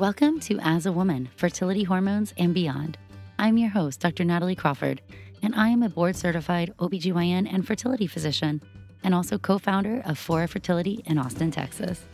Welcome 0.00 0.40
to 0.40 0.58
As 0.60 0.86
a 0.86 0.92
Woman, 0.92 1.28
Fertility 1.36 1.82
Hormones 1.82 2.32
and 2.38 2.54
Beyond. 2.54 2.96
I'm 3.38 3.58
your 3.58 3.68
host, 3.68 4.00
Dr. 4.00 4.24
Natalie 4.24 4.54
Crawford, 4.54 5.02
and 5.42 5.54
I 5.54 5.68
am 5.68 5.82
a 5.82 5.90
board 5.90 6.16
certified 6.16 6.72
OBGYN 6.78 7.46
and 7.52 7.66
fertility 7.66 8.06
physician, 8.06 8.62
and 9.04 9.14
also 9.14 9.36
co 9.36 9.58
founder 9.58 10.00
of 10.06 10.16
Fora 10.16 10.48
Fertility 10.48 11.02
in 11.04 11.18
Austin, 11.18 11.50
Texas. 11.50 12.06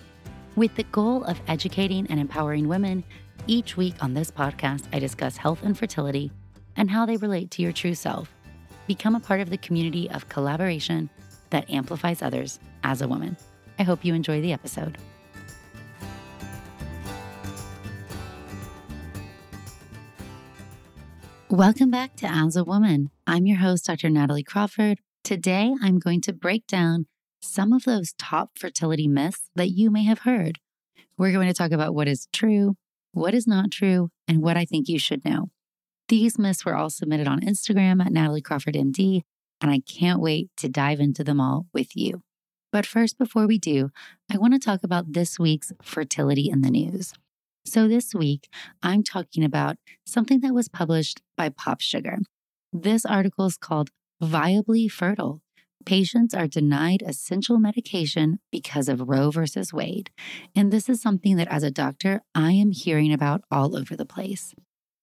With 0.56 0.74
the 0.74 0.82
goal 0.82 1.22
of 1.22 1.40
educating 1.46 2.09
and 2.10 2.18
empowering 2.18 2.66
women, 2.66 3.04
each 3.46 3.76
week 3.76 3.95
on 4.02 4.14
this 4.14 4.32
podcast, 4.32 4.82
I 4.92 4.98
discuss 4.98 5.37
health 5.37 5.62
and 5.62 5.78
fertility 5.78 6.32
and 6.74 6.90
how 6.90 7.06
they 7.06 7.18
relate 7.18 7.52
to 7.52 7.62
your 7.62 7.73
true 7.73 7.95
self. 7.95 8.34
Become 8.88 9.14
a 9.14 9.20
part 9.20 9.40
of 9.40 9.50
the 9.50 9.59
community 9.59 10.10
of 10.10 10.28
collaboration 10.28 11.09
that 11.50 11.70
amplifies 11.70 12.20
others 12.20 12.59
as 12.82 13.00
a 13.00 13.06
woman. 13.06 13.37
I 13.78 13.84
hope 13.84 14.04
you 14.04 14.12
enjoy 14.12 14.40
the 14.40 14.52
episode. 14.52 14.98
Welcome 21.51 21.93
back 21.93 22.16
to 22.16 22.27
As 22.27 22.57
a 22.57 22.65
Woman. 22.65 23.11
I'm 23.25 23.47
your 23.47 23.59
host, 23.59 23.87
Dr. 23.87 24.11
Natalie 24.11 24.43
Crawford. 24.43 24.99
Today, 25.23 25.73
I'm 25.80 26.01
going 26.01 26.21
to 26.23 26.33
break 26.33 26.66
down 26.66 27.07
some 27.41 27.73
of 27.73 27.85
those 27.85 28.15
top 28.19 28.59
fertility 28.59 29.07
myths 29.07 29.49
that 29.55 29.69
you 29.69 29.89
may 29.89 30.02
have 30.02 30.21
heard. 30.21 30.59
We're 31.17 31.30
going 31.30 31.47
to 31.47 31.55
talk 31.55 31.71
about 31.71 31.95
what 31.95 32.09
is 32.09 32.27
true, 32.33 32.74
what 33.13 33.33
is 33.33 33.47
not 33.47 33.71
true, 33.71 34.11
and 34.27 34.43
what 34.43 34.57
I 34.57 34.65
think 34.65 34.89
you 34.89 34.99
should 34.99 35.24
know. 35.24 35.51
These 36.09 36.37
myths 36.37 36.65
were 36.65 36.74
all 36.74 36.91
submitted 36.91 37.29
on 37.29 37.43
Instagram 37.43 38.05
at 38.05 38.13
Natalie 38.13 38.43
Crawford 38.43 38.74
MD, 38.74 39.23
and 39.61 39.71
I 39.71 39.79
can't 39.79 40.21
wait 40.21 40.51
to 40.57 40.69
dive 40.69 40.99
into 40.99 41.23
them 41.23 41.41
all 41.41 41.67
with 41.73 41.97
you. 41.97 42.23
But 42.73 42.87
first, 42.87 43.19
before 43.19 43.47
we 43.47 43.59
do, 43.59 43.91
I 44.29 44.37
want 44.37 44.55
to 44.55 44.59
talk 44.59 44.83
about 44.83 45.13
this 45.13 45.39
week's 45.39 45.73
fertility 45.80 46.51
in 46.51 46.63
the 46.63 46.71
news. 46.71 47.13
So, 47.66 47.88
this 47.88 48.14
week, 48.14 48.48
I'm 48.80 49.02
talking 49.02 49.42
about 49.42 49.76
something 50.06 50.38
that 50.40 50.54
was 50.54 50.68
published 50.68 51.20
by 51.36 51.48
POPSUGAR. 51.48 52.18
This 52.72 53.04
article 53.04 53.46
is 53.46 53.56
called 53.56 53.90
Viably 54.22 54.88
Fertile. 54.88 55.40
Patients 55.84 56.32
are 56.32 56.46
denied 56.46 57.02
essential 57.04 57.59
medication 57.59 58.38
because 58.52 58.88
of 58.88 59.09
Roe 59.09 59.32
versus 59.32 59.72
Wade. 59.72 60.10
And 60.54 60.72
this 60.72 60.88
is 60.88 61.02
something 61.02 61.34
that, 61.37 61.48
as 61.48 61.64
a 61.64 61.72
doctor, 61.72 62.20
I 62.37 62.52
am 62.52 62.70
hearing 62.70 63.12
about 63.12 63.42
all 63.50 63.76
over 63.76 63.96
the 63.96 64.06
place. 64.06 64.54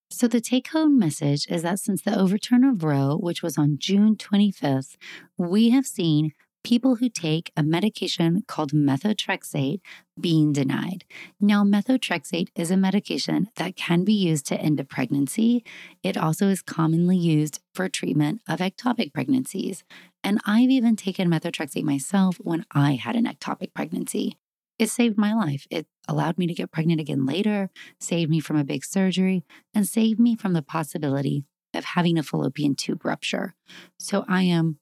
So, 0.09 0.29
the 0.29 0.39
take 0.39 0.69
home 0.69 0.97
message 0.97 1.45
is 1.49 1.63
that 1.63 1.79
since 1.79 2.01
the 2.01 2.17
overturn 2.17 2.63
of 2.63 2.81
Roe, 2.81 3.17
which 3.17 3.43
was 3.43 3.57
on 3.57 3.77
June 3.77 4.15
25th, 4.15 4.95
we 5.37 5.71
have 5.71 5.85
seen 5.85 6.31
people 6.63 6.95
who 6.95 7.09
take 7.09 7.51
a 7.55 7.63
medication 7.63 8.43
called 8.47 8.71
methotrexate 8.71 9.81
being 10.19 10.53
denied. 10.53 11.03
Now, 11.39 11.63
methotrexate 11.63 12.49
is 12.55 12.71
a 12.71 12.77
medication 12.77 13.49
that 13.55 13.75
can 13.75 14.03
be 14.03 14.13
used 14.13 14.45
to 14.47 14.59
end 14.59 14.79
a 14.79 14.83
pregnancy. 14.83 15.63
It 16.01 16.17
also 16.17 16.47
is 16.47 16.61
commonly 16.61 17.17
used 17.17 17.59
for 17.73 17.89
treatment 17.89 18.41
of 18.47 18.59
ectopic 18.59 19.13
pregnancies. 19.13 19.83
And 20.23 20.39
I've 20.45 20.69
even 20.69 20.95
taken 20.95 21.29
methotrexate 21.29 21.83
myself 21.83 22.37
when 22.37 22.65
I 22.71 22.93
had 22.93 23.15
an 23.15 23.25
ectopic 23.25 23.73
pregnancy. 23.73 24.37
It 24.79 24.89
saved 24.89 25.17
my 25.17 25.33
life. 25.33 25.67
It 25.69 25.85
allowed 26.07 26.37
me 26.37 26.47
to 26.47 26.53
get 26.53 26.71
pregnant 26.71 26.99
again 26.99 27.25
later, 27.25 27.69
saved 27.99 28.31
me 28.31 28.39
from 28.39 28.57
a 28.57 28.63
big 28.63 28.83
surgery, 28.83 29.43
and 29.73 29.87
saved 29.87 30.19
me 30.19 30.35
from 30.35 30.53
the 30.53 30.61
possibility 30.61 31.45
of 31.73 31.85
having 31.85 32.17
a 32.17 32.23
fallopian 32.23 32.75
tube 32.75 33.05
rupture. 33.05 33.55
So 33.99 34.25
I 34.27 34.43
am 34.43 34.79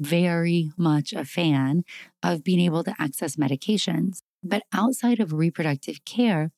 very 0.00 0.72
much 0.76 1.12
a 1.12 1.24
fan 1.24 1.84
of 2.22 2.44
being 2.44 2.60
able 2.60 2.84
to 2.84 2.94
access 2.98 3.36
medications. 3.36 4.22
But 4.42 4.62
outside 4.72 5.20
of 5.20 5.32
reproductive 5.32 6.04
care, 6.04 6.50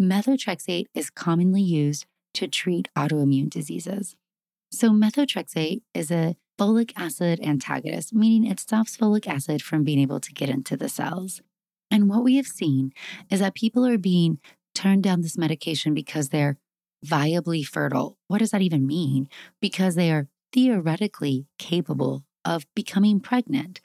methotrexate 0.00 0.86
is 0.94 1.10
commonly 1.10 1.62
used 1.62 2.06
to 2.34 2.48
treat 2.48 2.88
autoimmune 2.96 3.50
diseases. 3.50 4.16
So, 4.70 4.90
methotrexate 4.90 5.82
is 5.94 6.10
a 6.10 6.36
folic 6.58 6.92
acid 6.96 7.40
antagonist, 7.40 8.12
meaning 8.12 8.50
it 8.50 8.60
stops 8.60 8.96
folic 8.96 9.26
acid 9.26 9.62
from 9.62 9.84
being 9.84 9.98
able 9.98 10.20
to 10.20 10.32
get 10.32 10.48
into 10.48 10.76
the 10.76 10.88
cells. 10.88 11.40
And 11.90 12.08
what 12.08 12.24
we 12.24 12.36
have 12.36 12.46
seen 12.46 12.92
is 13.30 13.40
that 13.40 13.54
people 13.54 13.86
are 13.86 13.98
being 13.98 14.38
turned 14.74 15.02
down 15.02 15.22
this 15.22 15.38
medication 15.38 15.94
because 15.94 16.28
they're 16.28 16.58
viably 17.04 17.64
fertile. 17.64 18.18
What 18.26 18.38
does 18.38 18.50
that 18.50 18.62
even 18.62 18.86
mean? 18.86 19.28
Because 19.60 19.94
they 19.94 20.10
are 20.10 20.28
theoretically 20.52 21.46
capable 21.58 22.24
of 22.48 22.66
becoming 22.74 23.20
pregnant. 23.20 23.82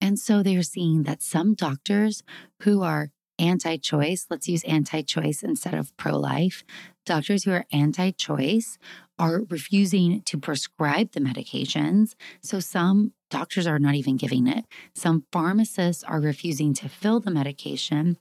And 0.00 0.18
so 0.18 0.42
they're 0.42 0.62
seeing 0.62 1.02
that 1.02 1.22
some 1.22 1.54
doctors 1.54 2.22
who 2.62 2.82
are 2.82 3.10
anti 3.38 3.76
choice, 3.76 4.26
let's 4.30 4.48
use 4.48 4.62
anti 4.64 5.02
choice 5.02 5.42
instead 5.42 5.74
of 5.74 5.94
pro 5.96 6.16
life, 6.16 6.62
doctors 7.04 7.44
who 7.44 7.50
are 7.50 7.66
anti 7.72 8.12
choice 8.12 8.78
are 9.18 9.42
refusing 9.50 10.22
to 10.22 10.38
prescribe 10.38 11.12
the 11.12 11.20
medications. 11.20 12.14
So 12.42 12.60
some 12.60 13.12
doctors 13.28 13.66
are 13.66 13.80
not 13.80 13.96
even 13.96 14.16
giving 14.16 14.46
it. 14.46 14.66
Some 14.94 15.24
pharmacists 15.32 16.04
are 16.04 16.20
refusing 16.20 16.74
to 16.74 16.88
fill 16.88 17.18
the 17.18 17.32
medication. 17.32 18.18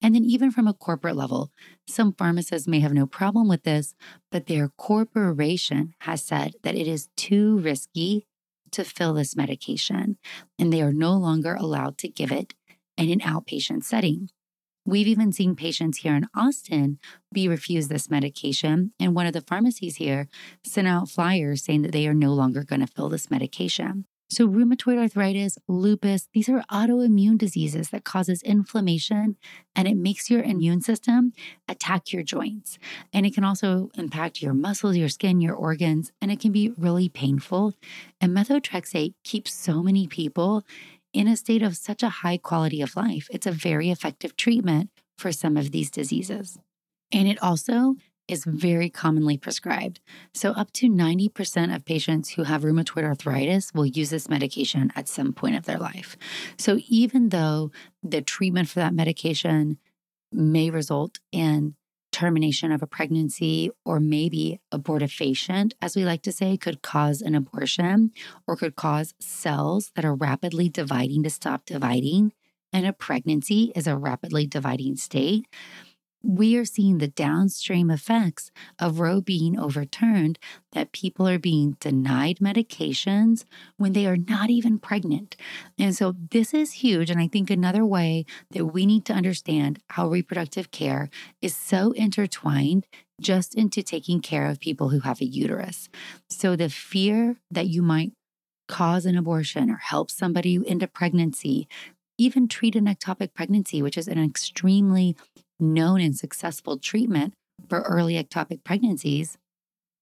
And 0.00 0.14
then, 0.14 0.24
even 0.24 0.52
from 0.52 0.68
a 0.68 0.74
corporate 0.74 1.16
level, 1.16 1.50
some 1.86 2.12
pharmacists 2.12 2.68
may 2.68 2.80
have 2.80 2.92
no 2.92 3.06
problem 3.06 3.48
with 3.48 3.64
this, 3.64 3.94
but 4.30 4.46
their 4.46 4.68
corporation 4.68 5.94
has 6.00 6.22
said 6.22 6.54
that 6.62 6.76
it 6.76 6.86
is 6.86 7.08
too 7.16 7.58
risky 7.58 8.27
to 8.72 8.84
fill 8.84 9.14
this 9.14 9.36
medication, 9.36 10.18
and 10.58 10.72
they 10.72 10.82
are 10.82 10.92
no 10.92 11.12
longer 11.14 11.54
allowed 11.54 11.98
to 11.98 12.08
give 12.08 12.32
it 12.32 12.54
in 12.96 13.10
an 13.10 13.20
outpatient 13.20 13.84
setting. 13.84 14.30
We've 14.84 15.06
even 15.06 15.32
seen 15.32 15.54
patients 15.54 15.98
here 15.98 16.14
in 16.14 16.28
Austin 16.34 16.98
be 17.32 17.46
refused 17.46 17.90
this 17.90 18.10
medication, 18.10 18.92
and 18.98 19.14
one 19.14 19.26
of 19.26 19.34
the 19.34 19.42
pharmacies 19.42 19.96
here 19.96 20.28
sent 20.64 20.88
out 20.88 21.10
flyers 21.10 21.62
saying 21.62 21.82
that 21.82 21.92
they 21.92 22.06
are 22.08 22.14
no 22.14 22.32
longer 22.32 22.64
going 22.64 22.80
to 22.80 22.86
fill 22.86 23.10
this 23.10 23.30
medication. 23.30 24.06
So, 24.30 24.46
rheumatoid 24.46 24.98
arthritis, 24.98 25.56
lupus, 25.68 26.28
these 26.34 26.50
are 26.50 26.62
autoimmune 26.70 27.38
diseases 27.38 27.88
that 27.90 28.04
causes 28.04 28.42
inflammation 28.42 29.36
and 29.74 29.88
it 29.88 29.96
makes 29.96 30.28
your 30.28 30.42
immune 30.42 30.82
system 30.82 31.32
attack 31.66 32.12
your 32.12 32.22
joints. 32.22 32.78
And 33.12 33.24
it 33.24 33.34
can 33.34 33.44
also 33.44 33.90
impact 33.96 34.42
your 34.42 34.52
muscles, 34.52 34.96
your 34.96 35.08
skin, 35.08 35.40
your 35.40 35.54
organs, 35.54 36.12
and 36.20 36.30
it 36.30 36.40
can 36.40 36.52
be 36.52 36.72
really 36.76 37.08
painful. 37.08 37.72
And 38.20 38.36
methotrexate 38.36 39.14
keeps 39.24 39.54
so 39.54 39.82
many 39.82 40.06
people 40.06 40.62
in 41.14 41.26
a 41.26 41.36
state 41.36 41.62
of 41.62 41.76
such 41.76 42.02
a 42.02 42.08
high 42.08 42.36
quality 42.36 42.82
of 42.82 42.96
life. 42.96 43.28
It's 43.30 43.46
a 43.46 43.52
very 43.52 43.90
effective 43.90 44.36
treatment 44.36 44.90
for 45.16 45.32
some 45.32 45.56
of 45.56 45.70
these 45.70 45.90
diseases. 45.90 46.58
And 47.10 47.26
it 47.26 47.42
also 47.42 47.96
is 48.28 48.44
very 48.44 48.90
commonly 48.90 49.36
prescribed. 49.36 50.00
So, 50.34 50.52
up 50.52 50.72
to 50.74 50.88
90% 50.88 51.74
of 51.74 51.84
patients 51.84 52.30
who 52.30 52.44
have 52.44 52.62
rheumatoid 52.62 53.04
arthritis 53.04 53.72
will 53.74 53.86
use 53.86 54.10
this 54.10 54.28
medication 54.28 54.92
at 54.94 55.08
some 55.08 55.32
point 55.32 55.56
of 55.56 55.64
their 55.64 55.78
life. 55.78 56.16
So, 56.58 56.78
even 56.88 57.30
though 57.30 57.70
the 58.02 58.22
treatment 58.22 58.68
for 58.68 58.80
that 58.80 58.94
medication 58.94 59.78
may 60.30 60.70
result 60.70 61.18
in 61.32 61.74
termination 62.12 62.72
of 62.72 62.82
a 62.82 62.86
pregnancy 62.86 63.70
or 63.84 64.00
maybe 64.00 64.60
abortifacient, 64.72 65.72
as 65.80 65.94
we 65.96 66.04
like 66.04 66.22
to 66.22 66.32
say, 66.32 66.56
could 66.56 66.82
cause 66.82 67.20
an 67.22 67.34
abortion 67.34 68.10
or 68.46 68.56
could 68.56 68.76
cause 68.76 69.14
cells 69.20 69.92
that 69.94 70.04
are 70.04 70.14
rapidly 70.14 70.68
dividing 70.68 71.22
to 71.22 71.30
stop 71.30 71.64
dividing. 71.64 72.32
And 72.72 72.86
a 72.86 72.92
pregnancy 72.92 73.72
is 73.74 73.86
a 73.86 73.96
rapidly 73.96 74.46
dividing 74.46 74.96
state 74.96 75.46
we 76.22 76.56
are 76.56 76.64
seeing 76.64 76.98
the 76.98 77.08
downstream 77.08 77.90
effects 77.90 78.50
of 78.78 78.98
Roe 78.98 79.20
being 79.20 79.58
overturned 79.58 80.38
that 80.72 80.92
people 80.92 81.28
are 81.28 81.38
being 81.38 81.76
denied 81.80 82.38
medications 82.38 83.44
when 83.76 83.92
they 83.92 84.06
are 84.06 84.16
not 84.16 84.50
even 84.50 84.78
pregnant. 84.78 85.36
And 85.78 85.94
so 85.94 86.14
this 86.30 86.52
is 86.52 86.72
huge. 86.72 87.10
And 87.10 87.20
I 87.20 87.28
think 87.28 87.50
another 87.50 87.84
way 87.84 88.26
that 88.50 88.66
we 88.66 88.84
need 88.84 89.04
to 89.06 89.12
understand 89.12 89.80
how 89.90 90.08
reproductive 90.08 90.70
care 90.70 91.08
is 91.40 91.56
so 91.56 91.92
intertwined 91.92 92.86
just 93.20 93.54
into 93.54 93.82
taking 93.82 94.20
care 94.20 94.46
of 94.46 94.60
people 94.60 94.90
who 94.90 95.00
have 95.00 95.20
a 95.20 95.24
uterus. 95.24 95.88
So 96.28 96.56
the 96.56 96.68
fear 96.68 97.36
that 97.50 97.68
you 97.68 97.82
might 97.82 98.12
cause 98.68 99.06
an 99.06 99.16
abortion 99.16 99.70
or 99.70 99.76
help 99.76 100.10
somebody 100.10 100.54
into 100.54 100.86
pregnancy, 100.86 101.68
even 102.18 102.48
treat 102.48 102.76
an 102.76 102.86
ectopic 102.86 103.32
pregnancy, 103.34 103.82
which 103.82 103.96
is 103.96 104.08
an 104.08 104.22
extremely 104.22 105.16
known 105.60 106.00
and 106.00 106.16
successful 106.16 106.78
treatment 106.78 107.34
for 107.68 107.80
early 107.82 108.14
ectopic 108.14 108.64
pregnancies, 108.64 109.36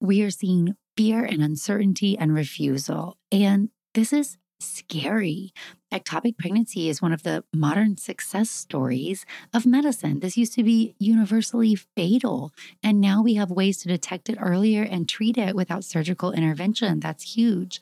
we 0.01 0.23
are 0.23 0.31
seeing 0.31 0.77
fear 0.97 1.25
and 1.25 1.43
uncertainty 1.43 2.17
and 2.19 2.35
refusal. 2.35 3.17
And 3.31 3.71
this 3.95 4.13
is 4.13 4.39
scary. 4.61 5.53
Ectopic 5.93 6.39
pregnancy 6.39 6.89
is 6.89 7.03
one 7.03 7.13
of 7.13 7.23
the 7.23 7.45
modern 7.55 7.97
success 7.97 8.51
stories 8.51 9.25
of 9.53 9.67
medicine. 9.67 10.21
This 10.21 10.37
used 10.37 10.55
to 10.55 10.63
be 10.63 10.95
universally 10.99 11.75
fatal, 11.75 12.53
and 12.83 13.01
now 13.01 13.23
we 13.23 13.35
have 13.35 13.51
ways 13.51 13.79
to 13.79 13.89
detect 13.89 14.29
it 14.29 14.39
earlier 14.41 14.83
and 14.83 15.09
treat 15.09 15.37
it 15.37 15.55
without 15.55 15.85
surgical 15.85 16.33
intervention. 16.33 17.01
That's 17.01 17.37
huge. 17.37 17.81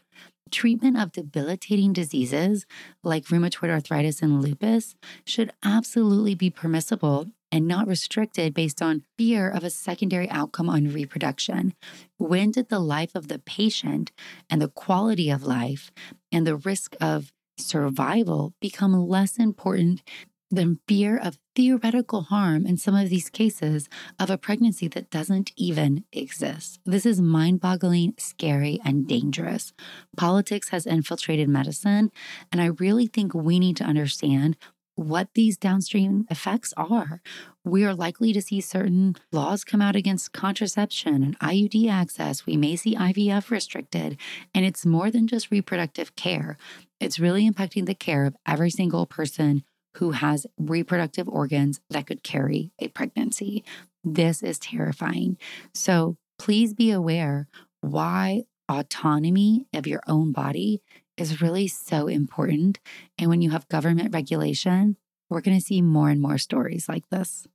Treatment 0.51 0.99
of 0.99 1.13
debilitating 1.13 1.93
diseases 1.93 2.67
like 3.03 3.27
rheumatoid 3.27 3.71
arthritis 3.71 4.21
and 4.21 4.43
lupus 4.43 4.95
should 5.25 5.53
absolutely 5.65 6.35
be 6.35 6.51
permissible 6.51 7.29
and 7.55 7.69
not 7.69 7.87
restricted 7.87 8.53
based 8.53 8.83
on 8.83 9.05
fear 9.17 9.49
of 9.49 9.63
a 9.63 9.71
secondary 9.71 10.29
outcome 10.29 10.69
on 10.69 10.93
reproduction. 10.93 11.73
When 12.19 12.51
did 12.51 12.69
the 12.69 12.81
life 12.81 13.15
of 13.15 13.29
the 13.29 13.39
patient 13.39 14.11
and 14.51 14.61
the 14.61 14.69
quality 14.69 15.31
of 15.31 15.45
life 15.45 15.93
and 16.33 16.45
the 16.45 16.57
risk 16.57 16.97
of 17.01 17.33
survival 17.57 18.55
become 18.61 18.93
less 18.93 19.39
important 19.39 20.03
than 20.51 20.81
fear 20.89 21.17
of 21.17 21.39
theoretical 21.55 22.23
harm 22.23 22.67
in 22.67 22.77
some 22.77 22.95
of 22.95 23.09
these 23.09 23.31
cases 23.31 23.89
of 24.19 24.31
a 24.31 24.39
pregnancy 24.39 24.89
that 24.89 25.11
doesn't 25.11 25.53
even 25.57 26.05
exist. 26.13 26.81
This 26.85 27.07
is 27.07 27.21
mind 27.21 27.61
boggling, 27.61 28.15
scary, 28.19 28.81
and 28.85 29.07
dangerous. 29.07 29.73
Politics 30.17 30.71
has 30.71 30.87
infiltrated 30.87 31.49
medicine, 31.49 32.11
and 32.51 32.61
I 32.61 32.67
really 32.67 33.07
think 33.07 33.33
we 33.33 33.61
need 33.61 33.77
to 33.77 33.85
understand 33.85 34.57
what 34.97 35.29
these 35.35 35.57
downstream 35.57 36.27
effects 36.31 36.73
are. 36.77 37.21
We 37.65 37.85
are 37.85 37.95
likely 37.95 38.33
to 38.33 38.43
see 38.43 38.61
certain 38.61 39.17
laws 39.33 39.65
come 39.65 39.83
out 39.83 39.97
against 39.97 40.33
contraception 40.33 41.23
and 41.23 41.39
IUD 41.41 41.91
access. 41.91 42.47
We 42.47 42.57
may 42.57 42.77
see 42.77 42.95
IVF 42.95 43.51
restricted, 43.51 44.19
and 44.55 44.65
it's 44.65 44.87
more 44.87 45.11
than 45.11 45.27
just 45.27 45.51
reproductive 45.51 46.15
care. 46.17 46.57
It's 47.01 47.19
really 47.19 47.49
impacting 47.49 47.87
the 47.87 47.95
care 47.95 48.25
of 48.25 48.37
every 48.47 48.71
single 48.71 49.07
person 49.07 49.65
who 49.97 50.13
has 50.13 50.47
reproductive 50.59 51.29
organs 51.29 51.81
that 51.91 52.07
could 52.07 52.23
carry 52.23 52.73
a 52.79 52.89
pregnancy. 52.89 53.65
This 54.03 54.43
is 54.43 54.59
terrifying. 54.59 55.39
So 55.73 56.17
please 56.39 56.75
be 56.75 56.91
aware 56.91 57.49
why 57.81 58.45
autonomy 58.69 59.67
of 59.75 59.87
your 59.87 60.03
own 60.07 60.33
body 60.33 60.83
is 61.17 61.41
really 61.41 61.69
so 61.69 62.07
important. 62.07 62.81
And 63.19 63.31
when 63.31 63.43
you 63.43 63.51
have 63.51 63.69
government 63.69 64.13
regulation, 64.13 64.97
we're 65.31 65.41
going 65.41 65.59
to 65.59 65.65
see 65.65 65.83
more 65.83 66.11
and 66.11 66.21
more 66.21 66.39
stories 66.39 66.89
like 66.89 67.09
this. 67.11 67.47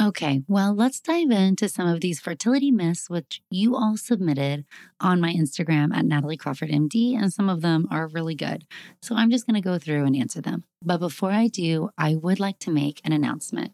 Okay, 0.00 0.42
well, 0.46 0.74
let's 0.74 1.00
dive 1.00 1.32
into 1.32 1.68
some 1.68 1.88
of 1.88 2.00
these 2.00 2.20
fertility 2.20 2.70
myths, 2.70 3.10
which 3.10 3.42
you 3.50 3.74
all 3.74 3.96
submitted 3.96 4.64
on 5.00 5.20
my 5.20 5.32
Instagram 5.32 5.92
at 5.92 6.04
Natalie 6.04 6.36
Crawford 6.36 6.70
MD, 6.70 7.20
and 7.20 7.32
some 7.32 7.48
of 7.48 7.62
them 7.62 7.88
are 7.90 8.06
really 8.06 8.36
good. 8.36 8.64
So 9.02 9.16
I'm 9.16 9.28
just 9.28 9.44
going 9.44 9.60
to 9.60 9.68
go 9.68 9.76
through 9.76 10.04
and 10.04 10.14
answer 10.14 10.40
them. 10.40 10.62
But 10.84 10.98
before 10.98 11.32
I 11.32 11.48
do, 11.48 11.90
I 11.98 12.14
would 12.14 12.38
like 12.38 12.60
to 12.60 12.70
make 12.70 13.00
an 13.02 13.12
announcement. 13.12 13.72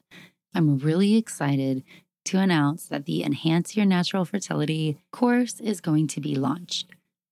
I'm 0.54 0.78
really 0.78 1.16
excited 1.16 1.84
to 2.24 2.38
announce 2.38 2.86
that 2.86 3.04
the 3.04 3.22
Enhance 3.22 3.76
Your 3.76 3.84
Natural 3.84 4.24
Fertility 4.24 4.96
course 5.12 5.60
is 5.60 5.82
going 5.82 6.06
to 6.08 6.22
be 6.22 6.36
launched. 6.36 6.86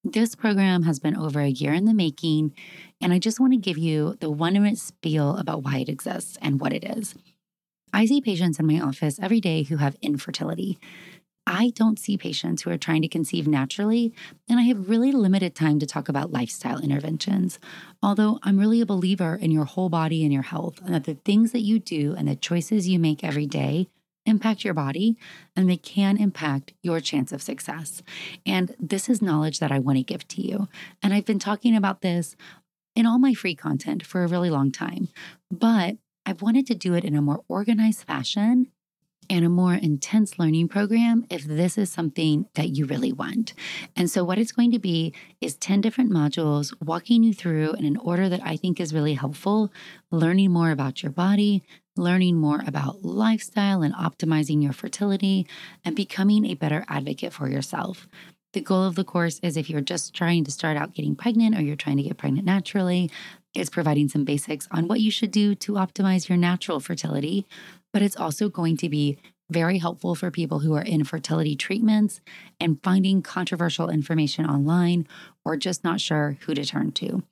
This 0.04 0.34
program 0.34 0.82
has 0.82 0.98
been 0.98 1.16
over 1.16 1.40
a 1.40 1.48
year 1.48 1.72
in 1.72 1.84
the 1.84 1.94
making, 1.94 2.56
and 3.00 3.12
I 3.12 3.20
just 3.20 3.38
want 3.38 3.52
to 3.52 3.56
give 3.56 3.78
you 3.78 4.16
the 4.18 4.32
one 4.32 4.54
minute 4.54 4.78
spiel 4.78 5.36
about 5.36 5.62
why 5.62 5.78
it 5.78 5.88
exists 5.88 6.36
and 6.42 6.60
what 6.60 6.72
it 6.72 6.82
is. 6.82 7.14
I 7.92 8.06
see 8.06 8.20
patients 8.20 8.58
in 8.58 8.66
my 8.66 8.80
office 8.80 9.20
every 9.22 9.40
day 9.40 9.62
who 9.62 9.76
have 9.76 9.96
infertility. 10.02 10.80
I 11.46 11.70
don't 11.76 12.00
see 12.00 12.16
patients 12.16 12.62
who 12.62 12.70
are 12.70 12.78
trying 12.78 13.02
to 13.02 13.08
conceive 13.08 13.46
naturally, 13.46 14.12
and 14.48 14.58
I 14.58 14.64
have 14.64 14.88
really 14.88 15.12
limited 15.12 15.54
time 15.54 15.78
to 15.78 15.86
talk 15.86 16.08
about 16.08 16.32
lifestyle 16.32 16.80
interventions. 16.80 17.60
Although 18.02 18.40
I'm 18.42 18.58
really 18.58 18.80
a 18.80 18.86
believer 18.86 19.36
in 19.36 19.52
your 19.52 19.66
whole 19.66 19.88
body 19.88 20.24
and 20.24 20.32
your 20.32 20.42
health, 20.42 20.80
and 20.84 20.92
that 20.94 21.04
the 21.04 21.14
things 21.14 21.52
that 21.52 21.60
you 21.60 21.78
do 21.78 22.16
and 22.18 22.26
the 22.26 22.34
choices 22.34 22.88
you 22.88 22.98
make 22.98 23.22
every 23.22 23.46
day 23.46 23.86
impact 24.26 24.64
your 24.64 24.74
body 24.74 25.16
and 25.56 25.68
they 25.68 25.76
can 25.76 26.16
impact 26.16 26.72
your 26.82 27.00
chance 27.00 27.32
of 27.32 27.42
success. 27.42 28.02
And 28.46 28.74
this 28.78 29.08
is 29.08 29.22
knowledge 29.22 29.58
that 29.58 29.72
I 29.72 29.78
want 29.78 29.98
to 29.98 30.04
give 30.04 30.26
to 30.28 30.42
you. 30.42 30.68
And 31.02 31.12
I've 31.12 31.24
been 31.24 31.38
talking 31.38 31.76
about 31.76 32.00
this 32.00 32.36
in 32.94 33.06
all 33.06 33.18
my 33.18 33.34
free 33.34 33.54
content 33.54 34.04
for 34.04 34.22
a 34.22 34.28
really 34.28 34.50
long 34.50 34.70
time, 34.70 35.08
but 35.50 35.96
I've 36.24 36.42
wanted 36.42 36.66
to 36.68 36.74
do 36.74 36.94
it 36.94 37.04
in 37.04 37.16
a 37.16 37.22
more 37.22 37.42
organized 37.48 38.04
fashion 38.04 38.68
and 39.30 39.44
a 39.44 39.48
more 39.48 39.74
intense 39.74 40.38
learning 40.38 40.68
program 40.68 41.24
if 41.30 41.44
this 41.44 41.78
is 41.78 41.90
something 41.90 42.46
that 42.54 42.70
you 42.70 42.86
really 42.86 43.12
want. 43.12 43.54
And 43.96 44.10
so, 44.10 44.24
what 44.24 44.38
it's 44.38 44.52
going 44.52 44.72
to 44.72 44.78
be 44.78 45.14
is 45.40 45.56
10 45.56 45.80
different 45.80 46.10
modules 46.10 46.74
walking 46.80 47.22
you 47.22 47.32
through 47.32 47.72
in 47.74 47.84
an 47.84 47.96
order 47.96 48.28
that 48.28 48.40
I 48.44 48.56
think 48.56 48.80
is 48.80 48.94
really 48.94 49.14
helpful, 49.14 49.72
learning 50.10 50.52
more 50.52 50.70
about 50.70 51.02
your 51.02 51.12
body, 51.12 51.62
learning 51.96 52.36
more 52.36 52.62
about 52.66 53.04
lifestyle 53.04 53.82
and 53.82 53.94
optimizing 53.94 54.62
your 54.62 54.72
fertility, 54.72 55.46
and 55.84 55.94
becoming 55.94 56.46
a 56.46 56.54
better 56.54 56.84
advocate 56.88 57.32
for 57.32 57.48
yourself. 57.48 58.08
The 58.52 58.60
goal 58.60 58.84
of 58.84 58.96
the 58.96 59.04
course 59.04 59.40
is 59.42 59.56
if 59.56 59.70
you're 59.70 59.80
just 59.80 60.12
trying 60.12 60.44
to 60.44 60.50
start 60.50 60.76
out 60.76 60.94
getting 60.94 61.16
pregnant 61.16 61.56
or 61.56 61.62
you're 61.62 61.76
trying 61.76 61.96
to 61.96 62.02
get 62.02 62.18
pregnant 62.18 62.44
naturally, 62.44 63.10
it's 63.54 63.70
providing 63.70 64.08
some 64.08 64.24
basics 64.24 64.68
on 64.70 64.88
what 64.88 65.00
you 65.00 65.10
should 65.10 65.30
do 65.30 65.54
to 65.56 65.72
optimize 65.72 66.28
your 66.28 66.38
natural 66.38 66.80
fertility, 66.80 67.46
but 67.92 68.02
it's 68.02 68.16
also 68.16 68.48
going 68.48 68.76
to 68.78 68.88
be 68.88 69.18
very 69.50 69.78
helpful 69.78 70.14
for 70.14 70.30
people 70.30 70.60
who 70.60 70.74
are 70.74 70.82
in 70.82 71.04
fertility 71.04 71.54
treatments 71.54 72.20
and 72.58 72.82
finding 72.82 73.22
controversial 73.22 73.90
information 73.90 74.46
online 74.46 75.06
or 75.44 75.56
just 75.56 75.84
not 75.84 76.00
sure 76.00 76.38
who 76.40 76.54
to 76.54 76.64
turn 76.64 76.90
to. 76.92 77.22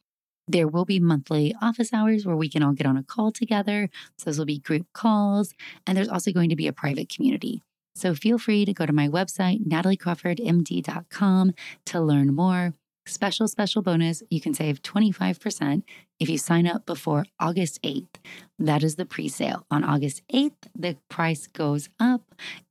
There 0.47 0.69
will 0.69 0.85
be 0.85 1.01
monthly 1.01 1.55
office 1.63 1.93
hours 1.93 2.27
where 2.27 2.37
we 2.37 2.49
can 2.49 2.63
all 2.63 2.73
get 2.73 2.87
on 2.87 2.97
a 2.97 3.03
call 3.03 3.31
together. 3.33 3.89
So 4.19 4.27
those 4.27 4.39
will 4.39 4.47
be 4.47 4.59
group 4.59 4.87
calls. 4.93 5.55
And 5.87 5.97
there's 5.97 6.09
also 6.09 6.33
going 6.33 6.51
to 6.51 6.57
be 6.57 6.67
a 6.67 6.73
private 6.73 7.09
community. 7.09 7.63
So 7.95 8.15
feel 8.15 8.39
free 8.39 8.65
to 8.65 8.75
go 8.75 8.87
to 8.87 8.93
my 8.93 9.09
website, 9.09 9.67
nataliecrawfordmd.com, 9.67 11.55
to 11.87 12.01
learn 12.01 12.35
more. 12.35 12.75
Special, 13.11 13.49
special 13.49 13.83
bonus 13.83 14.23
you 14.31 14.41
can 14.41 14.55
save 14.55 14.83
25% 14.83 15.83
if 16.21 16.31
you 16.31 16.39
sign 16.39 16.65
up 16.65 16.87
before 16.87 17.25
August 17.41 17.83
8th. 17.83 18.15
That 18.57 18.85
is 18.85 18.95
the 18.95 19.05
pre 19.05 19.29
sale. 19.29 19.67
On 19.69 19.83
August 19.83 20.23
8th, 20.33 20.69
the 20.79 20.97
price 21.09 21.49
goes 21.49 21.89
up, 21.99 22.23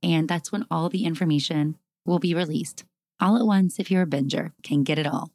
and 0.02 0.28
that's 0.28 0.50
when 0.50 0.64
all 0.70 0.88
the 0.88 1.04
information 1.04 1.76
will 2.06 2.18
be 2.18 2.34
released. 2.34 2.84
All 3.20 3.36
at 3.36 3.44
once, 3.44 3.78
if 3.78 3.90
you're 3.90 4.04
a 4.04 4.06
binger, 4.06 4.52
can 4.62 4.82
get 4.82 4.98
it 4.98 5.06
all. 5.06 5.30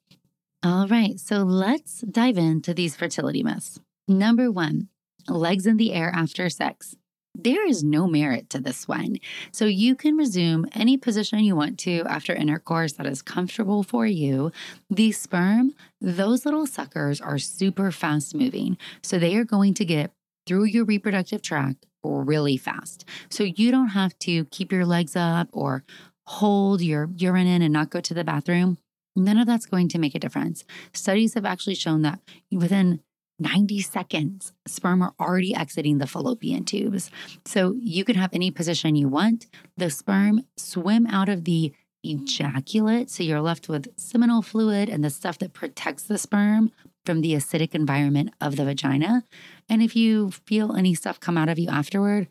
All 0.64 0.88
right, 0.88 1.20
so 1.20 1.44
let's 1.44 2.02
dive 2.02 2.40
into 2.40 2.74
these 2.74 2.96
fertility 2.96 3.44
myths. 3.44 3.80
Number 4.08 4.52
one, 4.52 4.90
legs 5.30 5.68
in 5.68 5.78
the 5.78 5.94
air 5.94 6.12
after 6.16 6.50
sex. 6.50 6.96
There 7.38 7.68
is 7.68 7.84
no 7.84 8.08
merit 8.08 8.50
to 8.52 8.60
this 8.60 8.88
one. 8.88 9.18
So 9.52 9.66
you 9.66 9.96
can 9.96 10.16
resume 10.16 10.68
any 10.74 10.98
position 10.98 11.40
you 11.40 11.56
want 11.56 11.78
to 11.80 12.04
after 12.08 12.34
intercourse 12.34 12.94
that 12.94 13.06
is 13.06 13.22
comfortable 13.22 13.84
for 13.84 14.06
you. 14.06 14.52
The 14.90 15.12
sperm, 15.12 15.74
those 16.00 16.46
little 16.46 16.66
suckers 16.66 17.20
are 17.20 17.38
super 17.38 17.92
fast 17.92 18.34
moving. 18.34 18.78
So 19.04 19.20
they 19.20 19.36
are 19.36 19.44
going 19.44 19.74
to 19.76 19.86
get 19.86 20.12
through 20.48 20.66
your 20.66 20.86
reproductive 20.86 21.42
tract 21.42 21.86
really 22.04 22.58
fast. 22.58 23.04
So 23.30 23.44
you 23.44 23.72
don't 23.72 23.90
have 23.90 24.18
to 24.20 24.46
keep 24.46 24.72
your 24.72 24.86
legs 24.86 25.16
up 25.16 25.50
or 25.52 25.84
hold 26.28 26.82
your 26.82 27.10
urine 27.18 27.48
in 27.48 27.62
and 27.62 27.74
not 27.74 27.90
go 27.90 28.00
to 28.00 28.14
the 28.14 28.24
bathroom. 28.24 28.78
None 29.16 29.38
of 29.38 29.48
that's 29.48 29.66
going 29.66 29.88
to 29.90 30.00
make 30.00 30.14
a 30.14 30.20
difference. 30.20 30.66
Studies 30.94 31.36
have 31.36 31.46
actually 31.46 31.76
shown 31.76 32.02
that 32.02 32.20
within 32.52 33.02
90 33.40 33.82
seconds, 33.82 34.54
sperm 34.66 35.02
are 35.02 35.14
already 35.20 35.54
exiting 35.54 35.98
the 35.98 36.08
fallopian 36.08 36.64
tubes. 36.64 37.12
So 37.46 37.76
you 37.80 38.06
can 38.06 38.16
have 38.16 38.30
any 38.34 38.52
position 38.52 38.96
you 38.96 39.10
want. 39.10 39.48
The 39.78 39.90
sperm 39.90 40.44
swim 40.56 41.06
out 41.08 41.30
of 41.30 41.44
the 41.44 41.74
ejaculate. 42.04 43.10
So 43.10 43.24
you're 43.24 43.42
left 43.42 43.68
with 43.68 43.88
seminal 43.98 44.42
fluid 44.42 44.90
and 44.90 45.04
the 45.04 45.10
stuff 45.10 45.38
that 45.40 45.54
protects 45.54 46.04
the 46.04 46.18
sperm 46.18 46.72
from 47.06 47.22
the 47.22 47.34
acidic 47.34 47.76
environment 47.76 48.34
of 48.42 48.56
the 48.56 48.66
vagina. 48.66 49.24
And 49.70 49.82
if 49.82 49.96
you 49.96 50.32
feel 50.32 50.76
any 50.76 50.96
stuff 50.96 51.20
come 51.20 51.38
out 51.38 51.50
of 51.50 51.60
you 51.60 51.70
afterward, 51.70 52.28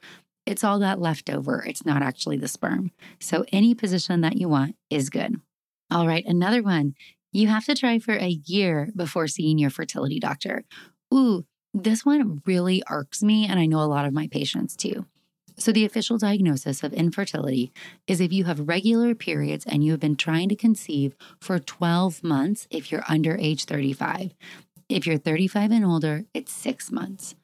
it's 0.46 0.64
all 0.64 0.78
that 0.80 1.00
leftover. 1.00 1.64
It's 1.66 1.86
not 1.86 2.02
actually 2.02 2.36
the 2.36 2.48
sperm. 2.48 2.90
So 3.20 3.44
any 3.52 3.74
position 3.74 4.20
that 4.22 4.36
you 4.36 4.48
want 4.48 4.76
is 4.90 5.10
good. 5.10 5.40
All 5.90 6.06
right, 6.06 6.24
another 6.26 6.62
one. 6.62 6.94
You 7.32 7.48
have 7.48 7.64
to 7.66 7.74
try 7.74 7.98
for 7.98 8.14
a 8.14 8.28
year 8.28 8.90
before 8.94 9.26
seeing 9.26 9.58
your 9.58 9.70
fertility 9.70 10.20
doctor. 10.20 10.64
Ooh, 11.12 11.44
this 11.72 12.04
one 12.04 12.42
really 12.46 12.82
irks 12.88 13.22
me, 13.22 13.46
and 13.46 13.58
I 13.58 13.66
know 13.66 13.80
a 13.80 13.84
lot 13.84 14.06
of 14.06 14.12
my 14.12 14.28
patients 14.28 14.76
too. 14.76 15.06
So, 15.56 15.70
the 15.70 15.84
official 15.84 16.18
diagnosis 16.18 16.82
of 16.82 16.92
infertility 16.92 17.72
is 18.08 18.20
if 18.20 18.32
you 18.32 18.44
have 18.44 18.68
regular 18.68 19.14
periods 19.14 19.64
and 19.66 19.84
you 19.84 19.92
have 19.92 20.00
been 20.00 20.16
trying 20.16 20.48
to 20.48 20.56
conceive 20.56 21.14
for 21.40 21.60
12 21.60 22.24
months 22.24 22.66
if 22.70 22.90
you're 22.90 23.04
under 23.08 23.36
age 23.36 23.64
35. 23.64 24.34
If 24.88 25.06
you're 25.06 25.18
35 25.18 25.70
and 25.70 25.84
older, 25.84 26.24
it's 26.34 26.52
six 26.52 26.90
months. 26.90 27.36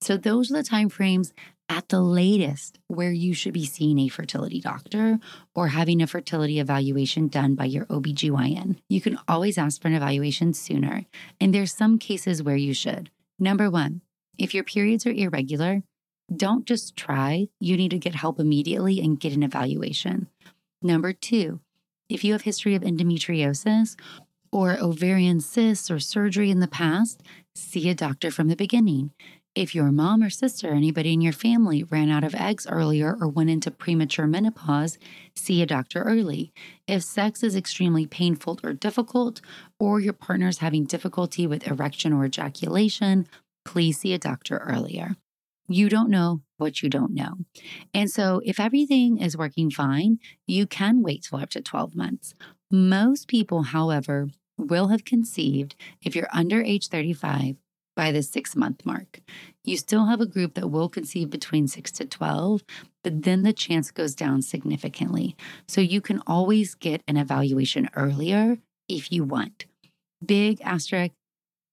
So, 0.00 0.16
those 0.16 0.50
are 0.50 0.54
the 0.54 0.62
time 0.62 0.88
frames 0.88 1.34
at 1.68 1.88
the 1.88 2.00
latest 2.00 2.78
where 2.86 3.12
you 3.12 3.34
should 3.34 3.52
be 3.52 3.66
seeing 3.66 3.98
a 3.98 4.08
fertility 4.08 4.60
doctor 4.60 5.18
or 5.54 5.68
having 5.68 6.00
a 6.00 6.06
fertility 6.06 6.58
evaluation 6.58 7.28
done 7.28 7.54
by 7.54 7.64
your 7.64 7.84
OBGYN. 7.86 8.76
You 8.88 9.00
can 9.00 9.18
always 9.28 9.58
ask 9.58 9.80
for 9.80 9.88
an 9.88 9.94
evaluation 9.94 10.54
sooner, 10.54 11.04
and 11.40 11.54
there's 11.54 11.72
some 11.72 11.98
cases 11.98 12.42
where 12.42 12.56
you 12.56 12.72
should. 12.74 13.10
Number 13.38 13.70
one, 13.70 14.00
if 14.38 14.54
your 14.54 14.64
periods 14.64 15.06
are 15.06 15.12
irregular, 15.12 15.82
don't 16.34 16.66
just 16.66 16.96
try. 16.96 17.48
You 17.60 17.76
need 17.76 17.90
to 17.90 17.98
get 17.98 18.14
help 18.14 18.38
immediately 18.38 19.00
and 19.00 19.18
get 19.18 19.32
an 19.32 19.42
evaluation. 19.42 20.28
Number 20.82 21.12
two, 21.12 21.60
if 22.08 22.24
you 22.24 22.32
have 22.32 22.42
history 22.42 22.74
of 22.74 22.82
endometriosis 22.82 23.96
or 24.52 24.78
ovarian 24.78 25.40
cysts 25.40 25.90
or 25.90 25.98
surgery 25.98 26.50
in 26.50 26.60
the 26.60 26.68
past, 26.68 27.22
see 27.54 27.88
a 27.88 27.94
doctor 27.94 28.30
from 28.30 28.48
the 28.48 28.56
beginning. 28.56 29.10
If 29.58 29.74
your 29.74 29.90
mom 29.90 30.22
or 30.22 30.30
sister 30.30 30.70
or 30.70 30.74
anybody 30.74 31.12
in 31.12 31.20
your 31.20 31.32
family 31.32 31.82
ran 31.82 32.10
out 32.10 32.22
of 32.22 32.32
eggs 32.32 32.64
earlier 32.70 33.16
or 33.20 33.26
went 33.26 33.50
into 33.50 33.72
premature 33.72 34.28
menopause, 34.28 34.98
see 35.34 35.60
a 35.60 35.66
doctor 35.66 36.00
early. 36.04 36.52
If 36.86 37.02
sex 37.02 37.42
is 37.42 37.56
extremely 37.56 38.06
painful 38.06 38.60
or 38.62 38.72
difficult, 38.72 39.40
or 39.80 39.98
your 39.98 40.12
partner 40.12 40.46
is 40.46 40.58
having 40.58 40.84
difficulty 40.84 41.44
with 41.44 41.66
erection 41.66 42.12
or 42.12 42.24
ejaculation, 42.24 43.26
please 43.64 43.98
see 43.98 44.12
a 44.12 44.18
doctor 44.18 44.58
earlier. 44.58 45.16
You 45.66 45.88
don't 45.88 46.08
know 46.08 46.42
what 46.58 46.80
you 46.84 46.88
don't 46.88 47.12
know. 47.12 47.38
And 47.92 48.08
so, 48.08 48.40
if 48.44 48.60
everything 48.60 49.18
is 49.18 49.36
working 49.36 49.72
fine, 49.72 50.20
you 50.46 50.68
can 50.68 51.02
wait 51.02 51.26
till 51.28 51.40
up 51.40 51.50
to 51.50 51.60
12 51.60 51.96
months. 51.96 52.32
Most 52.70 53.26
people, 53.26 53.64
however, 53.64 54.28
will 54.56 54.86
have 54.86 55.04
conceived 55.04 55.74
if 56.00 56.14
you're 56.14 56.28
under 56.32 56.62
age 56.62 56.86
35 56.86 57.56
by 57.98 58.12
the 58.12 58.22
six 58.22 58.54
month 58.54 58.86
mark. 58.86 59.18
You 59.64 59.76
still 59.76 60.06
have 60.06 60.20
a 60.20 60.26
group 60.26 60.54
that 60.54 60.70
will 60.70 60.88
conceive 60.88 61.30
between 61.30 61.66
six 61.66 61.90
to 61.92 62.06
12, 62.06 62.62
but 63.02 63.24
then 63.24 63.42
the 63.42 63.52
chance 63.52 63.90
goes 63.90 64.14
down 64.14 64.40
significantly. 64.40 65.36
So 65.66 65.80
you 65.80 66.00
can 66.00 66.22
always 66.24 66.76
get 66.76 67.02
an 67.08 67.16
evaluation 67.16 67.90
earlier 67.96 68.58
if 68.88 69.10
you 69.10 69.24
want. 69.24 69.66
Big 70.24 70.60
asterisk 70.60 71.12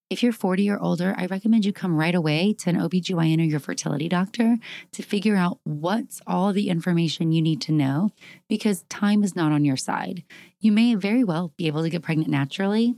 if 0.09 0.23
you're 0.23 0.33
40 0.33 0.69
or 0.69 0.79
older, 0.79 1.13
I 1.15 1.27
recommend 1.27 1.65
you 1.65 1.73
come 1.73 1.95
right 1.95 2.13
away 2.13 2.53
to 2.53 2.69
an 2.69 2.77
OBGYN 2.77 3.39
or 3.39 3.43
your 3.43 3.59
fertility 3.59 4.07
doctor 4.07 4.57
to 4.93 5.03
figure 5.03 5.35
out 5.35 5.59
what's 5.63 6.21
all 6.25 6.53
the 6.53 6.69
information 6.69 7.31
you 7.31 7.41
need 7.41 7.59
to 7.61 7.71
know 7.71 8.11
because 8.47 8.83
time 8.83 9.23
is 9.23 9.35
not 9.35 9.51
on 9.51 9.65
your 9.65 9.77
side. 9.77 10.23
You 10.59 10.71
may 10.71 10.95
very 10.95 11.23
well 11.23 11.53
be 11.57 11.67
able 11.67 11.83
to 11.83 11.89
get 11.89 12.03
pregnant 12.03 12.29
naturally, 12.29 12.95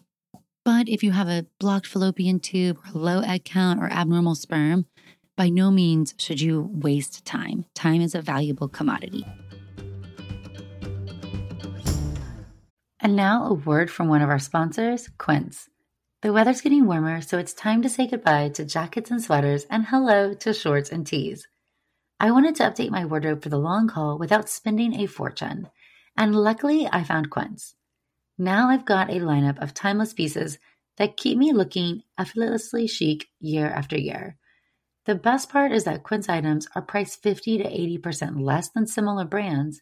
but 0.67 0.89
if 0.89 1.01
you 1.01 1.13
have 1.13 1.29
a 1.29 1.45
blocked 1.59 1.87
fallopian 1.87 2.41
tube 2.41 2.77
or 2.83 2.99
low 2.99 3.21
egg 3.21 3.45
count 3.45 3.79
or 3.79 3.89
abnormal 3.89 4.35
sperm, 4.35 4.85
by 5.37 5.47
no 5.47 5.71
means 5.71 6.13
should 6.17 6.41
you 6.41 6.69
waste 6.73 7.23
time. 7.23 7.63
Time 7.73 8.01
is 8.01 8.13
a 8.13 8.21
valuable 8.21 8.67
commodity. 8.67 9.25
And 12.99 13.15
now, 13.15 13.45
a 13.45 13.53
word 13.53 13.89
from 13.89 14.09
one 14.09 14.21
of 14.21 14.27
our 14.27 14.39
sponsors, 14.39 15.09
Quince. 15.17 15.69
The 16.21 16.33
weather's 16.33 16.59
getting 16.59 16.85
warmer, 16.85 17.21
so 17.21 17.37
it's 17.37 17.53
time 17.53 17.81
to 17.83 17.89
say 17.89 18.05
goodbye 18.05 18.49
to 18.49 18.65
jackets 18.65 19.09
and 19.09 19.23
sweaters 19.23 19.65
and 19.69 19.85
hello 19.85 20.33
to 20.33 20.53
shorts 20.53 20.91
and 20.91 21.07
tees. 21.07 21.47
I 22.19 22.31
wanted 22.31 22.55
to 22.55 22.63
update 22.63 22.89
my 22.89 23.05
wardrobe 23.05 23.41
for 23.41 23.47
the 23.47 23.57
long 23.57 23.87
haul 23.87 24.17
without 24.17 24.49
spending 24.49 24.99
a 24.99 25.05
fortune, 25.05 25.69
and 26.17 26.35
luckily 26.35 26.89
I 26.91 27.05
found 27.05 27.29
Quince. 27.29 27.75
Now 28.37 28.69
I've 28.69 28.85
got 28.85 29.09
a 29.09 29.19
lineup 29.19 29.61
of 29.61 29.73
timeless 29.73 30.13
pieces 30.13 30.59
that 30.97 31.17
keep 31.17 31.37
me 31.37 31.53
looking 31.53 32.03
effortlessly 32.17 32.87
chic 32.87 33.27
year 33.39 33.67
after 33.67 33.97
year. 33.97 34.37
The 35.05 35.15
best 35.15 35.49
part 35.49 35.71
is 35.71 35.85
that 35.85 36.03
Quince 36.03 36.27
items 36.29 36.67
are 36.75 36.81
priced 36.81 37.23
50 37.23 37.59
to 37.59 37.63
80% 37.63 38.41
less 38.41 38.69
than 38.69 38.87
similar 38.87 39.25
brands, 39.25 39.81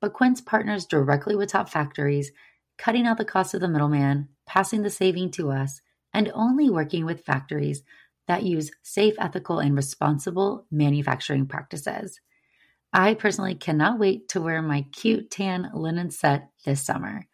but 0.00 0.14
Quince 0.14 0.40
partners 0.40 0.86
directly 0.86 1.36
with 1.36 1.50
top 1.50 1.68
factories, 1.68 2.32
cutting 2.78 3.06
out 3.06 3.18
the 3.18 3.24
cost 3.24 3.54
of 3.54 3.60
the 3.60 3.68
middleman 3.68 4.28
passing 4.46 4.82
the 4.82 4.90
saving 4.90 5.30
to 5.30 5.50
us, 5.50 5.80
and 6.12 6.30
only 6.34 6.68
working 6.68 7.04
with 7.04 7.24
factories 7.24 7.82
that 8.28 8.42
use 8.42 8.70
safe, 8.82 9.14
ethical, 9.18 9.58
and 9.58 9.74
responsible 9.74 10.66
manufacturing 10.70 11.46
practices. 11.46 12.20
I 12.92 13.14
personally 13.14 13.54
cannot 13.54 13.98
wait 13.98 14.28
to 14.30 14.42
wear 14.42 14.60
my 14.60 14.86
cute 14.92 15.30
tan 15.30 15.70
linen 15.74 16.10
set 16.10 16.50
this 16.64 16.82
summer. 16.82 17.26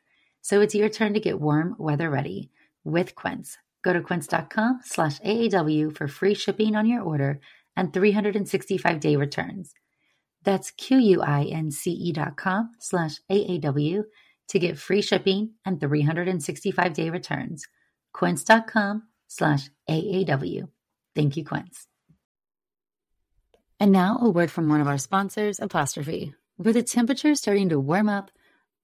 So 0.49 0.62
it's 0.62 0.75
your 0.75 0.88
turn 0.88 1.12
to 1.12 1.21
get 1.21 1.38
warm 1.38 1.76
weather 1.78 2.09
ready 2.09 2.49
with 2.83 3.14
Quince. 3.14 3.59
Go 3.85 3.93
to 3.93 4.00
quince.com 4.00 4.81
slash 4.83 5.21
AAW 5.21 5.95
for 5.95 6.09
free 6.09 6.33
shipping 6.33 6.75
on 6.75 6.87
your 6.87 7.02
order 7.02 7.40
and 7.76 7.93
365 7.93 8.99
day 8.99 9.17
returns. 9.17 9.75
That's 10.45 10.71
Q-U-I-N-C-E 10.71 12.12
dot 12.12 12.38
com 12.38 12.71
slash 12.78 13.21
AAW 13.31 14.05
to 14.49 14.59
get 14.59 14.78
free 14.78 15.02
shipping 15.02 15.50
and 15.67 15.78
365 15.78 16.95
day 16.95 17.11
returns. 17.11 17.67
Quince.com 18.14 19.02
slash 19.26 19.69
AAW. 19.87 20.67
Thank 21.14 21.37
you, 21.37 21.45
Quince. 21.45 21.87
And 23.78 23.93
now 23.93 24.19
a 24.23 24.31
word 24.31 24.50
from 24.50 24.71
one 24.71 24.81
of 24.81 24.88
our 24.88 24.97
sponsors, 24.97 25.61
Apostrophe. 25.61 26.33
With 26.57 26.75
the 26.75 26.83
temperature 26.83 27.35
starting 27.35 27.69
to 27.69 27.78
warm 27.78 28.09
up, 28.09 28.31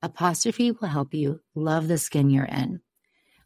Apostrophe 0.00 0.70
will 0.70 0.88
help 0.88 1.12
you 1.12 1.40
love 1.56 1.88
the 1.88 1.98
skin 1.98 2.30
you're 2.30 2.44
in. 2.44 2.80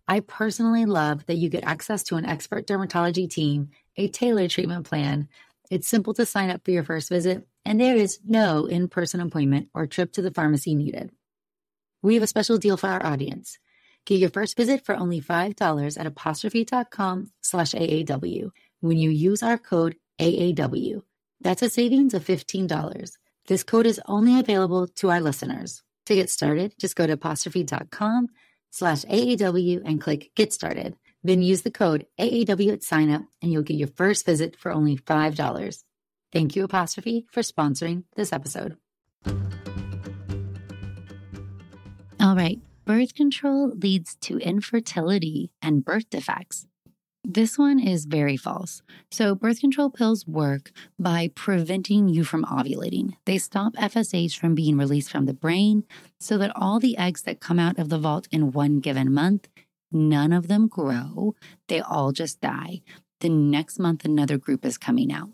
I 0.07 0.21
personally 0.21 0.85
love 0.85 1.25
that 1.27 1.37
you 1.37 1.49
get 1.49 1.65
access 1.65 2.03
to 2.05 2.17
an 2.17 2.27
expert 2.27 2.67
dermatology 2.67 3.31
team, 3.31 3.71
a 3.97 4.09
tailored 4.09 4.51
treatment 4.51 4.87
plan. 4.87 5.29
It's 5.71 5.89
simple 5.89 6.13
to 6.15 6.27
sign 6.27 6.51
up 6.51 6.63
for 6.63 6.71
your 6.71 6.85
first 6.85 7.09
visit, 7.09 7.47
and 7.65 7.81
there 7.81 7.97
is 7.97 8.21
no 8.27 8.67
in 8.67 8.89
person 8.89 9.21
appointment 9.21 9.69
or 9.73 9.87
trip 9.87 10.13
to 10.13 10.23
the 10.23 10.31
pharmacy 10.31 10.75
needed. 10.75 11.11
We 12.03 12.15
have 12.15 12.23
a 12.23 12.27
special 12.27 12.59
deal 12.59 12.77
for 12.77 12.89
our 12.89 13.05
audience. 13.05 13.59
Get 14.05 14.19
your 14.19 14.29
first 14.29 14.55
visit 14.55 14.85
for 14.85 14.95
only 14.95 15.23
$5 15.23 15.99
at 15.99 16.07
apostrophe.com 16.07 17.31
slash 17.41 17.73
AAW 17.73 18.51
when 18.81 18.99
you 18.99 19.09
use 19.09 19.43
our 19.43 19.57
code 19.57 19.97
AAW. 20.19 21.03
That's 21.41 21.63
a 21.63 21.71
savings 21.71 22.13
of 22.13 22.25
$15. 22.25 23.13
This 23.47 23.63
code 23.63 23.87
is 23.87 24.01
only 24.07 24.39
available 24.39 24.87
to 24.89 25.11
our 25.11 25.21
listeners. 25.21 25.83
To 26.13 26.17
get 26.17 26.29
started, 26.29 26.75
just 26.79 26.95
go 26.95 27.07
to 27.07 27.15
apostrophe.com 27.15 28.29
slash 28.69 29.03
AAW 29.07 29.81
and 29.83 29.99
click 29.99 30.31
Get 30.35 30.53
Started. 30.53 30.95
Then 31.25 31.41
use 31.41 31.63
the 31.63 31.71
code 31.71 32.05
AAW 32.21 32.71
at 32.71 32.83
sign 32.83 33.11
up 33.11 33.23
and 33.41 33.51
you'll 33.51 33.63
get 33.63 33.79
your 33.79 33.89
first 33.89 34.27
visit 34.27 34.55
for 34.59 34.71
only 34.71 34.99
$5. 34.99 35.83
Thank 36.31 36.55
you, 36.55 36.65
Apostrophe, 36.65 37.25
for 37.33 37.41
sponsoring 37.41 38.05
this 38.15 38.31
episode. 38.31 38.77
All 42.21 42.37
right, 42.37 42.61
birth 42.85 43.15
control 43.15 43.71
leads 43.71 44.17
to 44.17 44.37
infertility 44.37 45.51
and 45.63 45.83
birth 45.83 46.11
defects. 46.11 46.67
This 47.25 47.57
one 47.57 47.79
is 47.79 48.07
very 48.07 48.37
false. 48.37 48.83
So, 49.11 49.37
birth 49.37 49.61
control 49.61 49.91
pills 49.91 50.27
work 50.27 50.73
by 50.99 51.31
preventing 51.37 52.09
you 52.09 52.25
from 52.25 52.45
ovulating. 52.45 53.13
They 53.27 53.39
stop 53.39 53.75
FSH 53.75 54.37
from 54.37 54.57
being 54.57 54.77
released 54.77 55.11
from 55.11 55.27
the 55.27 55.33
brain 55.33 55.85
so 56.19 56.37
that 56.39 56.51
all 56.57 56.81
the 56.81 56.99
eggs 56.99 57.23
that 57.23 57.39
come 57.39 57.61
out 57.61 57.79
of 57.79 57.91
the 57.91 57.99
vault 57.99 58.27
in 58.33 58.51
one 58.51 58.81
given 58.81 59.15
month, 59.15 59.49
none 59.93 60.33
of 60.33 60.49
them 60.49 60.67
grow. 60.67 61.37
They 61.69 61.81
all 61.81 62.11
just 62.11 62.41
die. 62.41 62.83
The 63.21 63.29
next 63.29 63.79
month, 63.79 64.05
another 64.05 64.37
group 64.37 64.65
is 64.65 64.77
coming 64.77 65.13
out. 65.13 65.31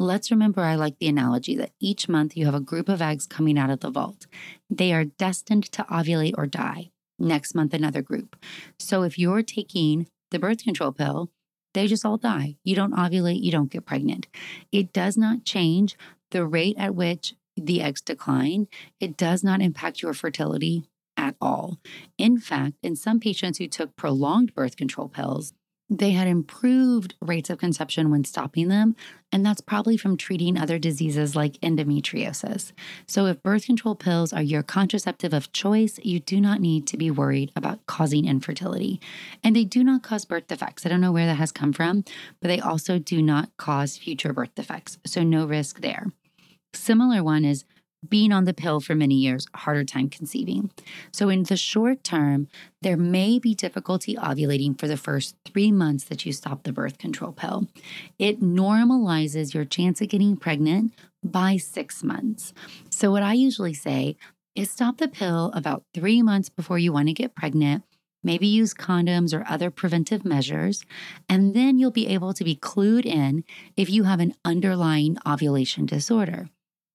Let's 0.00 0.32
remember 0.32 0.62
I 0.62 0.74
like 0.74 0.98
the 0.98 1.08
analogy 1.08 1.56
that 1.58 1.72
each 1.78 2.08
month 2.08 2.36
you 2.36 2.46
have 2.46 2.54
a 2.56 2.60
group 2.60 2.88
of 2.88 3.00
eggs 3.00 3.28
coming 3.28 3.56
out 3.56 3.70
of 3.70 3.80
the 3.80 3.90
vault. 3.90 4.26
They 4.68 4.92
are 4.92 5.04
destined 5.04 5.70
to 5.72 5.84
ovulate 5.84 6.34
or 6.36 6.46
die. 6.46 6.90
Next 7.20 7.54
month, 7.54 7.72
another 7.72 8.02
group. 8.02 8.34
So 8.80 9.02
if 9.04 9.16
you're 9.16 9.42
taking 9.42 10.08
the 10.30 10.38
birth 10.38 10.64
control 10.64 10.92
pill, 10.92 11.30
they 11.74 11.86
just 11.86 12.04
all 12.04 12.16
die. 12.16 12.56
You 12.64 12.74
don't 12.74 12.94
ovulate, 12.94 13.42
you 13.42 13.52
don't 13.52 13.70
get 13.70 13.86
pregnant. 13.86 14.26
It 14.72 14.92
does 14.92 15.16
not 15.16 15.44
change 15.44 15.96
the 16.30 16.46
rate 16.46 16.76
at 16.78 16.94
which 16.94 17.34
the 17.56 17.82
eggs 17.82 18.00
decline, 18.00 18.68
it 19.00 19.16
does 19.16 19.44
not 19.44 19.60
impact 19.60 20.02
your 20.02 20.14
fertility 20.14 20.84
at 21.16 21.36
all. 21.40 21.78
In 22.16 22.38
fact, 22.38 22.76
in 22.82 22.96
some 22.96 23.20
patients 23.20 23.58
who 23.58 23.68
took 23.68 23.96
prolonged 23.96 24.54
birth 24.54 24.76
control 24.76 25.08
pills, 25.08 25.52
they 25.90 26.12
had 26.12 26.28
improved 26.28 27.14
rates 27.20 27.50
of 27.50 27.58
conception 27.58 28.10
when 28.10 28.22
stopping 28.22 28.68
them, 28.68 28.94
and 29.32 29.44
that's 29.44 29.60
probably 29.60 29.96
from 29.96 30.16
treating 30.16 30.56
other 30.56 30.78
diseases 30.78 31.34
like 31.34 31.54
endometriosis. 31.54 32.72
So, 33.08 33.26
if 33.26 33.42
birth 33.42 33.66
control 33.66 33.96
pills 33.96 34.32
are 34.32 34.42
your 34.42 34.62
contraceptive 34.62 35.34
of 35.34 35.52
choice, 35.52 35.98
you 36.04 36.20
do 36.20 36.40
not 36.40 36.60
need 36.60 36.86
to 36.86 36.96
be 36.96 37.10
worried 37.10 37.50
about 37.56 37.84
causing 37.86 38.26
infertility. 38.26 39.00
And 39.42 39.56
they 39.56 39.64
do 39.64 39.82
not 39.82 40.04
cause 40.04 40.24
birth 40.24 40.46
defects. 40.46 40.86
I 40.86 40.90
don't 40.90 41.00
know 41.00 41.12
where 41.12 41.26
that 41.26 41.34
has 41.34 41.50
come 41.50 41.72
from, 41.72 42.04
but 42.40 42.46
they 42.46 42.60
also 42.60 43.00
do 43.00 43.20
not 43.20 43.50
cause 43.56 43.98
future 43.98 44.32
birth 44.32 44.54
defects. 44.54 44.96
So, 45.04 45.24
no 45.24 45.44
risk 45.44 45.80
there. 45.80 46.06
Similar 46.72 47.24
one 47.24 47.44
is 47.44 47.64
being 48.08 48.32
on 48.32 48.44
the 48.44 48.54
pill 48.54 48.80
for 48.80 48.94
many 48.94 49.14
years, 49.14 49.46
harder 49.54 49.84
time 49.84 50.08
conceiving. 50.08 50.70
So, 51.12 51.28
in 51.28 51.42
the 51.42 51.56
short 51.56 52.02
term, 52.02 52.48
there 52.82 52.96
may 52.96 53.38
be 53.38 53.54
difficulty 53.54 54.16
ovulating 54.16 54.78
for 54.78 54.88
the 54.88 54.96
first 54.96 55.36
three 55.44 55.70
months 55.70 56.04
that 56.04 56.24
you 56.24 56.32
stop 56.32 56.62
the 56.62 56.72
birth 56.72 56.98
control 56.98 57.32
pill. 57.32 57.68
It 58.18 58.40
normalizes 58.40 59.54
your 59.54 59.64
chance 59.64 60.00
of 60.00 60.08
getting 60.08 60.36
pregnant 60.36 60.94
by 61.22 61.56
six 61.58 62.02
months. 62.02 62.54
So, 62.88 63.10
what 63.10 63.22
I 63.22 63.34
usually 63.34 63.74
say 63.74 64.16
is 64.54 64.70
stop 64.70 64.98
the 64.98 65.08
pill 65.08 65.52
about 65.54 65.84
three 65.94 66.22
months 66.22 66.48
before 66.48 66.78
you 66.78 66.92
want 66.92 67.08
to 67.08 67.14
get 67.14 67.34
pregnant. 67.34 67.84
Maybe 68.22 68.46
use 68.46 68.74
condoms 68.74 69.32
or 69.32 69.46
other 69.48 69.70
preventive 69.70 70.26
measures, 70.26 70.84
and 71.26 71.54
then 71.54 71.78
you'll 71.78 71.90
be 71.90 72.06
able 72.08 72.34
to 72.34 72.44
be 72.44 72.54
clued 72.54 73.06
in 73.06 73.44
if 73.78 73.88
you 73.88 74.04
have 74.04 74.20
an 74.20 74.34
underlying 74.44 75.16
ovulation 75.26 75.86
disorder 75.86 76.50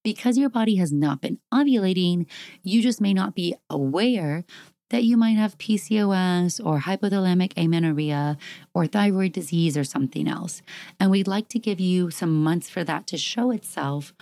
because 0.05 0.37
your 0.37 0.49
body 0.49 0.75
has 0.75 0.93
not 0.93 1.19
been 1.19 1.39
ovulating, 1.51 2.27
you 2.61 2.81
just 2.83 3.01
may 3.01 3.11
not 3.11 3.33
be 3.33 3.55
aware 3.71 4.45
that 4.91 5.03
you 5.03 5.17
might 5.17 5.35
have 5.35 5.57
PCOS 5.57 6.63
or 6.63 6.81
hypothalamic 6.81 7.53
amenorrhea 7.57 8.37
or 8.75 8.85
thyroid 8.85 9.33
disease 9.33 9.75
or 9.75 9.83
something 9.83 10.27
else. 10.27 10.61
And 10.99 11.09
we'd 11.09 11.27
like 11.27 11.47
to 11.49 11.59
give 11.59 11.79
you 11.79 12.11
some 12.11 12.43
months 12.43 12.69
for 12.69 12.83
that 12.83 13.07
to 13.07 13.17
show 13.17 13.49
itself 13.49 14.13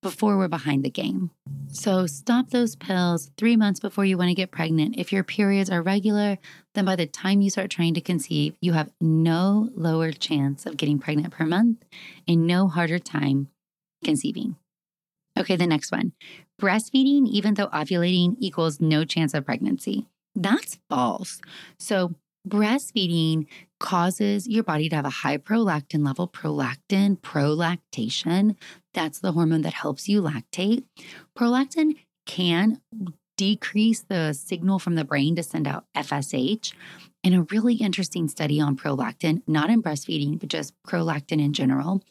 before 0.00 0.38
we're 0.38 0.46
behind 0.46 0.84
the 0.84 0.90
game. 0.90 1.32
So 1.72 2.06
stop 2.06 2.50
those 2.50 2.76
pills 2.76 3.32
three 3.36 3.56
months 3.56 3.80
before 3.80 4.04
you 4.04 4.16
want 4.16 4.28
to 4.28 4.34
get 4.34 4.52
pregnant. 4.52 4.94
If 4.96 5.12
your 5.12 5.24
periods 5.24 5.70
are 5.70 5.82
regular, 5.82 6.38
then 6.74 6.84
by 6.84 6.94
the 6.94 7.06
time 7.06 7.40
you 7.40 7.50
start 7.50 7.68
trying 7.68 7.94
to 7.94 8.00
conceive, 8.00 8.54
you 8.60 8.74
have 8.74 8.92
no 9.00 9.70
lower 9.74 10.12
chance 10.12 10.66
of 10.66 10.76
getting 10.76 11.00
pregnant 11.00 11.32
per 11.32 11.46
month 11.46 11.84
and 12.28 12.46
no 12.46 12.68
harder 12.68 13.00
time 13.00 13.48
conceiving. 14.04 14.54
Okay, 15.38 15.56
the 15.56 15.66
next 15.66 15.92
one 15.92 16.12
breastfeeding, 16.60 17.26
even 17.26 17.54
though 17.54 17.68
ovulating, 17.68 18.36
equals 18.38 18.80
no 18.80 19.04
chance 19.04 19.34
of 19.34 19.44
pregnancy. 19.44 20.06
That's 20.34 20.78
false. 20.88 21.40
So, 21.78 22.14
breastfeeding 22.48 23.46
causes 23.80 24.46
your 24.46 24.62
body 24.62 24.88
to 24.88 24.96
have 24.96 25.04
a 25.04 25.10
high 25.10 25.38
prolactin 25.38 26.04
level. 26.04 26.28
Prolactin, 26.28 27.20
prolactation, 27.20 28.56
that's 28.94 29.18
the 29.18 29.32
hormone 29.32 29.62
that 29.62 29.74
helps 29.74 30.08
you 30.08 30.22
lactate. 30.22 30.84
Prolactin 31.36 31.96
can 32.26 32.80
decrease 33.36 34.04
the 34.08 34.32
signal 34.32 34.78
from 34.78 34.94
the 34.94 35.04
brain 35.04 35.34
to 35.36 35.42
send 35.42 35.66
out 35.66 35.84
FSH. 35.96 36.72
And 37.24 37.34
a 37.34 37.42
really 37.42 37.74
interesting 37.74 38.26
study 38.28 38.60
on 38.60 38.76
prolactin, 38.76 39.42
not 39.46 39.70
in 39.70 39.82
breastfeeding, 39.82 40.40
but 40.40 40.48
just 40.48 40.74
prolactin 40.82 41.40
in 41.40 41.52
general, 41.52 42.02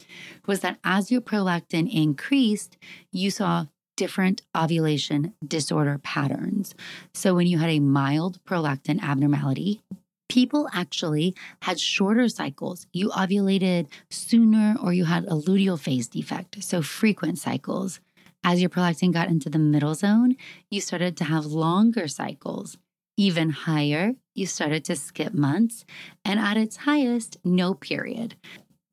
was 0.47 0.61
that 0.61 0.79
as 0.83 1.11
your 1.11 1.21
prolactin 1.21 1.91
increased, 1.93 2.77
you 3.11 3.29
saw 3.29 3.65
different 3.97 4.41
ovulation 4.55 5.33
disorder 5.45 5.99
patterns. 6.01 6.73
So 7.13 7.35
when 7.35 7.45
you 7.45 7.57
had 7.57 7.69
a 7.69 7.79
mild 7.79 8.43
prolactin 8.45 9.01
abnormality, 9.01 9.81
people 10.29 10.69
actually 10.73 11.35
had 11.63 11.77
shorter 11.77 12.29
cycles. 12.29 12.87
You 12.93 13.09
ovulated 13.09 13.87
sooner 14.09 14.77
or 14.81 14.93
you 14.93 15.05
had 15.05 15.25
a 15.25 15.31
luteal 15.31 15.77
phase 15.77 16.07
defect, 16.07 16.63
so 16.63 16.81
frequent 16.81 17.37
cycles. 17.37 17.99
As 18.45 18.61
your 18.61 18.69
prolactin 18.69 19.11
got 19.11 19.27
into 19.27 19.49
the 19.49 19.59
middle 19.59 19.93
zone, 19.93 20.37
you 20.69 20.79
started 20.79 21.17
to 21.17 21.25
have 21.25 21.45
longer 21.45 22.07
cycles. 22.07 22.77
Even 23.17 23.49
higher, 23.49 24.13
you 24.33 24.45
started 24.45 24.85
to 24.85 24.95
skip 24.95 25.33
months, 25.33 25.85
and 26.23 26.39
at 26.39 26.57
its 26.57 26.77
highest, 26.77 27.37
no 27.43 27.73
period. 27.73 28.35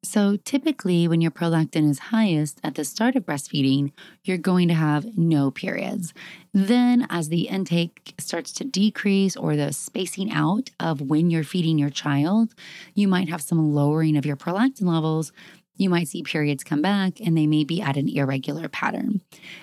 So, 0.05 0.37
typically, 0.37 1.09
when 1.09 1.21
your 1.21 1.33
prolactin 1.33 1.91
is 1.91 1.99
highest 1.99 2.61
at 2.63 2.77
the 2.77 2.85
start 2.85 3.17
of 3.17 3.27
breastfeeding, 3.27 3.91
you're 4.23 4.39
going 4.39 4.69
to 4.69 4.75
have 4.75 5.19
no 5.19 5.51
periods. 5.51 6.15
Then, 6.55 7.05
as 7.11 7.29
the 7.29 7.49
intake 7.49 8.15
starts 8.17 8.53
to 8.53 8.65
decrease 8.65 9.37
or 9.37 9.57
the 9.57 9.73
spacing 9.73 10.31
out 10.31 10.71
of 10.79 11.01
when 11.01 11.31
you're 11.31 11.43
feeding 11.43 11.79
your 11.79 11.91
child, 11.91 12.55
you 12.95 13.09
might 13.09 13.29
have 13.29 13.43
some 13.43 13.75
lowering 13.75 14.17
of 14.17 14.25
your 14.25 14.37
prolactin 14.37 14.87
levels, 14.87 15.33
you 15.79 15.89
might 15.89 16.09
see 16.09 16.23
periods 16.23 16.65
come 16.65 16.83
back 16.83 17.21
and 17.21 17.37
they 17.37 17.47
may 17.47 17.65
be 17.65 17.81
at 17.81 17.97
an 17.97 18.09
irregular 18.09 18.69
pattern. 18.69 19.23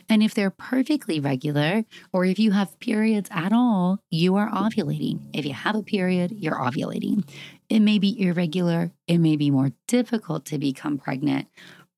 And 0.10 0.24
if 0.24 0.34
they're 0.34 0.50
perfectly 0.50 1.20
regular, 1.20 1.84
or 2.12 2.26
if 2.26 2.40
you 2.40 2.52
have 2.52 2.80
periods 2.80 3.30
at 3.32 3.54
all, 3.54 4.00
you 4.10 4.36
are 4.36 4.50
ovulating. 4.50 5.30
If 5.34 5.46
you 5.46 5.54
have 5.54 5.76
a 5.76 5.84
period, 5.84 6.32
you're 6.32 6.56
ovulating. 6.56 7.28
It 7.70 7.82
may 7.82 8.00
be 8.00 8.20
irregular, 8.20 8.92
it 9.08 9.18
may 9.20 9.36
be 9.36 9.52
more 9.52 9.72
difficult 9.88 10.46
to 10.46 10.58
become 10.58 10.98
pregnant. 10.98 11.48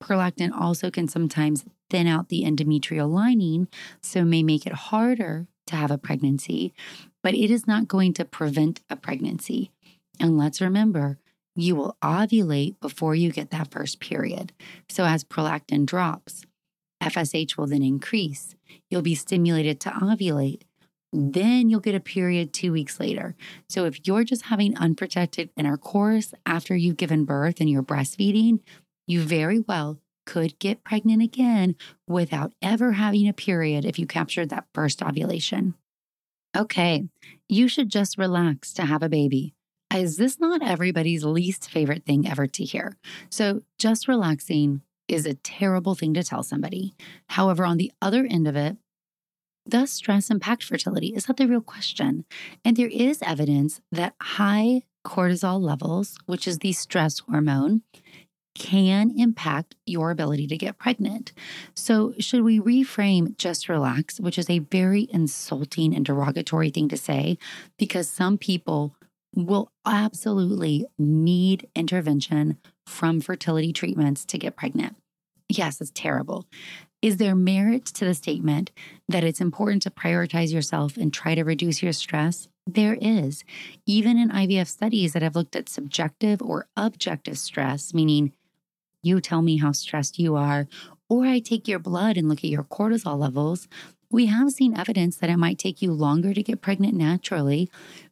Prolactin 0.03 0.51
also 0.51 0.91
can 0.91 1.07
sometimes 1.07 1.65
thin 1.89 2.07
out 2.07 2.29
the 2.29 2.43
endometrial 2.43 3.09
lining, 3.09 3.67
so 4.01 4.23
may 4.23 4.43
make 4.43 4.65
it 4.65 4.73
harder 4.73 5.47
to 5.67 5.75
have 5.75 5.91
a 5.91 5.97
pregnancy, 5.97 6.73
but 7.21 7.33
it 7.33 7.51
is 7.51 7.67
not 7.67 7.87
going 7.87 8.13
to 8.13 8.25
prevent 8.25 8.81
a 8.89 8.95
pregnancy. 8.95 9.71
And 10.19 10.37
let's 10.37 10.61
remember, 10.61 11.19
you 11.57 11.75
will 11.75 11.97
ovulate 12.03 12.79
before 12.79 13.15
you 13.15 13.31
get 13.31 13.49
that 13.49 13.71
first 13.71 13.99
period. 13.99 14.53
So, 14.87 15.03
as 15.03 15.23
prolactin 15.23 15.85
drops, 15.85 16.45
FSH 17.03 17.57
will 17.57 17.67
then 17.67 17.83
increase. 17.83 18.55
You'll 18.89 19.01
be 19.01 19.15
stimulated 19.15 19.79
to 19.81 19.89
ovulate. 19.89 20.61
Then 21.11 21.69
you'll 21.69 21.79
get 21.79 21.95
a 21.95 21.99
period 21.99 22.53
two 22.53 22.71
weeks 22.71 22.99
later. 22.99 23.35
So, 23.67 23.85
if 23.85 24.05
you're 24.05 24.23
just 24.23 24.43
having 24.43 24.77
unprotected 24.77 25.49
intercourse 25.57 26.33
after 26.45 26.75
you've 26.75 26.97
given 26.97 27.25
birth 27.25 27.59
and 27.59 27.69
you're 27.69 27.83
breastfeeding, 27.83 28.59
you 29.07 29.21
very 29.21 29.59
well 29.59 29.99
could 30.27 30.59
get 30.59 30.83
pregnant 30.83 31.23
again 31.23 31.75
without 32.07 32.53
ever 32.61 32.91
having 32.91 33.27
a 33.27 33.33
period 33.33 33.83
if 33.85 33.97
you 33.97 34.05
captured 34.05 34.49
that 34.49 34.67
first 34.75 35.01
ovulation. 35.01 35.73
Okay, 36.55 37.07
you 37.49 37.67
should 37.67 37.89
just 37.89 38.17
relax 38.17 38.73
to 38.73 38.83
have 38.83 39.01
a 39.01 39.09
baby. 39.09 39.53
Is 39.93 40.17
this 40.17 40.39
not 40.39 40.61
everybody's 40.61 41.23
least 41.23 41.69
favorite 41.69 42.05
thing 42.05 42.27
ever 42.27 42.45
to 42.47 42.63
hear? 42.63 42.97
So, 43.29 43.61
just 43.79 44.07
relaxing 44.07 44.81
is 45.07 45.25
a 45.25 45.35
terrible 45.35 45.95
thing 45.95 46.13
to 46.13 46.23
tell 46.23 46.43
somebody. 46.43 46.93
However, 47.29 47.65
on 47.65 47.77
the 47.77 47.91
other 48.01 48.27
end 48.29 48.47
of 48.47 48.55
it, 48.55 48.77
does 49.67 49.91
stress 49.91 50.29
impact 50.29 50.63
fertility? 50.63 51.13
Is 51.15 51.25
that 51.25 51.37
the 51.37 51.47
real 51.47 51.61
question? 51.61 52.25
And 52.63 52.75
there 52.75 52.89
is 52.91 53.21
evidence 53.21 53.81
that 53.91 54.15
high 54.21 54.83
cortisol 55.05 55.61
levels, 55.61 56.17
which 56.25 56.47
is 56.47 56.59
the 56.59 56.73
stress 56.73 57.19
hormone, 57.19 57.81
can 58.55 59.13
impact 59.17 59.75
your 59.85 60.09
ability 60.09 60.47
to 60.47 60.57
get 60.57 60.79
pregnant. 60.79 61.31
So, 61.75 62.13
should 62.17 62.41
we 62.41 62.59
reframe 62.59 63.37
just 63.37 63.69
relax, 63.69 64.19
which 64.19 64.39
is 64.39 64.49
a 64.49 64.59
very 64.59 65.07
insulting 65.11 65.95
and 65.95 66.05
derogatory 66.05 66.71
thing 66.71 66.89
to 66.89 66.97
say 66.97 67.37
because 67.77 68.09
some 68.09 68.37
people 68.37 68.95
will 69.35 69.71
absolutely 69.85 70.85
need 70.97 71.67
intervention 71.75 72.57
from 72.85 73.21
fertility 73.21 73.73
treatments 73.73 74.25
to 74.25 74.37
get 74.37 74.55
pregnant. 74.55 74.95
Yes, 75.49 75.79
it's 75.79 75.91
terrible. 75.93 76.45
Is 77.01 77.17
there 77.17 77.35
merit 77.35 77.85
to 77.85 78.05
the 78.05 78.13
statement 78.13 78.71
that 79.07 79.23
it's 79.23 79.39
important 79.39 79.83
to 79.83 79.91
prioritize 79.91 80.51
yourself 80.51 80.97
and 80.97 81.13
try 81.13 81.35
to 81.35 81.43
reduce 81.43 81.83
your 81.83 81.93
stress? 81.93 82.47
There 82.65 82.97
is. 82.99 83.43
Even 83.85 84.17
in 84.17 84.29
IVF 84.29 84.67
studies 84.67 85.13
that 85.13 85.21
have 85.21 85.35
looked 85.35 85.55
at 85.55 85.69
subjective 85.69 86.41
or 86.41 86.67
objective 86.75 87.37
stress, 87.37 87.93
meaning 87.93 88.33
you 89.03 89.21
tell 89.21 89.41
me 89.41 89.57
how 89.57 89.71
stressed 89.71 90.19
you 90.19 90.35
are, 90.35 90.67
or 91.07 91.25
I 91.25 91.39
take 91.39 91.67
your 91.67 91.79
blood 91.79 92.17
and 92.17 92.27
look 92.27 92.39
at 92.39 92.49
your 92.49 92.63
cortisol 92.63 93.17
levels, 93.17 93.67
we 94.09 94.25
have 94.25 94.51
seen 94.51 94.77
evidence 94.77 95.17
that 95.17 95.29
it 95.29 95.37
might 95.37 95.57
take 95.57 95.81
you 95.81 95.93
longer 95.93 96.33
to 96.33 96.43
get 96.43 96.61
pregnant 96.61 96.93
naturally, 96.93 97.69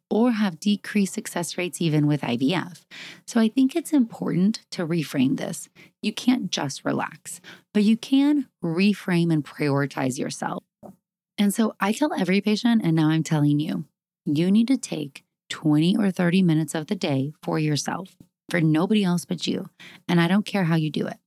or 0.10 0.32
have 0.32 0.60
decreased 0.60 1.14
success 1.14 1.58
rates 1.58 1.82
even 1.82 2.08
with 2.08 2.22
IVF. 2.22 2.84
So 3.26 3.40
I 3.40 3.50
think 3.50 3.76
it's 3.76 3.94
important 3.94 4.62
to 4.72 4.86
reframe 4.86 5.38
this. 5.38 5.68
You 6.02 6.14
can't 6.14 6.52
just 6.52 6.86
relax, 6.86 7.42
but 7.74 7.84
you 7.84 7.98
can 7.98 8.48
reframe 8.64 9.34
and 9.34 9.44
prioritize 9.44 10.18
yourself. 10.20 10.64
And 11.38 11.54
so 11.54 11.76
I 11.80 11.92
tell 11.92 12.14
every 12.14 12.40
patient, 12.40 12.82
and 12.84 12.96
now 12.96 13.10
I'm 13.10 13.24
telling 13.24 13.60
you, 13.60 13.86
you 14.26 14.52
need 14.52 14.68
to 14.70 14.78
take 14.78 15.24
20 15.50 15.98
or 15.98 16.12
30 16.12 16.42
minutes 16.42 16.74
of 16.74 16.88
the 16.88 16.96
day 16.96 17.34
for 17.44 17.60
yourself, 17.60 18.16
for 18.50 18.62
nobody 18.62 19.04
else 19.04 19.26
but 19.26 19.46
you. 19.46 19.70
And 20.08 20.22
I 20.22 20.28
don't 20.28 20.46
care 20.46 20.66
how 20.66 20.76
you 20.76 20.90
do 20.90 21.08
it. 21.08 21.18